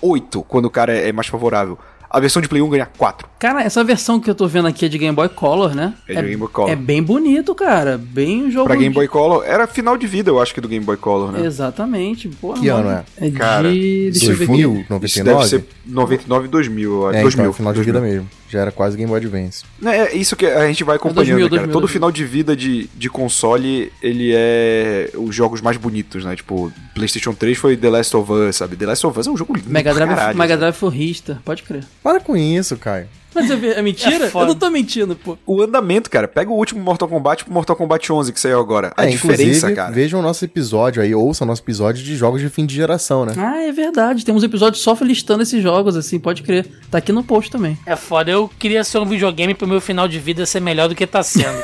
[0.04, 1.80] 8, quando o cara é, mais favorável.
[2.14, 3.28] A versão de Play 1 ganha 4.
[3.39, 5.95] Cara, essa versão que eu tô vendo aqui é de Game Boy Color, né?
[6.07, 6.70] É de Game Boy Color.
[6.70, 7.97] É bem bonito, cara.
[7.97, 8.68] Bem um jogo.
[8.68, 10.95] Pra Game de- Boy Color, era final de vida, eu acho que do Game Boy
[10.95, 11.43] Color, né?
[11.45, 12.30] Exatamente.
[12.30, 13.03] Porra, Que ano mano.
[13.20, 13.28] é?
[13.28, 14.11] É Cara, de.
[14.11, 14.61] Deixa eu ver aqui.
[14.64, 15.38] 2000, Isso 99?
[15.38, 17.18] deve ser 99 e 2000, eu acho.
[17.18, 17.41] É, 2000.
[17.43, 17.93] então, é final de 2000.
[18.01, 18.30] vida mesmo.
[18.49, 19.64] Já era quase Game Boy Advance.
[19.84, 21.61] É, isso que a gente vai acompanhando, 2000, né, cara.
[21.68, 21.93] 2000, Todo 2000.
[21.93, 26.36] final de vida de, de console, ele é os jogos mais bonitos, né?
[26.36, 28.76] Tipo, PlayStation 3 foi The Last of Us, sabe?
[28.76, 30.55] The Last of Us é um jogo lindo Mega pra Drive, caralho, Mega?
[30.57, 31.84] Drive forrista, pode crer.
[32.04, 33.08] Para com isso, Caio.
[33.34, 34.26] Mas é, é mentira?
[34.28, 35.36] É eu não tô mentindo, pô.
[35.47, 36.28] O andamento, cara.
[36.28, 38.93] Pega o último Mortal Kombat pro Mortal Kombat 11 que saiu agora.
[38.95, 39.91] A É, diferença, inclusive, cara.
[39.91, 43.26] vejam o nosso episódio aí, ouçam o nosso episódio de jogos de fim de geração,
[43.26, 43.34] né?
[43.36, 44.24] Ah, é verdade.
[44.24, 46.68] Tem uns episódios só listando esses jogos, assim, pode crer.
[46.91, 47.76] Tá aqui no post também.
[47.88, 50.93] É foda, eu queria ser um videogame pro meu final de vida ser melhor do
[50.93, 51.58] que tá sendo.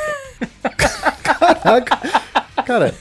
[0.75, 1.15] cara.
[1.21, 1.97] Caraca.
[2.65, 2.95] Cara.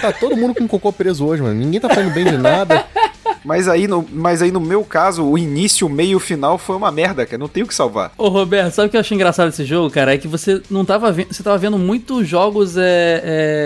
[0.00, 1.54] tá todo mundo com cocô preso hoje, mano.
[1.54, 2.84] Ninguém tá falando bem de nada.
[3.44, 6.58] Mas aí, no, mas aí, no meu caso, o início, o meio e o final
[6.58, 7.38] foi uma merda, cara.
[7.38, 8.12] Não tem o que salvar.
[8.18, 10.14] Ô, Roberto, sabe o que eu achei engraçado desse jogo, cara?
[10.14, 11.32] É que você não tava vendo.
[11.32, 13.22] Você tava vendo muitos jogos é,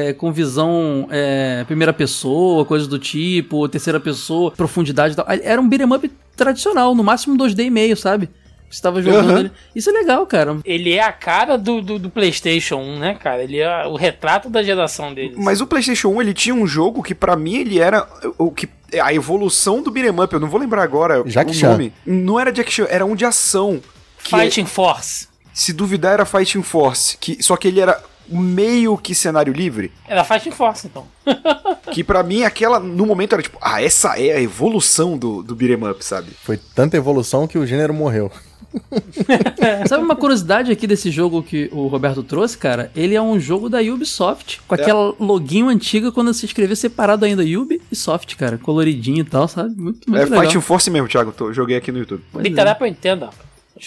[0.09, 5.27] é, com visão é, primeira pessoa, coisas do tipo, terceira pessoa, profundidade e tal.
[5.29, 8.29] Era um beat'em up tradicional, no máximo 2D e meio, sabe?
[8.75, 9.53] Você tava jogando ali.
[9.75, 10.59] Isso é legal, cara.
[10.65, 13.43] Ele é a cara do, do, do PlayStation 1, né, cara?
[13.45, 15.35] Ele é o retrato da geração dele.
[15.37, 18.05] Mas o PlayStation 1, ele tinha um jogo que pra mim ele era
[18.37, 18.69] o que
[19.01, 21.71] a evolução do beat'em up, eu não vou lembrar agora Jack o Chan.
[21.71, 21.93] nome.
[22.05, 23.81] Não era Jack Chan, era um de ação.
[24.25, 25.29] Que é- Fighting Force.
[25.53, 30.25] se duvidar era Fighting Force, que só que ele era meio que cenário livre, Era
[30.25, 31.07] Fighting Force, então.
[31.93, 35.55] que pra mim aquela no momento era tipo, ah, essa é a evolução do do
[35.55, 36.31] beat'em up, sabe?
[36.43, 38.31] Foi tanta evolução que o gênero morreu.
[39.89, 42.91] Sabe uma curiosidade aqui desse jogo que o Roberto trouxe, cara?
[42.95, 47.43] Ele é um jogo da Ubisoft, com aquela loginho antiga quando se escrevia separado ainda
[47.43, 49.71] Ubisoft, cara, coloridinho e tal, sabe?
[49.71, 50.43] Muito, muito é legal.
[50.43, 52.23] Fighting Force mesmo, Thiago, tô, joguei aqui no YouTube.
[52.33, 52.49] Pois é.
[52.49, 53.31] Literal pra Nintendo.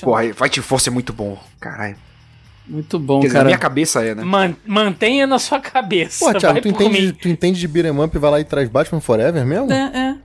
[0.02, 1.96] Porra, Fighting Force é muito bom, caralho.
[2.68, 3.46] Muito bom, Quer dizer, na cara.
[3.48, 4.24] minha cabeça é, né?
[4.26, 6.26] Man- mantenha na sua cabeça.
[6.26, 7.14] Pô, Thiago, vai tu por entende, mim.
[7.14, 9.72] tu entende de beat'em up e vai lá e traz Batman Forever mesmo?
[9.72, 10.16] É, é.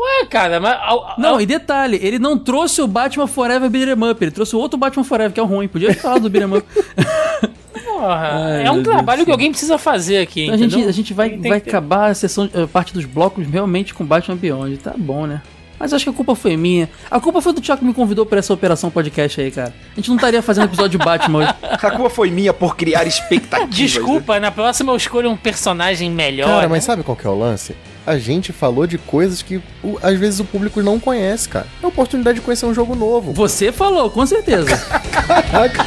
[0.00, 0.78] Ué, cara, mas.
[0.82, 4.56] ao- ao- Não, e detalhe, ele não trouxe o Batman Forever Beat'em Up, ele trouxe
[4.56, 5.68] o outro Batman Forever, que é o ruim.
[5.68, 6.66] Podia ter falado do Beat'em Up.
[7.84, 10.44] porra, Ai, é um trabalho Deus que alguém precisa fazer aqui.
[10.44, 10.88] Então a gente, entendeu?
[10.88, 14.04] a gente vai, Tem- tem vai acabar a sessão, a parte dos blocos realmente com
[14.04, 14.78] Batman Beyond.
[14.78, 15.42] Tá bom, né?
[15.78, 16.90] Mas acho que a culpa foi minha.
[17.10, 19.72] A culpa foi do Thiago que me convidou pra essa operação podcast aí, cara.
[19.92, 21.54] A gente não estaria fazendo episódio de Batman hoje.
[21.82, 23.70] A culpa foi minha por criar expectativas.
[23.70, 23.76] né?
[23.76, 26.48] Desculpa, na próxima eu escolho um personagem melhor.
[26.48, 26.68] Cara, né?
[26.68, 27.74] mas sabe qual que é o lance?
[28.06, 31.66] A gente falou de coisas que o- às vezes o público não conhece, cara.
[31.82, 33.32] É a oportunidade de conhecer um jogo novo.
[33.32, 34.76] Você falou, com certeza.
[35.12, 35.84] Caraca.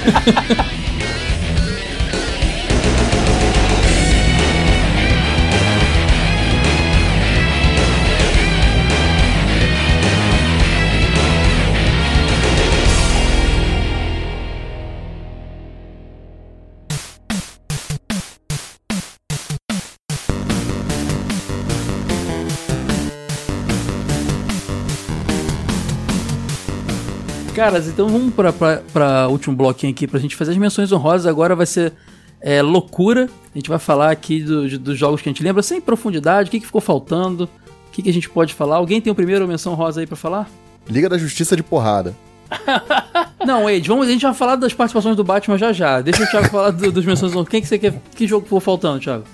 [27.55, 31.27] Caras, então vamos pra, pra, pra último bloquinho aqui pra gente fazer as menções honrosas.
[31.27, 31.93] Agora vai ser
[32.41, 33.30] é, loucura.
[33.53, 36.47] A gente vai falar aqui do- de- dos jogos que a gente lembra sem profundidade,
[36.47, 37.43] o que, que ficou faltando,
[37.88, 38.77] o que, que a gente pode falar.
[38.77, 40.49] Alguém tem o primeiro menção rosa aí pra falar?
[40.89, 42.15] Liga da Justiça de porrada.
[43.45, 46.01] Não, Wade, vamos, a gente vai falar das participações do Batman já já.
[46.01, 47.49] Deixa o Thiago falar do- dos menções honrosas.
[47.49, 47.93] Quem que você quer?
[48.15, 49.25] Que jogo ficou faltando, Thiago?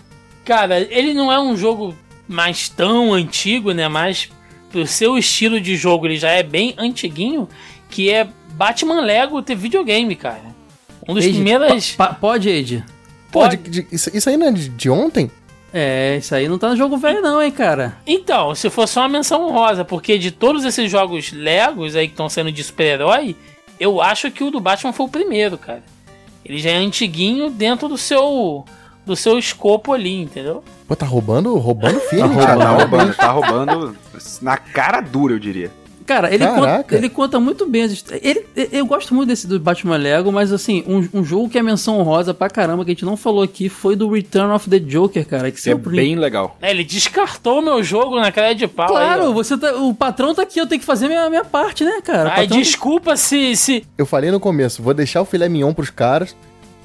[0.44, 1.96] Cara, ele não é um jogo
[2.28, 3.88] mais tão antigo, né?
[3.88, 4.30] Mas
[4.72, 7.48] pro seu estilo de jogo ele já é bem antiguinho,
[7.90, 10.42] que é Batman Lego ter videogame, cara.
[11.08, 11.96] Um dos primeiros.
[12.22, 12.84] pode?
[13.32, 13.58] Pô, Pode.
[13.58, 15.30] de- de- isso, isso aí não é de, de ontem?
[15.72, 17.96] É, isso aí não tá no jogo velho não, hein, cara.
[18.08, 22.14] Então, se for só uma menção honrosa, porque de todos esses jogos Legos aí que
[22.14, 23.36] estão sendo de super-herói,
[23.80, 25.84] eu acho que o do Batman foi o primeiro, cara.
[26.44, 28.66] Ele já é antiguinho dentro do seu
[29.06, 30.64] do seu escopo ali, entendeu?
[30.88, 32.78] Pô, tá roubando, roubando filho, Tá Thiago.
[32.80, 33.98] roubando, tá roubando
[34.42, 35.72] na cara dura, eu diria.
[36.10, 39.96] Cara, ele conta, ele conta muito bem as ele Eu gosto muito desse do Batman
[39.96, 43.06] Lego, mas assim, um, um jogo que é menção honrosa pra caramba, que a gente
[43.06, 45.52] não falou aqui, foi do Return of the Joker, cara.
[45.52, 46.58] Que É bem legal.
[46.64, 48.88] É, ele descartou meu jogo na cara de pau.
[48.88, 51.86] Claro, aí, você tá, o patrão tá aqui, eu tenho que fazer minha, minha parte,
[51.86, 52.34] né, cara?
[52.36, 53.86] Ai, desculpa se, se.
[53.96, 56.36] Eu falei no começo, vou deixar o filé mignon pros caras.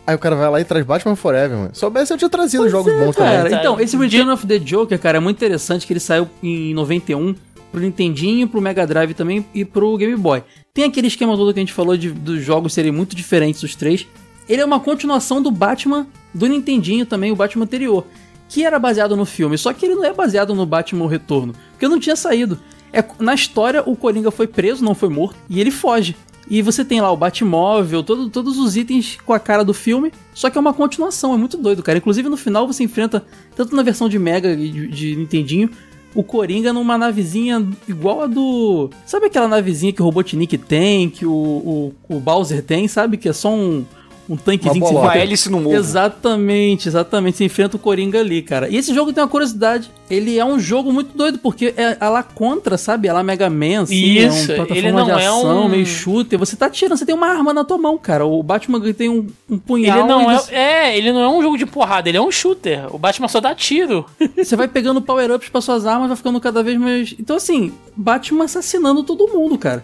[0.06, 1.70] Aí o cara vai lá e traz Batman Forever, mano.
[1.72, 3.44] Soubesse eu tinha trazido jogos É, bons cara.
[3.44, 3.58] também.
[3.58, 6.74] Então, esse De- Return of the Joker, cara, é muito interessante que ele saiu em
[6.74, 7.34] 91
[7.74, 10.44] pro Nintendinho, pro Mega Drive também e pro Game Boy.
[10.72, 13.74] Tem aquele esquema todo que a gente falou de, dos jogos serem muito diferentes os
[13.74, 14.06] três.
[14.48, 18.06] Ele é uma continuação do Batman do Nintendinho também, o Batman anterior,
[18.48, 21.88] que era baseado no filme, só que ele não é baseado no Batman Retorno, porque
[21.88, 22.60] não tinha saído.
[22.92, 26.14] É, na história, o Coringa foi preso, não foi morto, e ele foge.
[26.48, 30.12] E você tem lá o Batmóvel, todo, todos os itens com a cara do filme,
[30.34, 31.98] só que é uma continuação, é muito doido, cara.
[31.98, 33.24] Inclusive no final você enfrenta,
[33.56, 35.70] tanto na versão de Mega e de, de Nintendinho,
[36.14, 38.90] o Coringa numa navezinha igual a do.
[39.04, 43.16] Sabe aquela navezinha que o Robotnik tem, que o, o, o Bowser tem, sabe?
[43.16, 43.84] Que é só um,
[44.28, 44.92] um tanquezinho que.
[44.92, 45.74] Uma enfrenta- hélice no ovo.
[45.74, 47.36] Exatamente, exatamente.
[47.38, 48.68] Você enfrenta o Coringa ali, cara.
[48.68, 49.90] E esse jogo tem uma curiosidade.
[50.08, 53.08] Ele é um jogo muito doido, porque é a lá contra, sabe?
[53.08, 55.68] A lá Mega Man, assim, Isso, é um plataforma ele não de é ação, um-
[55.68, 56.38] meio shooter.
[56.38, 58.24] Você tá tirando, você tem uma arma na tua mão, cara.
[58.26, 59.98] O Batman tem um, um punhal.
[60.00, 62.30] Ele não é, você- é, ele não é um jogo de porrada, ele é um
[62.30, 62.94] shooter.
[62.94, 64.04] O Batman só dá tiro.
[64.36, 67.14] Você vai pegando power-ups pra suas armas, vai ficando cada vez mais.
[67.18, 69.82] Então, assim, Batman assassinando todo mundo, cara.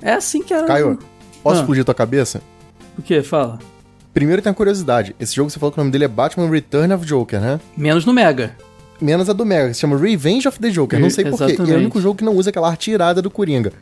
[0.00, 0.66] É assim que era.
[0.66, 0.98] Caio,
[1.42, 1.60] posso Ah.
[1.60, 2.40] explodir tua cabeça?
[2.98, 3.22] O que?
[3.22, 3.58] Fala.
[4.12, 5.14] Primeiro tem a curiosidade.
[5.20, 7.60] Esse jogo você falou que o nome dele é Batman Return of Joker, né?
[7.76, 8.56] Menos no Mega.
[9.00, 10.98] Menos a do Mega, que se chama Revenge of the Joker.
[10.98, 11.56] Não sei porquê.
[11.64, 13.72] E é o único jogo que não usa aquela arte irada do Coringa.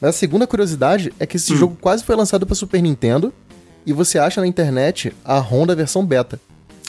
[0.00, 1.56] Mas a segunda curiosidade é que esse Hum.
[1.56, 3.32] jogo quase foi lançado pra Super Nintendo
[3.86, 6.40] e você acha na internet a Honda versão beta.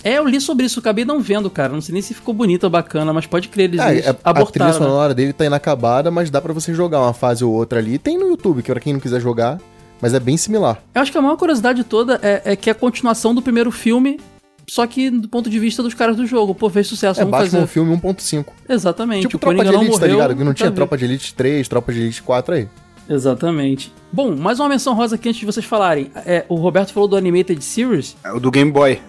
[0.04, 1.74] É, eu li sobre isso, acabei não vendo, cara.
[1.74, 4.14] Não sei nem se ficou bonito ou bacana, mas pode crer, eles, eles é- a
[4.14, 4.72] trilha abortaram.
[4.72, 4.78] né?
[4.78, 7.98] sonora dele tá inacabada, mas dá pra você jogar uma fase ou outra ali.
[8.00, 9.60] Tem no YouTube, que pra quem não quiser jogar,
[10.02, 10.82] mas é bem similar.
[10.94, 13.72] Eu acho que a maior curiosidade toda é, é que é a continuação do primeiro
[13.72, 14.20] filme,
[14.68, 16.54] só que do ponto de vista dos caras do jogo.
[16.54, 17.68] Pô, fez sucesso, É vamos Batman fazer.
[17.68, 18.46] filme 1.5.
[18.68, 19.22] Exatamente.
[19.24, 20.38] Tipo o Tropa Coringa de não Elite, tá morreu, ligado?
[20.38, 22.68] Que não tinha tá Tropa de Elite 3, Tropa de Elite 4 aí.
[23.10, 23.92] Exatamente.
[24.14, 26.12] Bom, mais uma menção rosa aqui antes de vocês falarem.
[26.26, 28.16] É, o Roberto falou do Animated Series.
[28.24, 29.00] É o do Game Boy.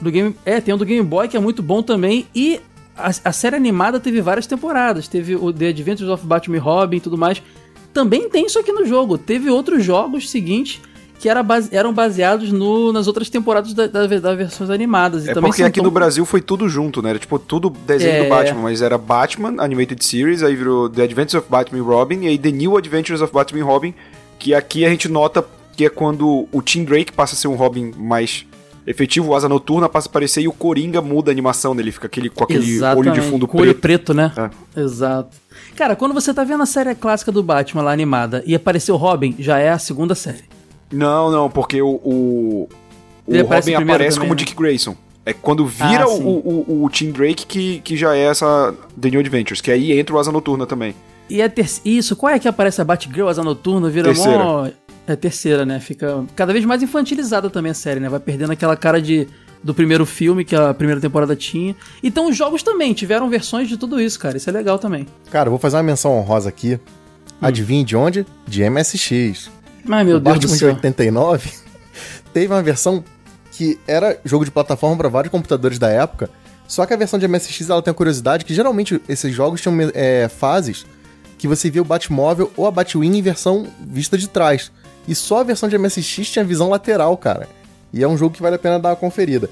[0.00, 2.26] Do Game, é, tem o do Game Boy que é muito bom também.
[2.32, 2.60] E
[2.96, 5.08] a, a série animada teve várias temporadas.
[5.08, 7.42] Teve o The Adventures of Batman e Robin e tudo mais.
[7.92, 9.18] Também tem isso aqui no jogo.
[9.18, 10.80] Teve outros jogos seguintes
[11.18, 15.26] que era base- eram baseados no- nas outras temporadas da- da- das versões animadas.
[15.26, 17.10] E É também porque aqui tão- no Brasil foi tudo junto, né?
[17.10, 18.22] Era tipo tudo desenho É.
[18.22, 22.20] do Batman, mas era Batman Animated Series, aí virou The Adventures of Batman e Robin,
[22.22, 23.94] e aí The New Adventures of Batman e Robin,
[24.38, 25.44] que aqui a gente nota
[25.76, 28.46] que é quando o Tim Drake passa a ser um Robin mais
[28.86, 32.06] efetivo, o Asa Noturna passa a aparecer e o Coringa muda a animação dele, fica
[32.06, 34.12] aquele, com aquele olho de fundo com olho preto.
[34.12, 34.32] preto, né?
[34.74, 34.80] É.
[34.80, 35.36] Exato.
[35.76, 38.98] Cara, quando você tá vendo a série clássica do Batman lá animada e apareceu o
[38.98, 40.44] Robin, já é a segunda série.
[40.92, 42.68] Não, não, porque o, o,
[43.26, 44.44] o aparece Robin aparece também, como né?
[44.44, 44.96] Dick Grayson.
[45.24, 49.10] É quando vira Ah, o, o, o Tim Drake que, que já é essa The
[49.10, 50.94] New Adventures, que aí entra o Asa Noturna também.
[51.28, 51.66] E é ter...
[51.84, 54.38] isso, qual é que aparece a Batgirl, Asa Noturna, vira Terceira.
[54.38, 54.68] mó...
[55.06, 55.80] É terceira, né?
[55.80, 58.08] Fica cada vez mais infantilizada também a série, né?
[58.08, 59.26] Vai perdendo aquela cara de
[59.62, 61.76] do primeiro filme que a primeira temporada tinha.
[62.02, 64.36] Então os jogos também tiveram versões de tudo isso, cara.
[64.36, 65.06] Isso é legal também.
[65.30, 66.74] Cara, eu vou fazer uma menção honrosa aqui.
[66.74, 67.38] Hum.
[67.42, 68.26] Adivinhe de onde?
[68.46, 69.50] De MSX.
[69.88, 70.68] Ai, meu o Deus do Batman de céu.
[70.74, 71.50] 89
[72.32, 73.04] teve uma versão
[73.52, 76.30] que era jogo de plataforma para vários computadores da época.
[76.66, 79.76] Só que a versão de MSX ela tem a curiosidade que geralmente esses jogos tinham
[79.92, 80.86] é, fases
[81.36, 84.70] que você via o Batmóvel ou a Batwing em versão vista de trás.
[85.08, 87.48] E só a versão de MSX tinha visão lateral, cara.
[87.92, 89.50] E é um jogo que vale a pena dar uma conferida.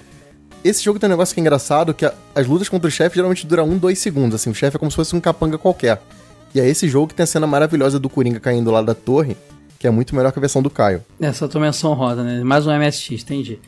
[0.65, 3.17] Esse jogo tem um negócio que é engraçado, que a- as lutas contra o chefe
[3.17, 6.01] geralmente duram um, dois segundos, assim, o chefe é como se fosse um capanga qualquer.
[6.55, 9.37] E é esse jogo que tem a cena maravilhosa do Coringa caindo lá da torre,
[9.79, 11.05] que é muito melhor que a versão do Caio.
[11.21, 12.43] Essa é tua menção rosa, né?
[12.43, 13.59] Mais um MSX, entendi.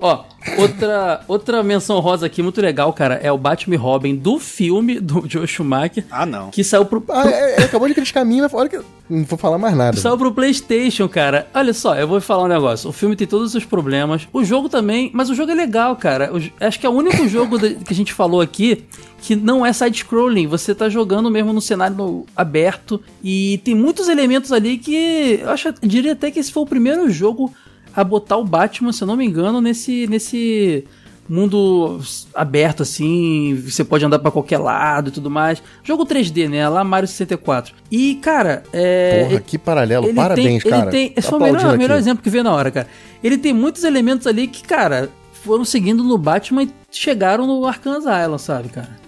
[0.00, 0.24] Ó,
[0.58, 5.24] outra, outra menção rosa aqui muito legal, cara, é o Batman Robin do filme do
[5.28, 6.50] Joe Schumacher, Ah, não.
[6.50, 8.80] que saiu pro, Ah, é, é, acabou de criticar a mim, mas olha que.
[9.10, 9.96] Não vou falar mais nada.
[9.96, 11.48] Saiu pro PlayStation, cara.
[11.52, 12.88] Olha só, eu vou falar um negócio.
[12.88, 14.28] O filme tem todos os seus problemas.
[14.32, 16.30] O jogo também, mas o jogo é legal, cara.
[16.32, 18.84] O acho que é o único jogo que a gente falou aqui
[19.20, 20.46] que não é side-scrolling.
[20.46, 23.02] Você tá jogando mesmo no cenário no- aberto.
[23.22, 25.40] E tem muitos elementos ali que.
[25.42, 27.52] Eu acho, eu diria até que esse foi o primeiro jogo
[27.94, 30.06] a botar o Batman, se eu não me engano, nesse.
[30.08, 30.84] nesse
[31.28, 32.00] mundo
[32.34, 35.62] aberto assim, você pode andar pra qualquer lado e tudo mais.
[35.84, 36.68] Jogo 3D, né?
[36.68, 37.72] Lá Mario 64.
[37.88, 40.12] E, cara, é Porra, que paralelo.
[40.12, 40.82] Parabéns, tem, cara.
[40.82, 42.88] Ele tem, esse foi o melhor, melhor exemplo que veio na hora, cara.
[43.22, 45.08] Ele tem muitos elementos ali que, cara,
[45.44, 48.99] foram seguindo no Batman e chegaram no Arkham Asylum, sabe, cara?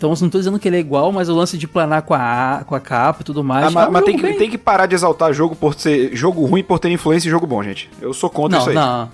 [0.00, 2.14] Então, eu não tô dizendo que ele é igual, mas o lance de planar com
[2.14, 3.66] a, com a capa e tudo mais.
[3.66, 6.16] Ah, mas é um mas tem, que, tem que parar de exaltar jogo por ser
[6.16, 7.90] jogo ruim por ter influência em jogo bom, gente.
[8.00, 8.74] Eu sou contra Não, isso aí.
[8.74, 9.10] não.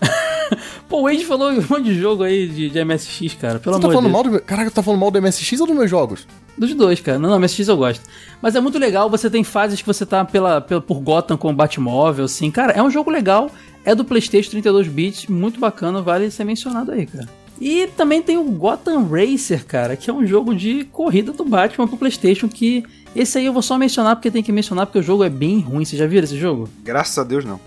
[0.88, 3.58] Pô, o Wade falou um monte de jogo aí de, de MSX, cara.
[3.58, 4.12] Pelo Você tá amor de falando Deus.
[4.12, 4.40] mal do meu...
[4.40, 6.24] Caraca, tu tá falando mal do MSX ou dos meus jogos?
[6.56, 7.18] Dos dois, cara.
[7.18, 8.04] Não, não, MSX eu gosto.
[8.40, 11.50] Mas é muito legal, você tem fases que você tá pela, pela, por Gotham com
[11.50, 12.48] o Batmóvel, assim.
[12.48, 13.50] Cara, é um jogo legal,
[13.84, 17.26] é do Playstation 32 bits, muito bacana, vale ser mencionado aí, cara.
[17.60, 21.88] E também tem o Gotham Racer, cara, que é um jogo de corrida do Batman
[21.88, 22.84] pro Playstation, que
[23.16, 25.58] esse aí eu vou só mencionar porque tem que mencionar, porque o jogo é bem
[25.60, 25.84] ruim.
[25.84, 26.68] Você já viram esse jogo?
[26.84, 27.58] Graças a Deus, não.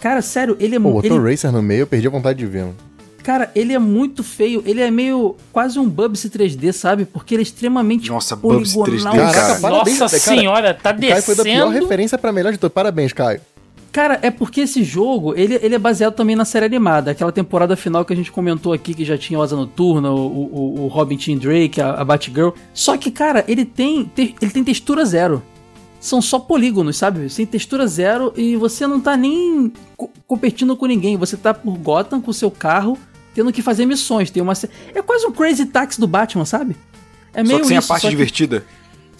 [0.00, 1.08] Cara, sério, ele é Pô, muito...
[1.08, 2.62] botou Racer no meio, eu perdi a vontade de ver.
[2.62, 2.74] mano.
[3.22, 7.04] Cara, ele é muito feio, ele é meio quase um Bubsy 3D, sabe?
[7.04, 9.14] Porque ele é extremamente Nossa, Bubsy 3D, poligonal.
[9.14, 9.32] cara.
[9.32, 10.36] Caraca, parabéns, Nossa cara.
[10.38, 11.80] senhora, tá O Caio foi da pior descendo.
[11.82, 12.74] referência pra melhor de todos.
[12.74, 13.40] Parabéns, Caio.
[13.92, 17.10] Cara, é porque esse jogo, ele, ele é baseado também na série animada.
[17.10, 20.16] Aquela temporada final que a gente comentou aqui, que já tinha o Asa Noturna, o,
[20.16, 22.50] o, o Robin Tim Drake, a, a Batgirl.
[22.72, 25.42] Só que, cara, ele tem, te- ele tem textura zero.
[26.00, 27.28] São só polígonos, sabe?
[27.28, 31.16] Sem textura zero e você não tá nem co- competindo com ninguém.
[31.18, 32.96] Você tá por Gotham com o seu carro,
[33.34, 34.30] tendo que fazer missões.
[34.30, 34.54] Tem uma...
[34.94, 36.74] É quase um Crazy Taxi do Batman, sabe?
[37.34, 38.64] É Só que sem isso, a parte só que- divertida.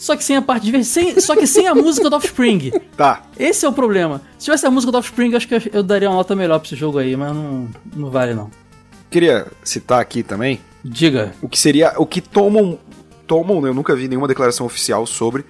[0.02, 0.90] Só que sem a parte divertida.
[0.90, 2.72] Sem, só que sem a música do Offspring.
[2.96, 3.22] Tá.
[3.38, 4.20] Esse é o problema.
[4.36, 6.66] Se tivesse a música do Offspring, acho que eu- eu daria uma nota melhor pra
[6.66, 8.50] esse jogo aí, mas não, não vale não.
[9.08, 11.32] Queria citar aqui também Diga.
[11.40, 11.92] o que seria.
[11.98, 12.78] O que tomam.
[13.28, 13.68] Tomam, né?
[13.68, 15.44] Eu nunca vi nenhuma declaração oficial sobre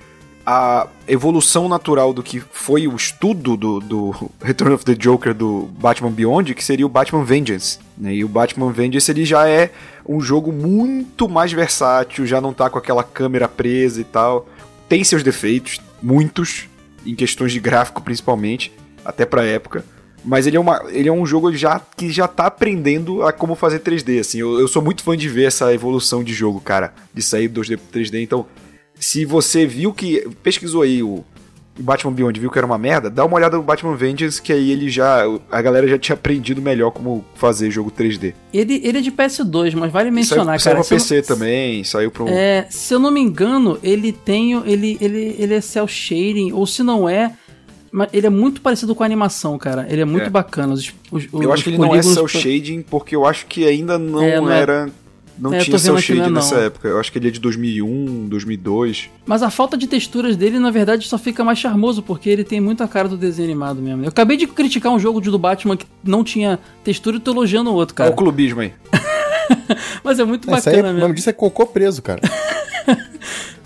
[0.44, 5.68] a evolução natural do que foi o estudo do, do Return of the Joker do
[5.78, 7.78] Batman Beyond, que seria o Batman Vengeance.
[7.96, 8.14] Né?
[8.16, 9.70] E o Batman Vengeance ele já é
[10.08, 14.48] um jogo muito mais versátil, já não tá com aquela câmera presa e tal.
[14.88, 16.68] Tem seus defeitos, muitos,
[17.06, 18.72] em questões de gráfico principalmente,
[19.04, 19.84] até pra época.
[20.24, 23.56] Mas ele é, uma, ele é um jogo já que já tá aprendendo a como
[23.56, 24.38] fazer 3D, assim.
[24.38, 26.94] Eu, eu sou muito fã de ver essa evolução de jogo, cara.
[27.12, 28.22] De sair do 2D pro 3D.
[28.22, 28.46] Então,
[28.94, 30.28] se você viu que...
[30.42, 31.24] Pesquisou aí o
[31.78, 34.70] Batman Beyond, viu que era uma merda, dá uma olhada no Batman Vengeance, que aí
[34.70, 35.22] ele já...
[35.50, 38.34] A galera já tinha aprendido melhor como fazer jogo 3D.
[38.52, 40.76] Ele, ele é de PS2, mas vale saiu, mencionar, saiu cara.
[40.76, 42.28] pra se eu PC não- também, saiu pro...
[42.28, 44.52] É, se eu não me engano, ele tem.
[44.66, 47.32] Ele, ele, ele é cel shading, ou se não é.
[47.90, 49.86] mas Ele é muito parecido com a animação, cara.
[49.88, 50.30] Ele é muito É.
[50.30, 50.74] bacana.
[50.74, 53.66] Os, os, Eu os acho que ele não é cel shading, porque eu acho que
[53.66, 54.90] ainda não, É, não é- era...
[55.38, 56.88] Não É, tinha cel vendo aqui, não é nessa época.
[56.88, 59.10] Eu acho que ele é de 2001, 2002.
[59.26, 62.60] Mas a falta de texturas dele, na verdade, só fica mais charmoso, porque ele tem
[62.60, 64.04] muita cara do desenho animado mesmo.
[64.04, 67.32] Eu acabei de criticar um jogo de do Batman que não tinha textura e tô
[67.32, 68.10] elogiando o outro, Olha cara.
[68.10, 68.72] o clubismo aí.
[70.04, 71.00] Mas é muito Isso aí, bacana o mesmo.
[71.00, 72.20] nome disso é cocô preso, cara.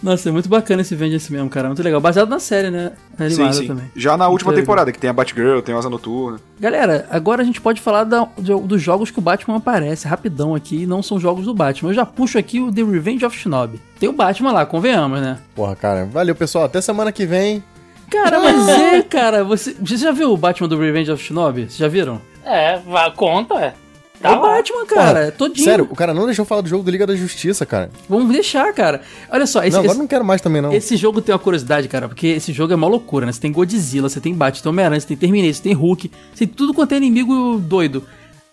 [0.06, 1.66] Nossa, é muito bacana esse Vengeance mesmo, cara.
[1.66, 2.00] Muito legal.
[2.00, 2.92] Baseado na série, né?
[3.18, 3.66] Animada sim, sim.
[3.66, 3.90] também.
[3.96, 4.62] Já na última legal.
[4.62, 6.38] temporada, que tem a Batgirl, tem a Asa Noturna.
[6.60, 10.54] Galera, agora a gente pode falar da- de- dos jogos que o Batman aparece, rapidão
[10.54, 11.90] aqui, e não são jogos do Batman.
[11.90, 13.80] Eu já puxo aqui o The Revenge of Shinobi.
[13.98, 15.38] Tem o Batman lá, convenhamos, né?
[15.56, 16.04] Porra, cara.
[16.04, 16.66] Valeu, pessoal.
[16.66, 17.64] Até semana que vem.
[18.08, 21.62] Cara, mas é, cara, você, você já viu o Batman do Revenge of Shinobi?
[21.62, 22.20] Vocês já viram?
[22.44, 23.74] É, vá, conta, é.
[24.22, 25.64] É o Batman, cara, é todinho.
[25.64, 27.90] Sério, o cara não deixou falar do jogo do Liga da Justiça, cara.
[28.08, 29.02] Vamos deixar, cara.
[29.30, 30.72] Olha só, esse, não, agora esse- não quero mais também, não.
[30.72, 33.32] esse jogo tem uma curiosidade, cara, porque esse jogo é uma loucura, né?
[33.32, 36.10] Você tem Godzilla, você tem Batman, você tem Homem-Aranha, você tem Terminator, você tem Hulk,
[36.34, 38.04] você tem tudo quanto é inimigo doido.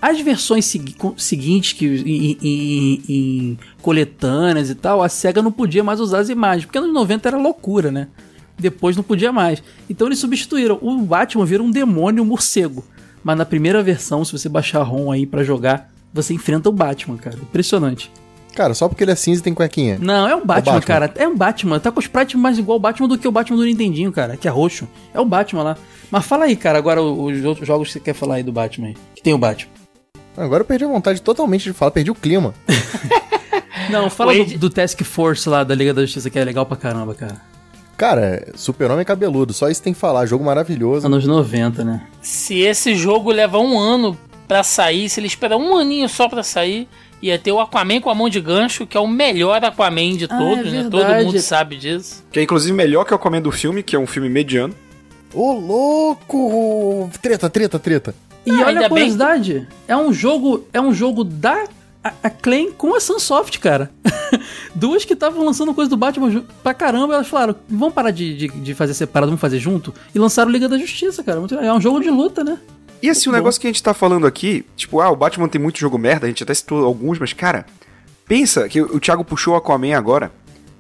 [0.02, 5.84] As versões segui- seguintes, que em, em- em coletâneas e tal, a SEGA não podia
[5.84, 8.08] mais usar as imagens, porque nos 90 era loucura, né?
[8.60, 9.64] Depois não podia mais.
[9.90, 10.78] Então eles substituíram.
[10.82, 12.84] O Batman vira um demônio morcego.
[13.24, 16.72] Mas na primeira versão, se você baixar a ROM aí pra jogar, você enfrenta o
[16.72, 17.38] Batman, cara.
[17.38, 18.12] Impressionante.
[18.54, 19.98] Cara, só porque ele é cinza e tem cuequinha.
[20.00, 20.82] Não, é um Batman, Batman.
[20.82, 21.12] cara.
[21.16, 21.80] É um Batman.
[21.80, 24.38] Tá com os sprites mais igual o Batman do que o Batman do Nintendinho, cara.
[24.38, 24.88] Que é roxo.
[25.14, 25.78] É o Batman lá.
[26.12, 28.90] Mas fala aí, cara, agora os outros jogos que você quer falar aí do Batman
[28.90, 28.96] aí.
[29.16, 29.72] Que tem o Batman.
[30.38, 32.54] Agora eu perdi a vontade totalmente de falar, perdi o clima.
[33.90, 36.78] Não, fala do, do Task Force lá da Liga da Justiça, que é legal pra
[36.78, 37.42] caramba, cara.
[37.98, 40.26] Cara, Super-Homem cabeludo, só isso tem que falar.
[40.26, 41.06] Jogo maravilhoso.
[41.06, 42.02] Anos 90, né?
[42.22, 44.18] Se esse jogo leva um ano
[44.48, 46.88] pra sair, se ele espera um aninho só pra sair,
[47.22, 50.26] ia ter o Aquaman com a mão de gancho, que é o melhor Aquaman de
[50.26, 50.88] Ah, todos, é né?
[50.90, 52.24] Todo mundo sabe disso.
[52.32, 54.74] Que é inclusive melhor que o Aquaman do filme, que é um filme mediano.
[55.34, 57.10] Ô, louco!
[57.22, 58.16] Treta, treta, treta.
[58.46, 61.64] E Ah, olha a bem- curiosidade, é um jogo, é um jogo da
[62.04, 63.92] a- Acclaim com a Sunsoft, cara.
[64.76, 68.48] Duas que estavam lançando coisa do Batman pra caramba, elas falaram, vamos parar de, de,
[68.48, 69.94] de fazer separado, vamos fazer junto.
[70.14, 71.40] E lançaram Liga da Justiça, cara.
[71.40, 71.76] Muito legal.
[71.76, 72.58] É um jogo de luta, né?
[73.02, 73.38] E assim, o Bom.
[73.38, 76.26] negócio que a gente tá falando aqui, tipo, ah, o Batman tem muito jogo merda,
[76.26, 77.66] a gente até citou alguns, mas, cara,
[78.26, 80.32] pensa que o Thiago puxou o Aquaman agora.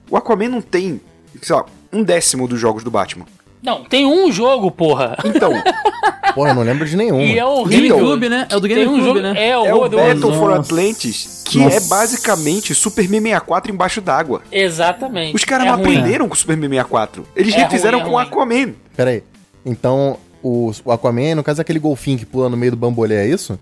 [0.10, 1.02] O Aquaman não tem,
[1.42, 3.26] sei lá, um décimo dos jogos do Batman.
[3.64, 5.18] Não, tem um jogo, porra.
[5.24, 5.52] Então,
[6.36, 7.22] Porra, eu não lembro de nenhum.
[7.22, 7.98] E é Então, horrível.
[7.98, 8.48] GameCube, né?
[8.50, 9.34] É o do um GameCube, jogo, né?
[9.38, 9.88] É é o.
[9.90, 10.52] Battle for.
[10.54, 11.88] Atlantis, que é Nossa.
[11.88, 14.42] basicamente Super 64 embaixo d'água.
[14.52, 15.36] Exatamente.
[15.36, 15.96] Os caras é não ruim.
[15.98, 17.26] aprenderam com o Super 64.
[17.36, 18.20] Eles É nem fizeram ruim, é com o.
[18.20, 18.74] Aquaman.
[18.98, 19.24] Pera aí.
[19.66, 23.16] Então, o, o Aquaman, no caso, é aquele golfinho que pula no meio do bambolê,
[23.16, 23.60] é isso?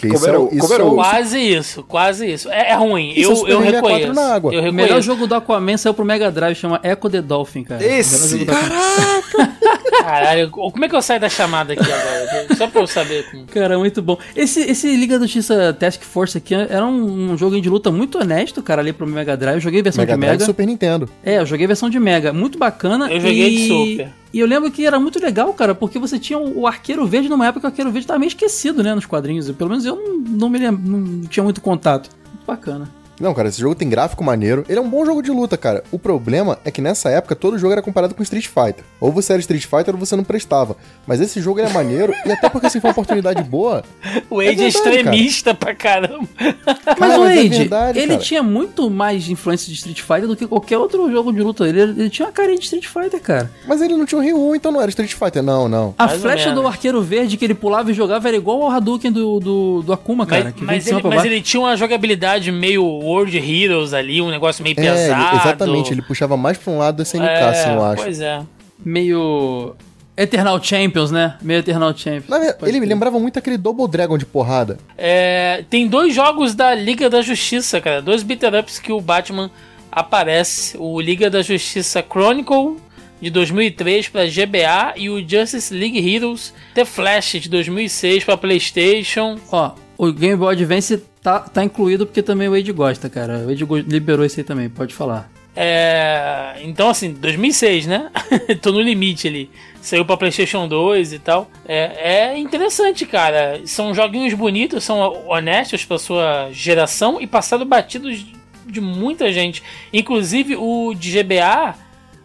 [0.00, 2.50] Como isso era é, o- isso como era é o- Quase isso, quase isso.
[2.50, 3.10] É, é ruim.
[3.16, 4.12] Isso é eu, Super eu 64 reconheço.
[4.14, 4.52] na água.
[4.54, 5.02] Eu O melhor reconheço.
[5.06, 7.84] jogo do Aquaman saiu pro Mega Drive, chama Echo the Dolphin, cara.
[7.84, 8.42] Esse?
[8.42, 9.50] Aquaman.
[10.00, 12.56] Caralho, como é que eu saio da chamada aqui agora?
[12.56, 13.30] Só pra eu saber.
[13.30, 14.18] como- Cara, muito bom.
[14.34, 18.18] Esse, esse Liga da Justiça Task Force aqui era um, um jogo de luta muito
[18.18, 19.56] honesto, cara, ali pro Mega Drive.
[19.56, 20.42] Eu joguei versão Mega de Drive Mega.
[20.42, 21.08] e Super Nintendo.
[21.22, 22.32] É, eu joguei versão de Mega.
[22.32, 23.10] Muito bacana.
[23.10, 23.56] Eu joguei e...
[23.56, 24.08] de Super.
[24.32, 27.46] E eu lembro que era muito legal, cara, porque você tinha o Arqueiro Verde numa
[27.46, 29.50] época que o Arqueiro Verde tava meio esquecido, né, nos quadrinhos.
[29.50, 32.10] Pelo menos eu não, não me lembro, não tinha muito contato.
[32.28, 32.99] Muito bacana.
[33.20, 34.64] Não, cara, esse jogo tem gráfico maneiro.
[34.68, 35.84] Ele é um bom jogo de luta, cara.
[35.92, 38.84] O problema é que nessa época todo jogo era comparado com Street Fighter.
[39.00, 40.76] Ou você era Street Fighter ou você não prestava.
[41.06, 43.84] Mas esse jogo ele é maneiro e até porque se for uma oportunidade boa.
[44.30, 46.28] O Wade é, verdade, extremista pra caramba.
[46.38, 48.20] Mas Cara, o mas é Wade, verdade, ele cara.
[48.20, 51.68] tinha muito mais influência de Street Fighter do que qualquer outro jogo de luta.
[51.68, 53.50] Ele, ele tinha uma carinha de Street Fighter, cara.
[53.66, 55.42] Mas ele não tinha o Ryu, então não era Street Fighter.
[55.42, 55.94] Não, não.
[55.98, 56.70] A Mais flecha do.
[56.70, 60.24] Arqueiro Verde que ele pulava e jogava era igual ao Hadouken do, do, do Akuma,
[60.24, 60.54] cara.
[60.56, 64.74] Mas, mas ele, mas ele tinha uma jogabilidade meio World Heroes ali, um negócio meio
[64.78, 65.36] É, ele- pesado.
[65.36, 65.92] exatamente.
[65.92, 68.02] Ele puxava mais pra um lado do SNK, é, assim, eu acho.
[68.02, 68.40] Pois é.
[68.84, 69.74] Meio...
[70.16, 71.36] Eternal Champions, né?
[71.40, 72.28] Meio Eternal Champions.
[72.28, 72.88] Na verdade, ele me crer.
[72.90, 74.76] lembrava muito aquele Double Dragon de porrada.
[74.98, 78.02] É, tem dois jogos da Liga da Justiça, cara.
[78.02, 79.50] Dois beat ups que o Batman
[79.90, 80.76] aparece.
[80.78, 82.76] O Liga da Justiça Chronicle
[83.20, 89.38] de 2003 para GBA e o Justice League Heroes The Flash de 2006 para PlayStation.
[89.50, 93.38] Ó, o Game Boy Advance tá, tá incluído porque também o Wade gosta, cara.
[93.38, 95.30] O Wade liberou esse aí também, pode falar.
[95.54, 98.10] É, então, assim, 2006, né?
[98.62, 99.50] Tô no limite ali.
[99.82, 101.50] Saiu pra PlayStation 2 e tal.
[101.66, 103.60] É, é interessante, cara.
[103.64, 108.24] São joguinhos bonitos, são honestos pra sua geração e passaram batidos
[108.66, 109.62] de muita gente.
[109.92, 111.74] Inclusive o de GBA,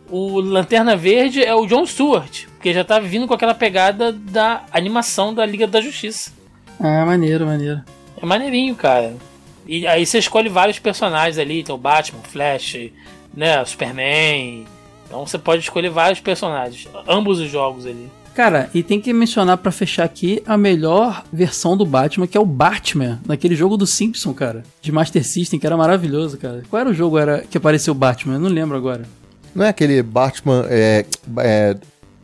[0.09, 4.63] o Lanterna Verde é o John Stewart, porque já tá vindo com aquela pegada da
[4.72, 6.31] animação da Liga da Justiça.
[6.80, 7.81] Ah, maneiro, maneiro.
[8.26, 9.14] É maneirinho, cara.
[9.68, 12.89] E aí você escolhe vários personagens ali, tem o Batman, o Flash,
[13.31, 14.65] né, Superman.
[15.06, 18.10] Então você pode escolher vários personagens, ambos os jogos ali.
[18.34, 22.39] Cara, e tem que mencionar pra fechar aqui a melhor versão do Batman, que é
[22.39, 26.64] o Batman, naquele jogo do Simpson, cara, de Master System, que era maravilhoso, cara.
[26.69, 28.34] Qual era o jogo era que apareceu o Batman?
[28.34, 29.03] Eu não lembro agora.
[29.53, 31.06] Não é aquele Batman é,
[31.38, 31.77] é,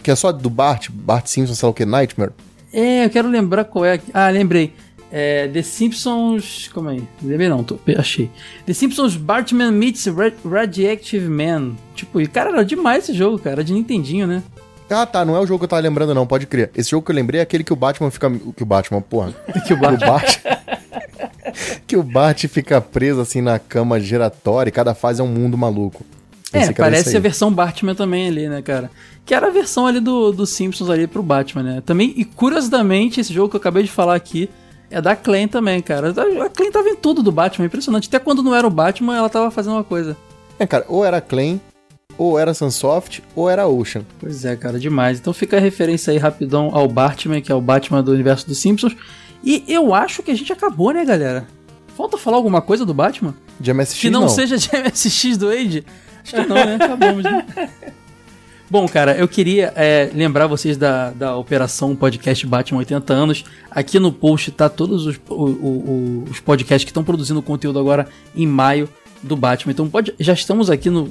[0.03, 2.32] que é só do Bart, Bart Simpson, sei lá o que, Nightmare?
[2.73, 3.99] É, eu quero lembrar qual é.
[4.14, 4.73] Ah, lembrei.
[5.12, 6.70] É, The Simpsons.
[6.74, 7.04] Como aí?
[7.22, 8.30] Lembrei não, tô, achei.
[8.66, 11.74] The Simpsons Batman Meets Ra- Radioactive Man.
[11.96, 13.56] Tipo, e cara, era demais esse jogo, cara.
[13.56, 14.42] Era de Nintendinho, né?
[14.90, 16.70] Ah, tá, não é o jogo que eu tava lembrando não, pode crer.
[16.76, 18.30] Esse jogo que eu lembrei é aquele que o Batman fica...
[18.30, 19.34] Que o Batman, porra.
[19.66, 20.22] Que o Batman.
[21.88, 25.58] Que o Bart fica preso assim na cama giratória e cada fase é um mundo
[25.58, 26.06] maluco.
[26.54, 28.92] É, Pensei parece a versão Batman também ali, né, cara?
[29.26, 31.84] Que era a versão ali do, do Simpsons ali pro Batman, né?
[31.86, 34.50] Também, e curiosamente, esse jogo que eu acabei de falar aqui
[34.91, 36.09] é da Clan também, cara.
[36.09, 38.07] A Clan tava em tudo do Batman, impressionante.
[38.07, 40.15] Até quando não era o Batman, ela tava fazendo uma coisa.
[40.59, 41.59] É, cara, ou era Claim,
[42.18, 44.03] ou era Sunsoft, ou era Ocean.
[44.19, 45.19] Pois é, cara, demais.
[45.19, 48.59] Então fica a referência aí rapidão ao Batman, que é o Batman do universo dos
[48.59, 48.95] Simpsons.
[49.43, 51.47] E eu acho que a gente acabou, né, galera?
[51.97, 53.34] Falta falar alguma coisa do Batman?
[53.59, 54.30] De MSX Que não, não.
[54.30, 55.84] seja de MSX do Age?
[56.23, 56.76] Acho que não, né?
[56.76, 57.45] Acabamos, né?
[58.72, 63.43] Bom, cara, eu queria é, lembrar vocês da, da operação podcast Batman 80 anos.
[63.69, 68.07] Aqui no post tá todos os, o- o- os podcasts que estão produzindo conteúdo agora
[68.34, 68.88] em maio
[69.22, 69.73] do Batman.
[69.73, 71.10] Então pode, já estamos aqui no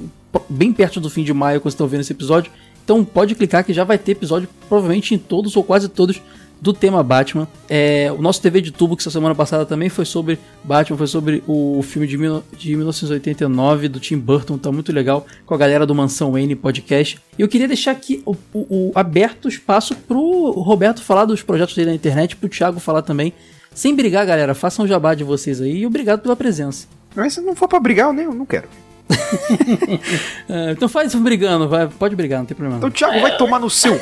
[0.49, 2.51] bem perto do fim de maio quando vocês estão vendo esse episódio.
[2.83, 6.19] Então pode clicar que já vai ter episódio provavelmente em todos ou quase todos
[6.61, 7.47] do tema Batman.
[7.67, 11.07] É, o nosso TV de tubo, que essa semana passada também foi sobre Batman, foi
[11.07, 15.57] sobre o filme de, mil, de 1989 do Tim Burton, tá muito legal, com a
[15.57, 17.19] galera do Mansão Wayne Podcast.
[17.37, 21.75] E eu queria deixar aqui o, o, o aberto espaço pro Roberto falar dos projetos
[21.75, 23.33] dele na internet, pro Thiago falar também.
[23.73, 26.87] Sem brigar, galera, façam um jabá de vocês aí e obrigado pela presença.
[27.15, 28.67] Mas se não for pra brigar, eu nem eu não quero.
[30.49, 32.77] É, então faz isso brigando, vai, pode brigar, não tem problema.
[32.77, 33.93] Então o Thiago vai tomar no seu.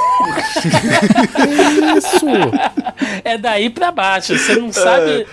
[1.98, 2.26] Isso!
[3.24, 5.28] É daí pra baixo, você não sabe.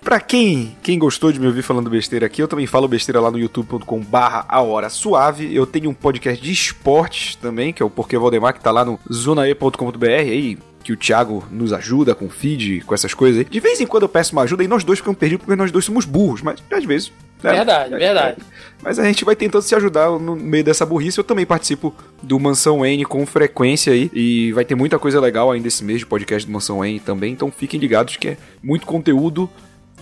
[0.00, 3.30] Pra quem, quem gostou de me ouvir falando besteira aqui, eu também falo besteira lá
[3.30, 5.54] no youtube.com barra a hora suave.
[5.54, 8.84] Eu tenho um podcast de esportes também, que é o Porquê Valdemar, que tá lá
[8.84, 10.58] no zonae.com.br aí.
[10.82, 13.44] Que o Thiago nos ajuda com feed, com essas coisas aí.
[13.46, 15.72] De vez em quando eu peço uma ajuda e nós dois ficamos perdidos porque nós
[15.72, 17.10] dois somos burros, mas às vezes.
[17.44, 17.56] Né?
[17.56, 18.40] Verdade, É, verdade.
[18.40, 18.54] é.
[18.82, 21.16] Mas a gente vai tentando se ajudar no meio dessa burrice.
[21.18, 24.10] Eu também participo do Mansão N com frequência aí.
[24.12, 27.32] E vai ter muita coisa legal ainda esse mês de podcast do Mansão N também.
[27.32, 29.48] Então fiquem ligados que é muito conteúdo.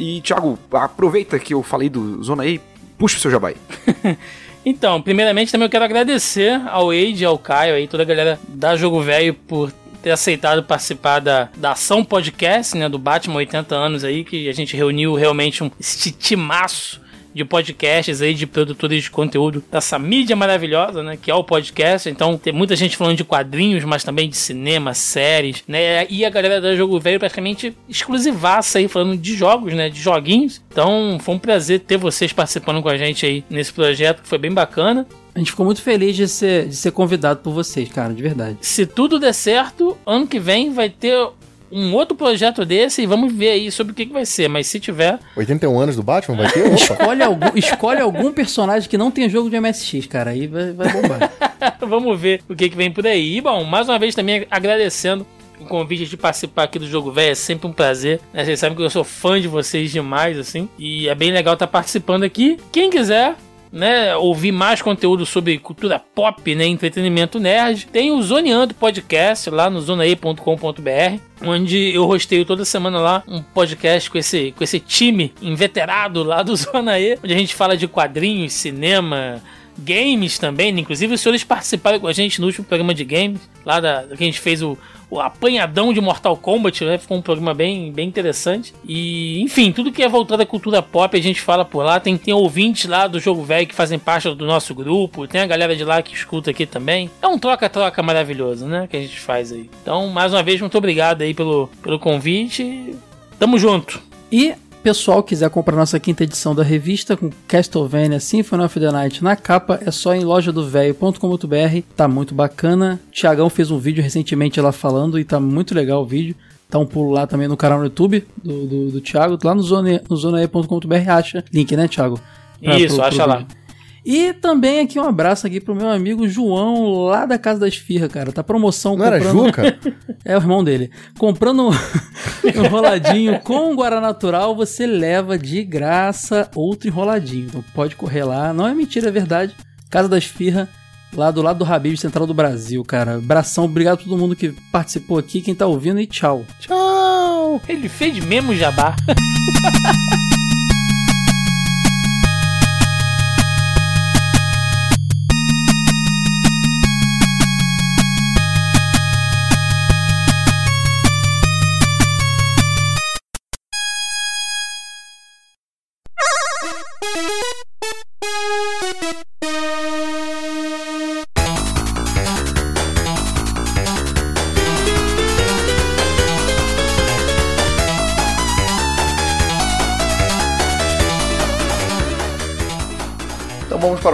[0.01, 2.61] E, Thiago, aproveita que eu falei do Zona aí,
[2.99, 3.55] puxa o seu jabai.
[4.65, 8.77] Então, primeiramente também eu quero agradecer ao Eide, ao Caio aí, toda a galera da
[8.77, 14.05] Jogo Velho por ter aceitado participar da, da ação podcast, né, do Batman 80 anos
[14.05, 17.01] aí, que a gente reuniu realmente um este timaço
[17.35, 22.09] de podcasts aí, de produtores de conteúdo dessa mídia maravilhosa, né, que é o podcast.
[22.09, 26.31] Então, tem muita gente falando de quadrinhos, mas também de cinema, séries, né, e a
[26.31, 30.61] galera da Jogo Velho praticamente exclusivaça aí, falando de jogos, né, de joguinhos.
[30.71, 34.39] Então, foi um prazer ter vocês participando com a gente aí nesse projeto, que foi
[34.39, 35.07] bem bacana.
[35.35, 38.59] A gente ficou muito feliz de ser, de ser convidado por vocês, cara, de verdade.
[38.61, 41.27] Se tudo der certo, ano que vem vai ter
[41.73, 44.49] um outro projeto desse e vamos ver aí sobre o que, que vai ser.
[44.49, 46.71] Mas se tiver, 81 anos do Batman vai ter?
[46.75, 50.93] Escolhe algum, escolhe algum personagem que não tem jogo de MSX, cara, aí vai, vai
[50.93, 51.33] bombar.
[51.81, 53.39] vamos ver o que, que vem por aí.
[53.39, 55.27] E bom, mais uma vez também agradecendo
[55.63, 57.33] o convite de participar aqui do Jogo Velho.
[57.33, 58.21] É sempre um prazer.
[58.33, 58.45] Né?
[58.45, 60.69] Vocês sabem que eu sou fã de vocês demais, assim.
[60.79, 62.59] E é bem legal estar participando aqui.
[62.71, 63.37] Quem quiser.
[63.73, 67.87] Né, ouvir mais conteúdo sobre cultura pop, né, entretenimento nerd.
[67.87, 74.11] Tem o Zoneando Podcast lá no zonae.com.br, onde eu rosteio toda semana lá um podcast
[74.11, 77.89] com esse, com esse time inveterado lá do Zona E, onde a gente fala de
[77.89, 79.43] quadrinhos, cinema,
[79.83, 80.79] games também.
[80.79, 84.23] Inclusive, os senhores participaram com a gente no último programa de games, lá da, que
[84.23, 84.79] a gente fez o,
[85.11, 86.97] o apanhadão de Mortal Kombat, né?
[86.97, 88.73] Ficou um programa bem, bem interessante.
[88.87, 92.01] E, enfim, tudo que é voltado à cultura pop a gente fala por lá.
[92.01, 95.27] Tem, tem ouvintes lá do Jogo Velho que fazem parte do nosso grupo.
[95.27, 97.11] Tem a galera de lá que escuta aqui também.
[97.21, 98.87] É um troca-troca maravilhoso, né?
[98.91, 99.69] Que a gente faz aí.
[99.83, 102.95] Então, mais uma vez, muito obrigado aí pelo, pelo convite.
[103.39, 104.01] Tamo junto.
[104.31, 109.23] E pessoal quiser comprar nossa quinta edição da revista com Castlevania Symphony of the Night
[109.23, 113.01] na capa, é só em lojadovelho.com.br, tá muito bacana.
[113.13, 116.35] Tiagão fez um vídeo recentemente lá falando e tá muito legal o vídeo.
[116.69, 119.63] Tá um pulo lá também no canal no YouTube do, do, do Thiago, lá no,
[119.63, 122.19] zonae.com.br, acha link, né, Thiago?
[122.63, 123.37] Pra- Isso, pro- pro acha lá.
[123.39, 123.57] vídeo.
[124.05, 128.09] E também aqui um abraço aqui pro meu amigo João, lá da Casa da Esfirra,
[128.09, 128.33] cara.
[128.33, 129.79] Tá promoção Não era comprando- Juca?
[130.25, 130.91] é o irmão dele.
[131.19, 137.47] Comprando um enroladinho com Guaraná Natural, você leva de graça outro enroladinho.
[137.47, 138.53] Então pode correr lá.
[138.53, 139.55] Não é mentira, é verdade.
[139.89, 140.69] Casa da Esfirra,
[141.15, 143.15] lá do lado do Habib, Central do Brasil, cara.
[143.17, 146.45] Abração, obrigado a todo mundo que participou aqui, quem tá ouvindo e tchau.
[146.59, 147.61] Tchau!
[147.69, 148.97] Ele fez mesmo jabá.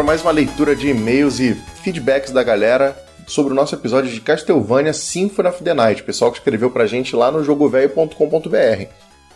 [0.09, 4.95] mais uma leitura de e-mails e feedbacks da galera sobre o nosso episódio de Castlevania
[4.95, 8.87] Symphony of the Night, pessoal que escreveu pra gente lá no jogovelho.com.br.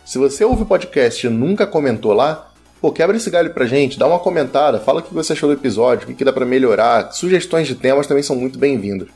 [0.03, 2.51] Se você ouve o podcast e nunca comentou lá,
[2.81, 5.53] pô, quebra esse galho pra gente, dá uma comentada, fala o que você achou do
[5.53, 9.09] episódio, o que dá pra melhorar, sugestões de temas também são muito bem-vindos.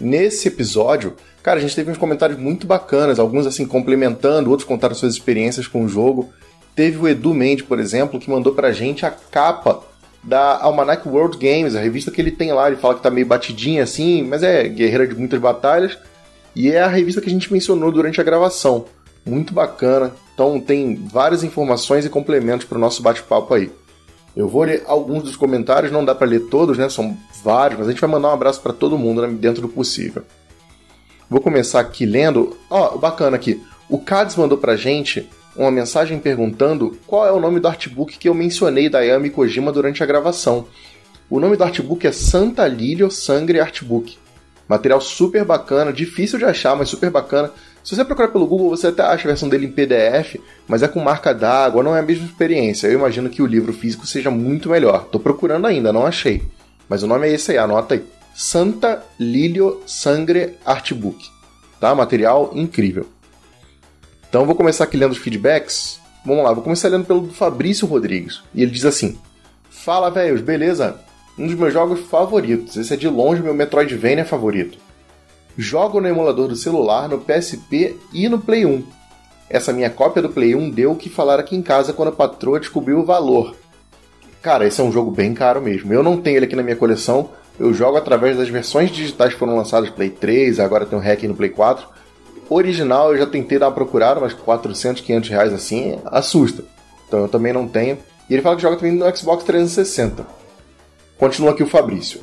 [0.00, 4.94] Nesse episódio, cara, a gente teve uns comentários muito bacanas, alguns assim complementando, outros contaram
[4.94, 6.32] suas experiências com o jogo.
[6.74, 9.91] Teve o Edu Mendes, por exemplo, que mandou pra gente a capa
[10.22, 12.68] da Almanac World Games, a revista que ele tem lá.
[12.68, 15.98] Ele fala que tá meio batidinha assim, mas é guerreira de muitas batalhas.
[16.54, 18.84] E é a revista que a gente mencionou durante a gravação.
[19.24, 20.12] Muito bacana.
[20.34, 23.70] Então tem várias informações e complementos para o nosso bate-papo aí.
[24.34, 26.88] Eu vou ler alguns dos comentários, não dá para ler todos, né?
[26.88, 29.28] São vários, mas a gente vai mandar um abraço para todo mundo né?
[29.28, 30.22] dentro do possível.
[31.28, 32.56] Vou começar aqui lendo.
[32.70, 33.62] Ó, bacana aqui.
[33.88, 38.28] O Cads mandou pra gente uma mensagem perguntando qual é o nome do artbook que
[38.28, 40.66] eu mencionei da Yami Kojima durante a gravação.
[41.28, 44.16] O nome do artbook é Santa Lilio Sangre Artbook.
[44.68, 47.50] Material super bacana, difícil de achar, mas super bacana.
[47.84, 50.36] Se você procurar pelo Google, você até acha a versão dele em PDF,
[50.68, 52.86] mas é com marca d'água, não é a mesma experiência.
[52.86, 55.06] Eu imagino que o livro físico seja muito melhor.
[55.06, 56.42] Tô procurando ainda, não achei.
[56.88, 58.04] Mas o nome é esse aí, anota aí.
[58.34, 61.28] Santa Lilio Sangre Artbook.
[61.80, 61.94] Tá?
[61.94, 63.06] Material incrível.
[64.32, 66.00] Então vou começar aqui lendo os feedbacks.
[66.24, 68.42] Vamos lá, vou começar lendo pelo do Fabrício Rodrigues.
[68.54, 69.18] E ele diz assim:
[69.68, 70.98] Fala, velhos, beleza?
[71.38, 72.78] Um dos meus jogos favoritos.
[72.78, 74.78] Esse é de longe meu Metroidvania favorito.
[75.54, 78.82] Jogo no emulador do celular, no PSP e no Play 1.
[79.50, 82.12] Essa minha cópia do Play 1 deu o que falar aqui em casa quando a
[82.12, 83.54] patroa descobriu o valor.
[84.40, 85.92] Cara, esse é um jogo bem caro mesmo.
[85.92, 87.28] Eu não tenho ele aqui na minha coleção,
[87.60, 91.04] eu jogo através das versões digitais que foram lançadas Play 3, agora tem o um
[91.04, 92.00] hack no Play 4.
[92.48, 96.64] Original eu já tentei dar uma procurada, mas 400, 500 reais assim, assusta.
[97.06, 97.98] Então eu também não tenho.
[98.28, 100.26] E ele fala que joga também no Xbox 360.
[101.18, 102.20] Continua aqui o Fabrício.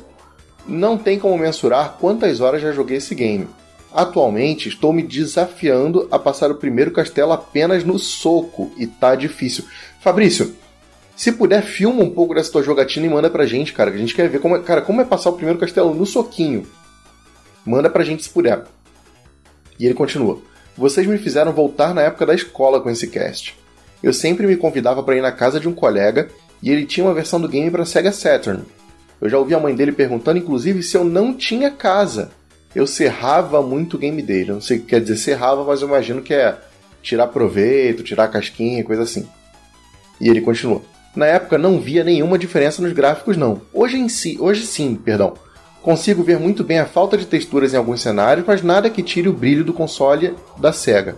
[0.66, 3.48] Não tem como mensurar quantas horas já joguei esse game.
[3.92, 9.64] Atualmente estou me desafiando a passar o primeiro castelo apenas no soco e tá difícil.
[10.00, 10.54] Fabrício,
[11.16, 13.90] se puder, filma um pouco dessa tua jogatina e manda pra gente, cara.
[13.90, 16.06] Que a gente quer ver como é, cara, como é passar o primeiro castelo no
[16.06, 16.66] soquinho.
[17.64, 18.64] Manda pra gente se puder.
[19.80, 20.38] E ele continua.
[20.76, 23.56] Vocês me fizeram voltar na época da escola com esse cast.
[24.02, 26.28] Eu sempre me convidava para ir na casa de um colega
[26.62, 28.62] e ele tinha uma versão do game para Sega Saturn.
[29.20, 32.30] Eu já ouvi a mãe dele perguntando, inclusive, se eu não tinha casa.
[32.74, 34.50] Eu serrava muito o game dele.
[34.50, 36.56] Eu não sei o que quer dizer serrava, mas eu imagino que é
[37.02, 39.26] tirar proveito, tirar casquinha, coisa assim.
[40.20, 40.82] E ele continua.
[41.16, 43.62] Na época não via nenhuma diferença nos gráficos não.
[43.72, 45.34] Hoje em si, hoje sim, perdão.
[45.82, 49.28] Consigo ver muito bem a falta de texturas em alguns cenários, mas nada que tire
[49.28, 51.16] o brilho do console da Sega.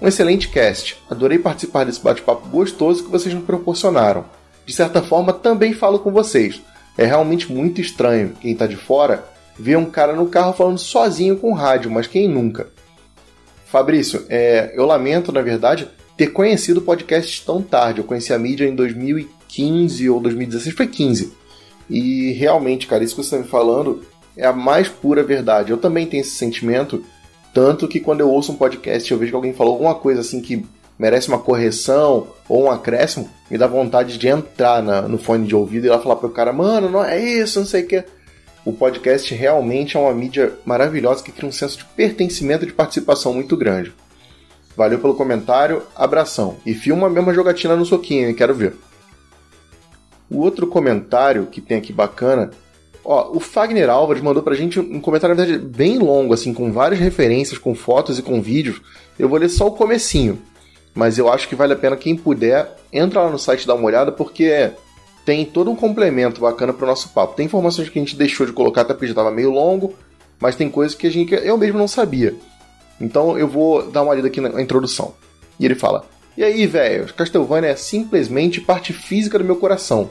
[0.00, 0.98] Um excelente cast.
[1.10, 4.24] Adorei participar desse bate-papo gostoso que vocês me proporcionaram.
[4.66, 6.60] De certa forma, também falo com vocês.
[6.98, 9.24] É realmente muito estranho quem está de fora
[9.58, 12.68] ver um cara no carro falando sozinho com o rádio, mas quem nunca?
[13.66, 18.00] Fabrício, é, eu lamento, na verdade, ter conhecido o podcast tão tarde.
[18.00, 21.32] Eu conheci a mídia em 2015 ou 2016, foi 15.
[21.92, 24.02] E realmente, cara, isso que você está me falando
[24.34, 25.70] é a mais pura verdade.
[25.70, 27.04] Eu também tenho esse sentimento,
[27.52, 30.40] tanto que quando eu ouço um podcast eu vejo que alguém falou alguma coisa assim
[30.40, 30.64] que
[30.98, 35.54] merece uma correção ou um acréscimo, me dá vontade de entrar na, no fone de
[35.54, 38.04] ouvido e lá falar pro cara, mano, não é isso, não sei o que.
[38.64, 42.72] O podcast realmente é uma mídia maravilhosa que cria um senso de pertencimento e de
[42.72, 43.92] participação muito grande.
[44.74, 46.56] Valeu pelo comentário, abração.
[46.64, 48.34] E filma a mesma jogatina no soquinho, hein?
[48.34, 48.74] Quero ver.
[50.32, 52.50] O outro comentário que tem aqui bacana.
[53.04, 56.72] Ó, o Fagner Álvares mandou pra gente um comentário, na verdade, bem longo, assim, com
[56.72, 58.80] várias referências, com fotos e com vídeos.
[59.18, 60.40] Eu vou ler só o comecinho.
[60.94, 63.74] Mas eu acho que vale a pena quem puder, entra lá no site e dá
[63.74, 64.70] uma olhada, porque
[65.24, 67.34] tem todo um complemento bacana pro nosso papo.
[67.34, 69.94] Tem informações que a gente deixou de colocar até porque já tava meio longo,
[70.38, 72.34] mas tem coisas que a gente, eu mesmo não sabia.
[73.00, 75.14] Então eu vou dar uma lida aqui na introdução.
[75.58, 76.04] E ele fala:
[76.36, 80.10] E aí, velho, Castlevania é simplesmente parte física do meu coração.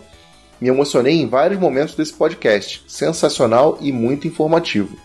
[0.61, 4.95] Me emocionei em vários momentos desse podcast, sensacional e muito informativo.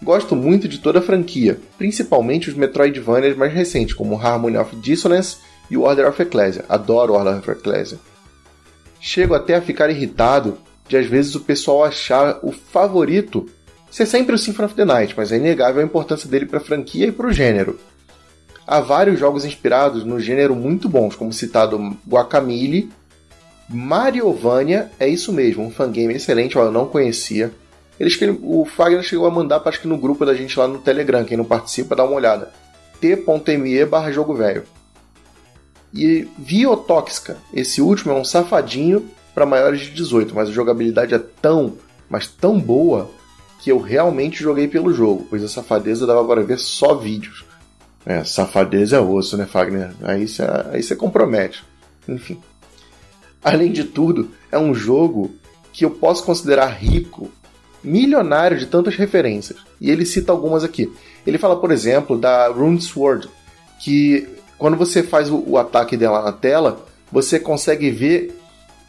[0.00, 5.38] Gosto muito de toda a franquia, principalmente os Metroidvanias mais recentes, como Harmony of Dissonance
[5.68, 6.64] e Order of Ecclesia.
[6.68, 7.98] Adoro Order of Ecclesia.
[9.00, 13.48] Chego até a ficar irritado de às vezes o pessoal achar o favorito
[13.90, 16.62] ser sempre o Symphony of the Night, mas é inegável a importância dele para a
[16.62, 17.76] franquia e para o gênero.
[18.64, 22.90] Há vários jogos inspirados no gênero muito bons, como citado Guacamole,
[23.68, 27.52] Mariovania, é isso mesmo, um fangame excelente, eu não conhecia.
[27.98, 31.24] Eles, o Fagner chegou a mandar, acho que no grupo da gente lá no Telegram,
[31.24, 32.52] quem não participa, dá uma olhada.
[33.00, 34.64] t.me barra jogo velho.
[35.92, 41.18] E Biotóxica, esse último é um safadinho para maiores de 18, mas a jogabilidade é
[41.18, 41.74] tão,
[42.08, 43.10] mas tão boa
[43.60, 47.44] que eu realmente joguei pelo jogo, pois a safadeza dava para ver só vídeos.
[48.04, 49.90] É, safadeza é osso, né, Fagner?
[50.02, 51.64] Aí você compromete.
[52.06, 52.40] Enfim.
[53.46, 55.30] Além de tudo, é um jogo
[55.72, 57.30] que eu posso considerar rico,
[57.82, 59.58] milionário de tantas referências.
[59.80, 60.92] E ele cita algumas aqui.
[61.24, 63.28] Ele fala, por exemplo, da Rune Sword,
[63.78, 64.26] que
[64.58, 68.36] quando você faz o, o ataque dela na tela, você consegue ver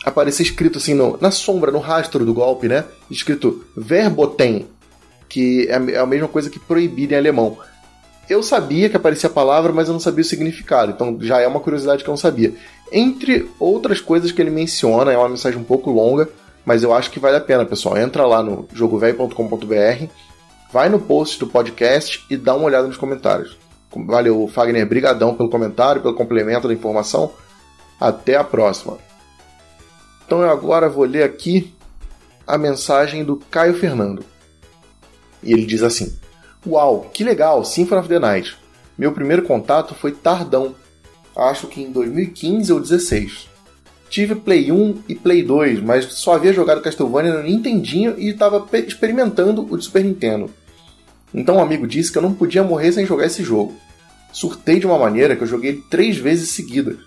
[0.03, 2.84] aparecer escrito assim no, na sombra, no rastro do golpe, né?
[3.11, 4.65] Escrito Verboten,
[5.29, 7.59] que é, é a mesma coisa que proibir em alemão.
[8.29, 11.47] Eu sabia que aparecia a palavra, mas eu não sabia o significado, então já é
[11.47, 12.53] uma curiosidade que eu não sabia.
[12.91, 16.30] Entre outras coisas que ele menciona, é uma mensagem um pouco longa,
[16.65, 17.97] mas eu acho que vale a pena, pessoal.
[17.97, 20.05] Entra lá no jogovelho.com.br,
[20.72, 23.57] vai no post do podcast e dá uma olhada nos comentários.
[24.05, 27.31] Valeu, Fagner, brigadão pelo comentário, pelo complemento da informação.
[27.99, 28.97] Até a próxima.
[30.26, 31.73] Então eu agora vou ler aqui
[32.45, 34.23] a mensagem do Caio Fernando.
[35.41, 36.18] E ele diz assim:
[36.65, 38.57] Uau, que legal, Symphony of the Night.
[38.97, 40.76] Meu primeiro contato foi tardão,
[41.38, 43.47] acho que em 2015 ou 16.
[44.09, 48.65] Tive Play 1 e Play 2, mas só havia jogado Castlevania no Nintendinho e estava
[48.80, 50.49] experimentando o de Super Nintendo.
[51.34, 53.76] Então um amigo disse que eu não podia morrer sem jogar esse jogo.
[54.31, 56.97] Surtei de uma maneira que eu joguei três vezes seguidas.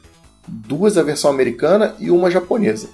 [0.47, 2.89] Duas a versão americana e uma japonesa.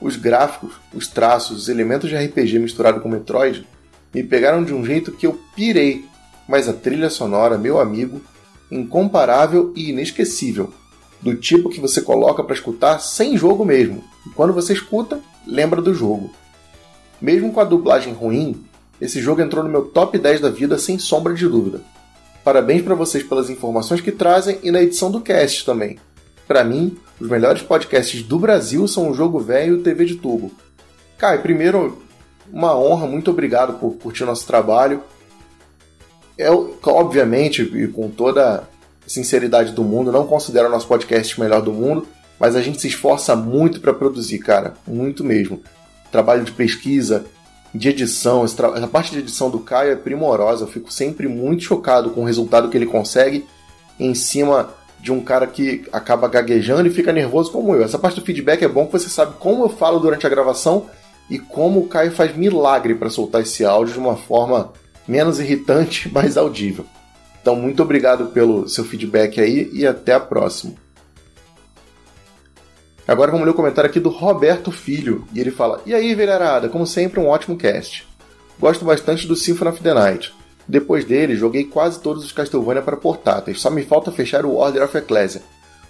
[0.00, 3.66] Os gráficos, os traços, os elementos de RPG misturado com Metroid
[4.14, 6.04] me pegaram de um jeito que eu pirei,
[6.48, 8.20] mas a trilha sonora, meu amigo,
[8.70, 10.72] incomparável e inesquecível,
[11.20, 14.02] do tipo que você coloca para escutar sem jogo mesmo.
[14.26, 16.30] E quando você escuta, lembra do jogo.
[17.20, 18.64] Mesmo com a dublagem ruim,
[19.00, 21.80] esse jogo entrou no meu top 10 da vida sem sombra de dúvida.
[22.44, 25.98] Parabéns para vocês pelas informações que trazem e na edição do cast também.
[26.46, 30.14] Para mim, os melhores podcasts do Brasil são o Jogo Velho e o TV de
[30.16, 30.52] Tubo.
[31.18, 32.00] Kai, primeiro,
[32.52, 35.02] uma honra, muito obrigado por curtir nosso trabalho.
[36.84, 38.62] Obviamente, e com toda a
[39.06, 42.06] sinceridade do mundo, não considero o nosso podcast o melhor do mundo,
[42.38, 45.62] mas a gente se esforça muito para produzir, cara, muito mesmo.
[46.12, 47.24] Trabalho de pesquisa,
[47.74, 52.10] de edição, essa parte de edição do Caio é primorosa, eu fico sempre muito chocado
[52.10, 53.46] com o resultado que ele consegue
[53.98, 57.82] em cima de um cara que acaba gaguejando e fica nervoso como eu.
[57.82, 60.86] Essa parte do feedback é bom que você sabe como eu falo durante a gravação
[61.30, 64.72] e como o Caio faz milagre para soltar esse áudio de uma forma
[65.06, 66.84] menos irritante, mais audível.
[67.40, 70.74] Então, muito obrigado pelo seu feedback aí e até a próxima.
[73.06, 76.68] Agora vamos ler o comentário aqui do Roberto Filho, e ele fala: E aí, velharada,
[76.68, 78.06] como sempre, um ótimo cast.
[78.58, 80.34] Gosto bastante do Symphony of the Night.
[80.66, 84.82] Depois dele, joguei quase todos os Castlevania para portáteis, só me falta fechar o Order
[84.82, 85.42] of Ecclesia.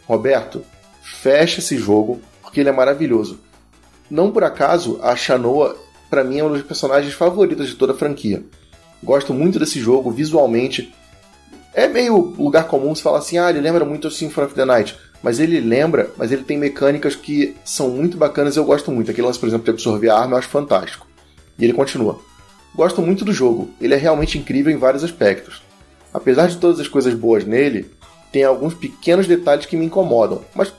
[0.06, 0.62] Roberto,
[1.02, 3.40] fecha esse jogo, porque ele é maravilhoso.
[4.10, 5.76] Não por acaso, a Shanoa,
[6.10, 8.44] para mim, é um dos personagens favoritos de toda a franquia.
[9.02, 10.94] Gosto muito desse jogo, visualmente.
[11.74, 14.64] É meio lugar comum se falar assim, ah, ele lembra muito o Symphony of the
[14.64, 14.96] Night.
[15.22, 19.10] Mas ele lembra, mas ele tem mecânicas que são muito bacanas e eu gosto muito.
[19.10, 21.06] Aquele lance, por exemplo, de absorver a arma eu acho fantástico.
[21.58, 22.20] E ele continua.
[22.74, 25.62] Gosto muito do jogo, ele é realmente incrível em vários aspectos.
[26.12, 27.90] Apesar de todas as coisas boas nele,
[28.30, 30.72] tem alguns pequenos detalhes que me incomodam, mas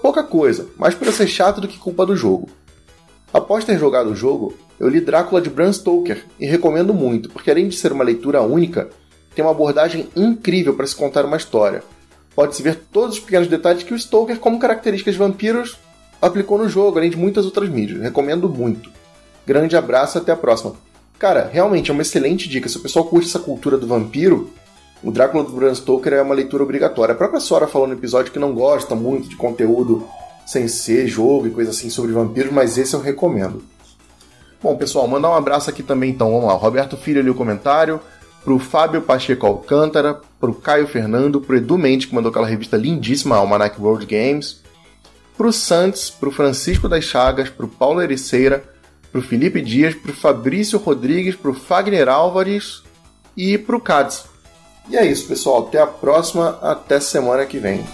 [0.00, 2.48] pouca coisa, mais por ser chato do que culpa do jogo.
[3.32, 7.50] Após ter jogado o jogo, eu li Drácula de Bram Stoker e recomendo muito, porque
[7.50, 8.90] além de ser uma leitura única,
[9.34, 11.84] tem uma abordagem incrível para se contar uma história.
[12.34, 15.78] Pode-se ver todos os pequenos detalhes que o Stoker, como características de vampiros,
[16.20, 18.00] aplicou no jogo, além de muitas outras mídias.
[18.00, 18.90] Recomendo muito.
[19.46, 20.74] Grande abraço até a próxima.
[21.18, 22.68] Cara, realmente é uma excelente dica.
[22.68, 24.50] Se o pessoal curte essa cultura do vampiro,
[25.02, 27.12] o Drácula do Bram Stoker é uma leitura obrigatória.
[27.12, 30.06] A própria Sora falou no episódio que não gosta muito de conteúdo
[30.50, 33.62] sem ser jogo e coisa assim sobre vampiros, mas esse eu recomendo.
[34.60, 36.32] Bom, pessoal, mandar um abraço aqui também então.
[36.32, 36.54] Vamos lá.
[36.54, 38.00] Roberto Filho ali o comentário.
[38.42, 43.36] Pro Fábio Pacheco Alcântara, pro Caio Fernando, pro Edu Mendes, que mandou aquela revista lindíssima,
[43.36, 44.60] Almanac World Games,
[45.36, 48.64] pro Santos, pro Francisco das Chagas, pro Paulo Ericeira,
[49.12, 52.82] pro Felipe Dias, pro Fabrício Rodrigues, pro Fagner Álvares
[53.36, 54.24] e pro Cades.
[54.88, 55.68] E é isso, pessoal.
[55.68, 56.58] Até a próxima.
[56.62, 57.84] Até semana que vem.